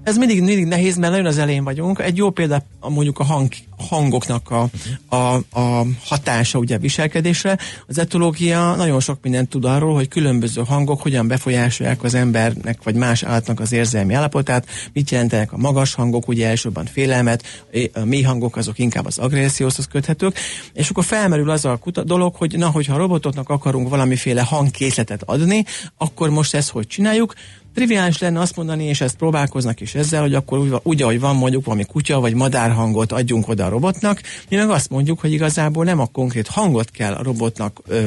Ez 0.03 0.17
mindig, 0.17 0.43
mindig 0.43 0.65
nehéz, 0.65 0.97
mert 0.97 1.13
nagyon 1.13 1.27
az 1.27 1.39
elején 1.39 1.65
vagyunk. 1.65 1.99
Egy 1.99 2.17
jó 2.17 2.31
példa 2.31 2.63
mondjuk 2.89 3.19
a 3.19 3.25
hang, 3.25 3.53
hangoknak 3.89 4.51
a, 4.51 4.69
a, 5.17 5.35
a 5.61 5.87
hatása 6.05 6.59
ugye 6.59 6.77
a 6.77 6.79
viselkedésre. 6.79 7.59
Az 7.87 7.99
etológia 7.99 8.75
nagyon 8.75 9.01
sok 9.01 9.19
mindent 9.23 9.49
tud 9.49 9.65
arról, 9.65 9.95
hogy 9.95 10.09
különböző 10.09 10.63
hangok 10.67 11.03
hogyan 11.03 11.29
befolyásolják 11.29 12.03
az 12.03 12.15
embernek 12.15 12.83
vagy 12.83 12.95
más 12.95 13.23
állatnak 13.23 13.61
az 13.61 13.73
érzelmi 13.73 14.15
állapotát, 14.15 14.67
mit 14.93 15.11
jelentenek 15.11 15.53
a 15.53 15.57
magas 15.57 15.95
hangok, 15.95 16.29
ugye 16.29 16.49
elsőbben 16.49 16.87
félelmet, 16.87 17.67
a 17.93 18.05
mély 18.05 18.23
hangok 18.23 18.57
azok 18.57 18.79
inkább 18.79 19.07
az 19.07 19.19
agresszióhoz 19.19 19.87
köthetők, 19.91 20.39
és 20.73 20.89
akkor 20.89 21.05
felmerül 21.05 21.51
az 21.51 21.65
a 21.65 21.79
dolog, 22.05 22.35
hogy 22.35 22.59
na, 22.59 22.71
hogyha 22.71 22.95
a 22.95 22.99
robotoknak 22.99 23.49
akarunk 23.49 23.89
valamiféle 23.89 24.43
hangkészletet 24.43 25.23
adni, 25.23 25.65
akkor 25.97 26.31
most 26.31 26.55
ezt 26.55 26.71
hogy 26.71 26.87
csináljuk? 26.87 27.35
Triviális 27.75 28.19
lenne 28.19 28.41
azt 28.41 28.57
mondani, 28.57 28.85
és 28.85 29.01
ezt 29.01 29.17
próbálkoznak 29.17 29.81
is 29.81 29.95
ezzel, 29.95 30.21
hogy 30.21 30.35
akkor 30.35 30.59
úgy, 30.59 30.75
úgy 30.83 31.03
ahogy 31.03 31.21
van 31.21 31.37
mondjuk 31.37 31.65
valami 31.65 31.85
kutya 31.85 32.21
vagy 32.21 32.35
madárhangot 32.35 33.13
adjunk 33.13 33.49
oda 33.49 33.65
a 33.65 33.69
robotnak, 33.69 34.21
mi 34.49 34.57
meg 34.57 34.71
azt 34.71 34.91
mondjuk, 34.91 35.21
hogy 35.21 35.33
igazából 35.33 35.85
nem 35.85 36.01
a 36.01 36.07
konkrét 36.07 36.49
hangot 36.49 36.91
kell 36.91 37.13
a 37.13 37.23
robotnak 37.23 37.81
ö, 37.87 38.05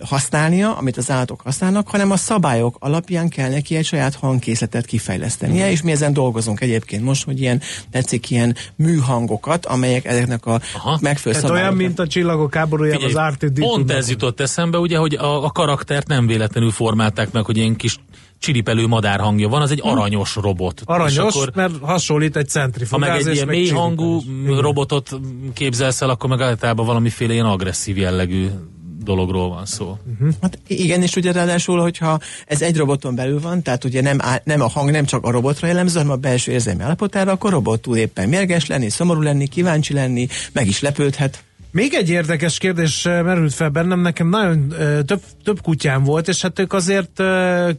használnia, 0.00 0.76
amit 0.76 0.96
az 0.96 1.10
állatok 1.10 1.40
használnak, 1.40 1.88
hanem 1.88 2.10
a 2.10 2.16
szabályok 2.16 2.76
alapján 2.78 3.28
kell 3.28 3.48
neki 3.48 3.76
egy 3.76 3.84
saját 3.84 4.14
hangkészletet 4.14 4.86
kifejlesztenie, 4.86 5.66
mm. 5.66 5.70
és 5.70 5.82
mi 5.82 5.90
ezen 5.90 6.12
dolgozunk 6.12 6.60
egyébként 6.60 7.02
most, 7.02 7.24
hogy 7.24 7.40
ilyen 7.40 7.60
tetszik 7.90 8.30
ilyen 8.30 8.56
műhangokat, 8.76 9.66
amelyek 9.66 10.04
ezeknek 10.04 10.46
a 10.46 10.60
Aha. 10.74 10.98
megfelelő 11.00 11.40
szabályok. 11.40 11.64
olyan, 11.64 11.76
mint 11.76 11.98
a 11.98 12.06
csillagok 12.06 12.54
háborújában 12.54 13.14
az 13.14 13.34
r 13.40 13.52
Pont 13.52 13.90
ez 13.90 14.08
jutott 14.08 14.40
eszembe, 14.40 14.78
ugye, 14.78 14.96
hogy 14.96 15.14
a, 15.14 15.44
a 15.44 15.50
karaktert 15.50 16.08
nem 16.08 16.26
véletlenül 16.26 16.70
formálták 16.70 17.32
meg, 17.32 17.44
hogy 17.44 17.56
ilyen 17.56 17.76
kis 17.76 17.98
csiripelő 18.40 18.86
madár 18.86 19.20
hangja 19.20 19.48
van, 19.48 19.62
az 19.62 19.70
egy 19.70 19.80
aranyos 19.82 20.34
robot. 20.34 20.82
Aranyos, 20.84 21.34
akkor, 21.34 21.50
mert 21.54 21.72
hasonlít 21.80 22.36
egy 22.36 22.48
centrifugázra. 22.48 23.12
Ha 23.12 23.18
meg 23.18 23.26
egy 23.26 23.34
ilyen 23.34 23.48
mély 23.48 23.68
hangú 23.68 24.20
robotot 24.46 25.10
képzelsz 25.54 26.02
el, 26.02 26.10
akkor 26.10 26.28
meg 26.28 26.40
általában 26.40 26.86
valamiféle 26.86 27.32
ilyen 27.32 27.46
agresszív 27.46 27.96
jellegű 27.96 28.48
dologról 29.02 29.48
van 29.48 29.66
szó. 29.66 29.98
Uh-huh. 30.12 30.34
Hát 30.42 30.58
igen, 30.66 31.02
és 31.02 31.16
ugye 31.16 31.32
ráadásul, 31.32 31.80
hogyha 31.80 32.18
ez 32.46 32.62
egy 32.62 32.76
roboton 32.76 33.14
belül 33.14 33.40
van, 33.40 33.62
tehát 33.62 33.84
ugye 33.84 34.00
nem, 34.00 34.18
á, 34.20 34.40
nem 34.44 34.60
a 34.60 34.68
hang 34.68 34.90
nem 34.90 35.04
csak 35.04 35.24
a 35.24 35.30
robotra 35.30 35.66
jellemző, 35.66 35.98
hanem 35.98 36.12
a 36.12 36.16
belső 36.16 36.52
érzelmi 36.52 36.82
állapotára, 36.82 37.32
akkor 37.32 37.50
a 37.50 37.54
robot 37.54 37.80
tud 37.80 37.96
éppen 37.96 38.28
mérges 38.28 38.66
lenni, 38.66 38.88
szomorú 38.88 39.20
lenni, 39.20 39.46
kíváncsi 39.46 39.92
lenni, 39.92 40.26
meg 40.52 40.66
is 40.66 40.80
lepődhet. 40.80 41.44
Még 41.72 41.94
egy 41.94 42.10
érdekes 42.10 42.58
kérdés 42.58 43.02
merült 43.02 43.54
fel 43.54 43.68
bennem, 43.68 44.00
nekem 44.00 44.28
nagyon 44.28 44.74
több, 45.06 45.20
több 45.44 45.60
kutyám 45.62 46.04
volt, 46.04 46.28
és 46.28 46.42
hát 46.42 46.58
ők 46.58 46.72
azért 46.72 47.22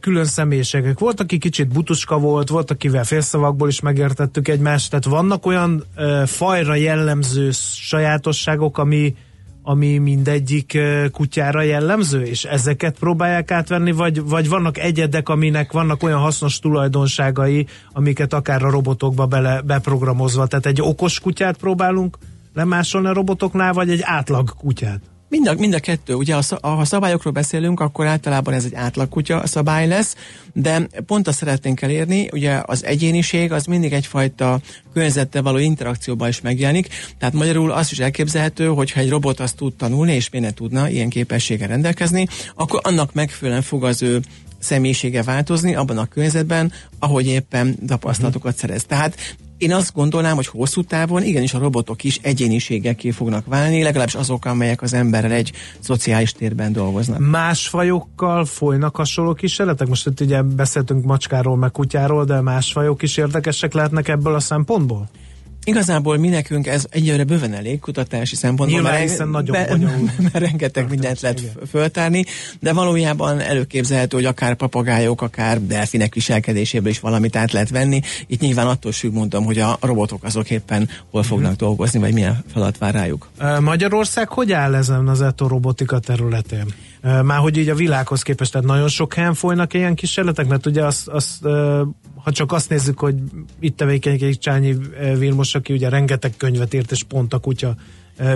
külön 0.00 0.24
személyiségek. 0.24 0.98
Volt, 0.98 1.20
aki 1.20 1.38
kicsit 1.38 1.68
butuska 1.68 2.18
volt, 2.18 2.48
volt, 2.48 2.70
akivel 2.70 3.04
félszavakból 3.04 3.68
is 3.68 3.80
megértettük 3.80 4.48
egymást, 4.48 4.90
tehát 4.90 5.04
vannak 5.04 5.46
olyan 5.46 5.84
fajra 6.26 6.74
jellemző 6.74 7.50
sajátosságok, 7.76 8.78
ami, 8.78 9.14
ami 9.62 9.98
mindegyik 9.98 10.78
kutyára 11.12 11.62
jellemző, 11.62 12.22
és 12.22 12.44
ezeket 12.44 12.98
próbálják 12.98 13.50
átvenni, 13.50 13.92
vagy, 13.92 14.22
vagy 14.22 14.48
vannak 14.48 14.78
egyedek, 14.78 15.28
aminek 15.28 15.72
vannak 15.72 16.02
olyan 16.02 16.20
hasznos 16.20 16.58
tulajdonságai, 16.58 17.66
amiket 17.92 18.32
akár 18.32 18.64
a 18.64 18.70
robotokba 18.70 19.26
bele, 19.26 19.60
beprogramozva, 19.60 20.46
tehát 20.46 20.66
egy 20.66 20.80
okos 20.82 21.20
kutyát 21.20 21.56
próbálunk 21.56 22.18
lemásolni 22.54 23.06
a 23.06 23.12
robotoknál, 23.12 23.72
vagy 23.72 23.90
egy 23.90 24.00
átlag 24.02 24.54
kutyát? 24.56 25.00
Mind 25.32 25.46
a, 25.46 25.54
mind 25.54 25.74
a 25.74 25.80
kettő. 25.80 26.14
Ugye, 26.14 26.34
ha 26.60 26.84
szabályokról 26.84 27.32
beszélünk, 27.32 27.80
akkor 27.80 28.06
általában 28.06 28.54
ez 28.54 28.64
egy 28.64 28.74
átlagkutya 28.74 29.46
szabály 29.46 29.86
lesz, 29.86 30.16
de 30.52 30.86
pont 31.06 31.28
azt 31.28 31.38
szeretnénk 31.38 31.82
elérni, 31.82 32.28
ugye 32.32 32.62
az 32.64 32.84
egyéniség 32.84 33.52
az 33.52 33.64
mindig 33.64 33.92
egyfajta 33.92 34.60
környezettel 34.92 35.42
való 35.42 35.58
interakcióban 35.58 36.28
is 36.28 36.40
megjelenik, 36.40 36.88
tehát 37.18 37.34
magyarul 37.34 37.70
azt 37.70 37.92
is 37.92 37.98
elképzelhető, 37.98 38.66
hogy 38.66 38.90
ha 38.90 39.00
egy 39.00 39.08
robot 39.08 39.40
azt 39.40 39.56
tud 39.56 39.74
tanulni, 39.74 40.12
és 40.12 40.30
miért 40.30 40.46
ne 40.46 40.52
tudna 40.54 40.88
ilyen 40.88 41.08
képességgel 41.08 41.68
rendelkezni, 41.68 42.26
akkor 42.54 42.80
annak 42.82 43.12
megfelelően 43.12 43.62
fog 43.62 43.84
az 43.84 44.02
ő 44.02 44.20
személyisége 44.58 45.22
változni 45.22 45.74
abban 45.74 45.98
a 45.98 46.06
környezetben, 46.06 46.72
ahogy 46.98 47.26
éppen 47.26 47.86
tapasztalatokat 47.86 48.56
szerez. 48.56 48.84
Tehát 48.84 49.36
én 49.62 49.72
azt 49.72 49.94
gondolnám, 49.94 50.34
hogy 50.34 50.46
hosszú 50.46 50.82
távon 50.82 51.22
igenis 51.22 51.54
a 51.54 51.58
robotok 51.58 52.04
is 52.04 52.18
egyéniségeké 52.22 53.10
fognak 53.10 53.46
válni, 53.46 53.82
legalábbis 53.82 54.14
azok, 54.14 54.44
amelyek 54.44 54.82
az 54.82 54.92
emberrel 54.92 55.32
egy 55.32 55.52
szociális 55.78 56.32
térben 56.32 56.72
dolgoznak. 56.72 57.18
Más 57.18 57.68
fajokkal 57.68 58.44
folynak 58.44 58.96
hasonló 58.96 59.34
kísérletek? 59.34 59.88
Most 59.88 60.06
itt 60.06 60.20
ugye 60.20 60.42
beszéltünk 60.42 61.04
macskáról, 61.04 61.56
meg 61.56 61.70
kutyáról, 61.70 62.24
de 62.24 62.40
más 62.40 62.72
fajok 62.72 63.02
is 63.02 63.16
érdekesek 63.16 63.72
lehetnek 63.72 64.08
ebből 64.08 64.34
a 64.34 64.40
szempontból? 64.40 65.08
Igazából 65.64 66.16
mi 66.16 66.28
nekünk 66.28 66.66
ez 66.66 66.84
egyre 66.90 67.24
bőven 67.24 67.54
elég 67.54 67.80
kutatási 67.80 68.36
szempontból. 68.36 68.80
Nyilván, 68.80 68.98
mert, 68.98 69.10
hiszen 69.10 69.28
nagyon 69.28 69.52
be, 69.52 69.76
mert 70.32 70.38
rengeteg 70.38 70.88
mindent 70.88 71.20
lehet 71.20 71.40
igen. 71.40 71.52
föltárni, 71.70 72.24
de 72.60 72.72
valójában 72.72 73.40
előképzelhető, 73.40 74.16
hogy 74.16 74.26
akár 74.26 74.54
papagájok, 74.54 75.22
akár 75.22 75.66
delfinek 75.66 76.14
viselkedéséből 76.14 76.90
is 76.90 77.00
valamit 77.00 77.36
át 77.36 77.52
lehet 77.52 77.70
venni. 77.70 78.00
Itt 78.26 78.40
nyilván 78.40 78.66
attól 78.66 78.92
függ, 78.92 79.12
mondom, 79.12 79.44
hogy 79.44 79.58
a 79.58 79.78
robotok 79.80 80.24
azok 80.24 80.50
éppen 80.50 80.88
hol 81.10 81.22
fognak 81.22 81.48
hmm. 81.48 81.66
dolgozni, 81.66 81.98
vagy 81.98 82.12
milyen 82.12 82.44
feladat 82.52 82.78
vár 82.78 82.94
rájuk. 82.94 83.30
Magyarország 83.60 84.28
hogy 84.28 84.52
áll 84.52 84.74
ezen 84.74 85.08
az 85.08 85.22
etorobotika 85.22 85.98
területén? 85.98 86.74
Már 87.02 87.38
hogy 87.38 87.56
így 87.56 87.68
a 87.68 87.74
világhoz 87.74 88.22
képest, 88.22 88.52
tehát 88.52 88.66
nagyon 88.66 88.88
sok 88.88 89.14
helyen 89.14 89.34
folynak 89.34 89.74
ilyen 89.74 89.94
kísérletek, 89.94 90.48
mert 90.48 90.66
ugye 90.66 90.84
azt, 90.84 91.08
azt 91.08 91.42
ha 92.22 92.30
csak 92.30 92.52
azt 92.52 92.68
nézzük, 92.68 92.98
hogy 92.98 93.14
itt 93.60 93.76
tevékenykedik 93.76 94.38
Csányi 94.38 94.76
Vilmos, 95.18 95.54
aki 95.54 95.72
ugye 95.72 95.88
rengeteg 95.88 96.36
könyvet 96.36 96.74
írt, 96.74 96.90
és 96.90 97.02
pont 97.02 97.32
a 97.34 97.38
kutya 97.38 97.74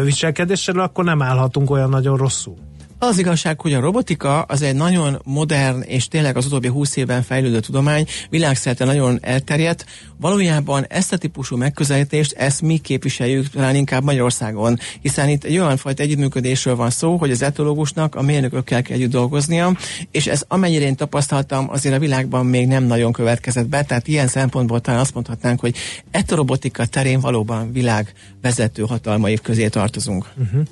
viselkedéssel, 0.03 0.79
akkor 0.79 1.05
nem 1.05 1.23
állhatunk 1.23 1.71
olyan 1.71 1.89
nagyon 1.89 2.17
rosszul. 2.17 2.57
Az 2.99 3.19
igazság, 3.19 3.61
hogy 3.61 3.73
a 3.73 3.81
robotika 3.81 4.43
az 4.43 4.63
egy 4.63 4.75
nagyon 4.75 5.21
modern 5.25 5.81
és 5.81 6.09
tényleg 6.09 6.37
az 6.37 6.47
utóbbi 6.47 6.69
húsz 6.69 6.97
évben 6.97 7.23
fejlődő 7.23 7.61
tudomány, 7.61 8.07
világszerte 8.31 8.85
nagyon 8.85 9.19
elterjedt. 9.23 9.87
Valójában 10.21 10.85
ezt 10.89 11.13
a 11.13 11.17
típusú 11.17 11.57
megközelítést, 11.57 12.33
ezt 12.33 12.63
mi 12.63 12.79
képviseljük 12.79 13.49
talán 13.49 13.75
inkább 13.75 14.05
Magyarországon, 14.05 14.79
hiszen 15.01 15.29
itt 15.29 15.45
egy 15.45 15.59
olyan 15.59 15.77
fajta 15.77 16.03
együttműködésről 16.03 16.77
van 16.77 16.91
szó, 16.91 17.17
hogy 17.17 17.31
az 17.31 17.43
etológusnak 17.43 18.15
a 18.15 18.23
mérnökökkel 18.23 18.83
kell 18.83 18.97
együtt 18.97 19.11
dolgoznia, 19.11 19.77
és 20.11 20.27
ez 20.27 20.45
amennyire 20.49 20.85
én 20.85 20.97
tapasztaltam, 20.97 21.71
azért 21.71 21.95
a 21.95 21.99
világban 21.99 22.47
még 22.47 22.67
nem 22.67 22.85
nagyon 22.85 23.13
következett 23.13 23.69
be, 23.69 23.83
tehát 23.83 24.09
ilyen 24.09 24.29
szempontból 24.29 24.81
talán 24.81 25.01
azt 25.01 25.15
mondhatnánk, 25.15 25.61
hogy 25.61 25.77
etorobotika 26.11 26.87
terén 26.87 27.21
valóban 27.21 27.73
világvezető 27.73 28.83
hatalmai 28.83 29.39
közé 29.43 29.69
tartozunk. 29.69 30.27
Uh-huh. 30.37 30.63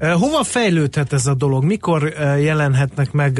Hova 0.00 0.44
fejlődhet 0.44 1.12
ez 1.12 1.26
a 1.26 1.34
dolog? 1.34 1.64
Mikor 1.64 2.14
jelenhetnek 2.40 3.12
meg 3.12 3.38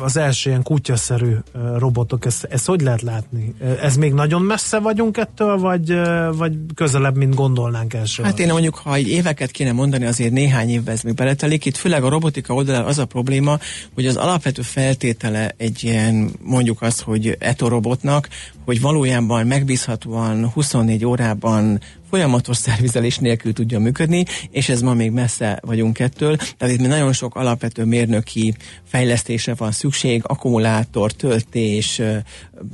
az 0.00 0.16
első 0.16 0.50
ilyen 0.50 0.62
kutyaszerű 0.62 1.34
robotok? 1.76 2.24
Ezt, 2.24 2.44
ezt 2.44 2.66
hogy 2.66 2.80
lehet 2.80 3.02
látni? 3.02 3.54
Ez 3.82 3.96
még 3.96 4.12
nagyon 4.12 4.42
messze 4.42 4.78
vagyunk 4.78 5.16
ettől, 5.16 5.58
vagy, 5.58 5.94
vagy 6.36 6.52
közelebb, 6.74 7.16
mint 7.16 7.34
gondolnánk 7.34 7.94
első? 7.94 8.22
Hát 8.22 8.38
én 8.38 8.48
mondjuk, 8.52 8.74
ha 8.74 8.94
egy 8.94 9.08
éveket 9.08 9.50
kéne 9.50 9.72
mondani, 9.72 10.04
azért 10.04 10.32
néhány 10.32 10.68
évvel 10.68 10.94
ez 10.94 11.02
még 11.02 11.14
beletelik. 11.14 11.64
Itt 11.64 11.76
főleg 11.76 12.04
a 12.04 12.08
robotika 12.08 12.54
oldalán 12.54 12.84
az 12.84 12.98
a 12.98 13.04
probléma, 13.04 13.58
hogy 13.94 14.06
az 14.06 14.16
alapvető 14.16 14.62
feltétele 14.62 15.54
egy 15.56 15.84
ilyen, 15.84 16.30
mondjuk 16.42 16.82
az, 16.82 17.00
hogy 17.00 17.36
etorobotnak, 17.38 18.28
hogy 18.64 18.80
valójában 18.80 19.46
megbízhatóan 19.46 20.48
24 20.48 21.04
órában 21.04 21.80
folyamatos 22.10 22.56
szervizelés 22.56 23.18
nélkül 23.18 23.52
tudja 23.52 23.78
működni, 23.78 24.24
és 24.50 24.68
ez 24.68 24.80
ma 24.80 24.94
még 24.94 25.10
messze 25.10 25.60
vagyunk 25.66 25.98
ettől. 25.98 26.36
Tehát 26.36 26.74
itt 26.74 26.80
még 26.80 26.88
nagyon 26.88 27.12
sok 27.12 27.34
alapvető 27.34 27.84
mérnöki 27.84 28.54
fejlesztésre 28.84 29.54
van 29.54 29.72
szükség, 29.72 30.22
akkumulátor, 30.26 31.12
töltés, 31.12 32.02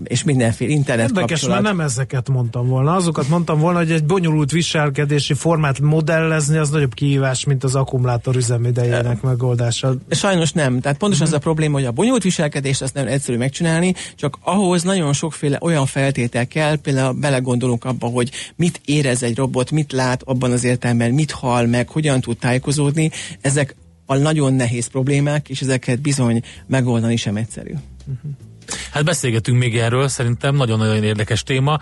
és 0.05 0.25
mindenféle 0.25 0.71
internet 0.71 1.09
Érdekes, 1.09 1.41
kapcsolat. 1.41 1.63
mert 1.63 1.77
nem 1.77 1.87
ezeket 1.87 2.29
mondtam 2.29 2.69
volna. 2.69 2.95
Azokat 2.95 3.29
mondtam 3.29 3.59
volna, 3.59 3.79
hogy 3.79 3.91
egy 3.91 4.05
bonyolult 4.05 4.51
viselkedési 4.51 5.35
formát 5.35 5.81
modellezni 5.81 6.57
az 6.57 6.71
nagyobb 6.71 6.95
kihívás, 6.95 7.45
mint 7.45 7.65
az 7.65 7.75
akkumulátor 7.75 8.37
üzemidejének 8.37 9.23
megoldása. 9.23 9.95
Sajnos 10.11 10.53
nem. 10.53 10.81
Tehát 10.81 10.99
pontosan 10.99 11.27
uh-huh. 11.27 11.39
az 11.39 11.45
a 11.45 11.49
probléma, 11.49 11.75
hogy 11.75 11.85
a 11.85 11.93
bonyolult 11.93 12.23
viselkedést 12.23 12.83
azt 12.83 12.95
nem 12.95 13.07
egyszerű 13.07 13.39
megcsinálni, 13.39 13.95
csak 14.15 14.39
ahhoz 14.43 14.83
nagyon 14.83 15.13
sokféle 15.13 15.59
olyan 15.61 15.76
feltétel 15.85 16.47
kell, 16.47 16.77
például 16.77 17.13
belegondolunk 17.13 17.85
abba, 17.85 18.07
hogy 18.07 18.31
mit 18.57 18.81
érez 18.85 19.23
egy 19.23 19.37
robot, 19.37 19.71
mit 19.71 19.93
lát 19.93 20.23
abban 20.23 20.53
az 20.53 20.65
értelemben, 20.65 21.13
mit 21.13 21.31
hal 21.31 21.67
meg, 21.67 21.89
hogyan 21.89 22.21
tud 22.21 22.37
tájékozódni. 22.37 23.11
Ezek 23.41 23.75
a 24.07 24.17
nagyon 24.17 24.55
nehéz 24.55 24.87
problémák, 24.87 25.49
és 25.49 25.61
ezeket 25.61 26.01
bizony 26.01 26.43
megoldani 26.67 27.17
sem 27.17 27.37
egyszerű. 27.37 27.73
Uh-huh. 28.07 28.46
Hát 28.91 29.05
beszélgetünk 29.05 29.59
még 29.59 29.79
erről, 29.79 30.09
szerintem 30.09 30.55
nagyon-nagyon 30.57 31.05
érdekes 31.05 31.43
téma. 31.43 31.79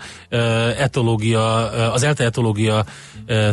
Etológia, 0.77 1.71
az 1.91 2.03
ELTE 2.03 2.23
etológia 2.23 2.85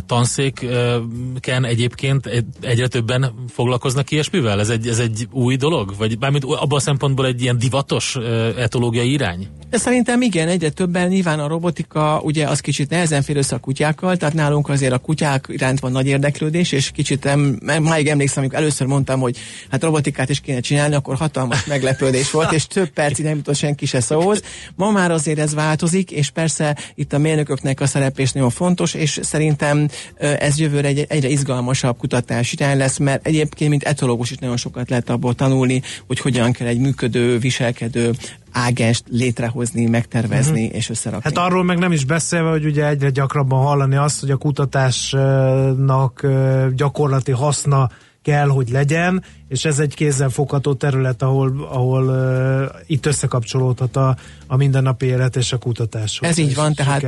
tanszéken 0.07 1.64
egyébként 1.64 2.45
egyre 2.61 2.89
többen 2.89 3.35
foglalkoznak 3.49 4.11
ilyesmivel? 4.11 4.61
Ez 4.61 4.68
egy, 4.68 4.89
ez 4.89 4.99
egy 4.99 5.28
új 5.30 5.57
dolog? 5.57 5.95
Vagy 5.99 6.18
bármint 6.18 6.45
abban 6.45 6.78
a 6.78 6.80
szempontból 6.80 7.26
egy 7.26 7.43
ilyen 7.43 7.59
divatos 7.59 8.16
etológiai 8.57 9.12
irány? 9.12 9.49
De 9.70 9.78
szerintem 9.78 10.22
igen, 10.22 10.49
egyre 10.49 10.70
többen 10.70 11.09
nyilván 11.09 11.41
a 11.41 11.49
robotika 11.49 12.20
ugye 12.22 12.47
az 12.47 12.61
kicsit 12.61 12.91
nehezen 12.91 13.22
fér 13.22 13.37
össze 13.37 13.55
a 13.55 13.59
kutyákkal, 13.59 14.16
tehát 14.16 14.35
nálunk 14.35 14.68
azért 14.68 14.93
a 14.93 14.99
kutyák 14.99 15.47
iránt 15.49 15.80
van 15.80 15.93
nagy 15.93 16.07
érdeklődés, 16.07 16.72
és 16.72 16.91
kicsit 16.91 17.24
nem, 17.24 17.59
máig 17.83 18.09
emlékszem, 18.09 18.43
amikor 18.43 18.59
először 18.59 18.87
mondtam, 18.87 19.20
hogy 19.20 19.39
hát 19.70 19.83
robotikát 19.83 20.28
is 20.28 20.41
kéne 20.41 20.61
csinálni, 20.61 20.95
akkor 20.95 21.16
hatalmas 21.16 21.64
meglepődés 21.64 22.30
volt, 22.30 22.53
és 22.53 22.66
több 22.66 22.89
percig 23.23 23.29
nem 23.29 23.37
jutott 23.37 23.55
senki 23.55 23.87
se 23.87 24.01
szóhoz. 24.01 24.43
Ma 24.75 24.91
már 24.91 25.11
azért 25.11 25.39
ez 25.39 25.55
változik, 25.55 26.11
és 26.11 26.31
persze 26.31 26.77
itt 26.95 27.12
a 27.12 27.18
mérnököknek 27.18 27.81
a 27.81 27.87
szereplés 27.87 28.33
nagyon 28.33 28.51
fontos, 28.51 28.95
és 28.95 29.20
szerintem 29.23 29.89
ez 30.18 30.59
jövőre 30.59 30.89
egy, 30.89 31.07
egyre 31.09 31.29
izgalmasabb 31.29 31.99
kutatás 31.99 32.53
irány 32.53 32.77
lesz, 32.77 32.99
mert 32.99 33.27
egyébként, 33.27 33.70
mint 33.70 33.83
etológus 33.83 34.31
is 34.31 34.37
nagyon 34.37 34.57
sokat 34.57 34.91
lehet 34.91 35.11
abból 35.11 35.35
tanulni, 35.35 35.83
hogy 36.07 36.18
hogyan 36.18 36.53
kell 36.53 36.66
egy 36.66 36.79
működő, 36.79 37.39
viselkedő 37.39 38.12
ágest 38.53 39.05
létrehozni, 39.11 39.87
megtervezni 39.87 40.62
uh-huh. 40.62 40.77
és 40.77 40.91
összerakni. 40.91 41.31
Hát 41.35 41.47
arról 41.47 41.64
meg 41.64 41.79
nem 41.79 41.93
is 41.93 42.05
beszélve, 42.05 42.51
hogy 42.51 42.64
ugye 42.64 42.87
egyre 42.87 43.11
gyakrabban 43.11 43.64
hallani 43.64 43.97
azt, 43.97 44.20
hogy 44.20 44.31
a 44.31 44.37
kutatásnak 44.37 46.27
gyakorlati 46.75 47.33
haszna 47.33 47.91
kell, 48.23 48.49
hogy 48.49 48.68
legyen, 48.68 49.25
és 49.49 49.64
ez 49.64 49.79
egy 49.79 49.95
kézzelfogható 49.95 50.75
terület, 50.75 51.23
ahol, 51.23 51.66
ahol 51.70 52.09
uh, 52.09 52.81
itt 52.87 53.07
összekapcsolódhat 53.07 53.97
a, 53.97 54.16
a 54.47 54.57
mindennapi 54.57 55.07
élet 55.07 55.37
és 55.37 55.53
a 55.53 55.59
kutatás. 55.59 56.18
Ez 56.23 56.39
így 56.39 56.55
van, 56.55 56.75
tehát 56.75 57.03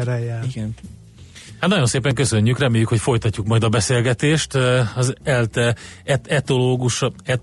igen. 0.48 0.74
Hát 1.60 1.70
nagyon 1.70 1.86
szépen 1.86 2.14
köszönjük, 2.14 2.58
reméljük, 2.58 2.88
hogy 2.88 3.00
folytatjuk 3.00 3.46
majd 3.46 3.64
a 3.64 3.68
beszélgetést. 3.68 4.54
Az 4.94 5.14
ELTE 5.22 5.74
et, 6.04 6.26
etológus, 6.26 7.02
et, 7.24 7.40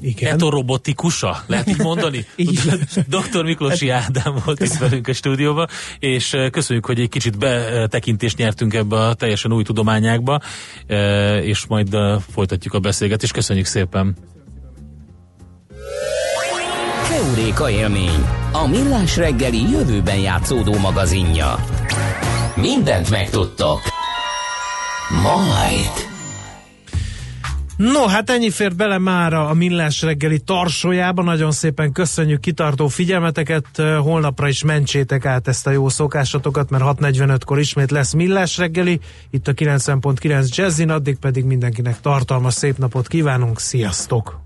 Igen. 0.00 0.34
etorobotikusa, 0.34 1.44
lehet 1.46 1.68
így 1.68 1.78
mondani? 1.78 2.26
Dr. 3.16 3.44
Miklósi 3.44 3.88
Ádám 3.88 4.34
volt 4.44 4.60
itt 4.60 4.76
velünk 4.76 5.08
a 5.08 5.12
stúdióban, 5.12 5.68
és 5.98 6.36
köszönjük, 6.50 6.86
hogy 6.86 7.00
egy 7.00 7.08
kicsit 7.08 7.38
betekintést 7.38 8.36
nyertünk 8.36 8.74
ebbe 8.74 8.96
a 8.96 9.14
teljesen 9.14 9.52
új 9.52 9.62
tudományákba, 9.62 10.40
és 11.42 11.66
majd 11.66 11.96
folytatjuk 12.32 12.74
a 12.74 12.78
beszélgetést. 12.78 13.32
Köszönjük 13.32 13.66
szépen! 13.66 14.16
Heuréka 17.08 17.70
élmény, 17.70 18.24
a 18.52 18.66
millás 18.66 19.16
reggeli 19.16 19.70
jövőben 19.70 20.18
játszódó 20.18 20.78
magazinja. 20.78 21.64
Mindent 22.56 23.10
megtudtok. 23.10 23.80
Majd. 25.22 26.09
No, 27.80 28.06
hát 28.06 28.30
ennyi 28.30 28.50
fért 28.50 28.76
bele 28.76 28.98
már 28.98 29.32
a 29.32 29.54
Millás 29.54 30.02
reggeli 30.02 30.38
tarsójába. 30.38 31.22
Nagyon 31.22 31.50
szépen 31.50 31.92
köszönjük 31.92 32.40
kitartó 32.40 32.88
figyelmeteket. 32.88 33.66
Holnapra 33.98 34.48
is 34.48 34.64
mentsétek 34.64 35.26
át 35.26 35.48
ezt 35.48 35.66
a 35.66 35.70
jó 35.70 35.88
szokásatokat, 35.88 36.70
mert 36.70 36.84
6.45-kor 36.84 37.58
ismét 37.58 37.90
lesz 37.90 38.12
Millás 38.12 38.58
reggeli. 38.58 39.00
Itt 39.30 39.48
a 39.48 39.52
90.9 39.52 40.54
Jazzin, 40.54 40.90
addig 40.90 41.18
pedig 41.18 41.44
mindenkinek 41.44 42.00
tartalmas 42.00 42.54
szép 42.54 42.78
napot 42.78 43.06
kívánunk. 43.06 43.60
Sziasztok! 43.60 44.40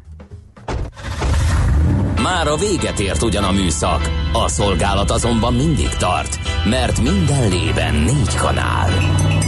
Már 2.22 2.46
a 2.46 2.56
véget 2.56 3.00
ért 3.00 3.22
ugyan 3.22 3.44
a 3.44 3.52
műszak, 3.52 4.10
a 4.32 4.48
szolgálat 4.48 5.10
azonban 5.10 5.54
mindig 5.54 5.88
tart, 5.88 6.38
mert 6.68 7.00
minden 7.00 7.48
lében 7.48 7.94
négy 7.94 8.34
kanál. 8.34 8.90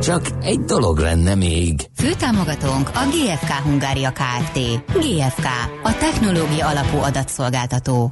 Csak 0.00 0.22
egy 0.42 0.60
dolog 0.60 0.98
lenne 0.98 1.34
még. 1.34 1.80
Főtámogatónk 1.94 2.88
a 2.88 3.08
GFK 3.10 3.50
Hungária 3.50 4.12
Kft. 4.12 4.58
GFK, 4.92 5.46
a 5.82 5.96
technológia 5.98 6.66
alapú 6.66 6.98
adatszolgáltató. 6.98 8.04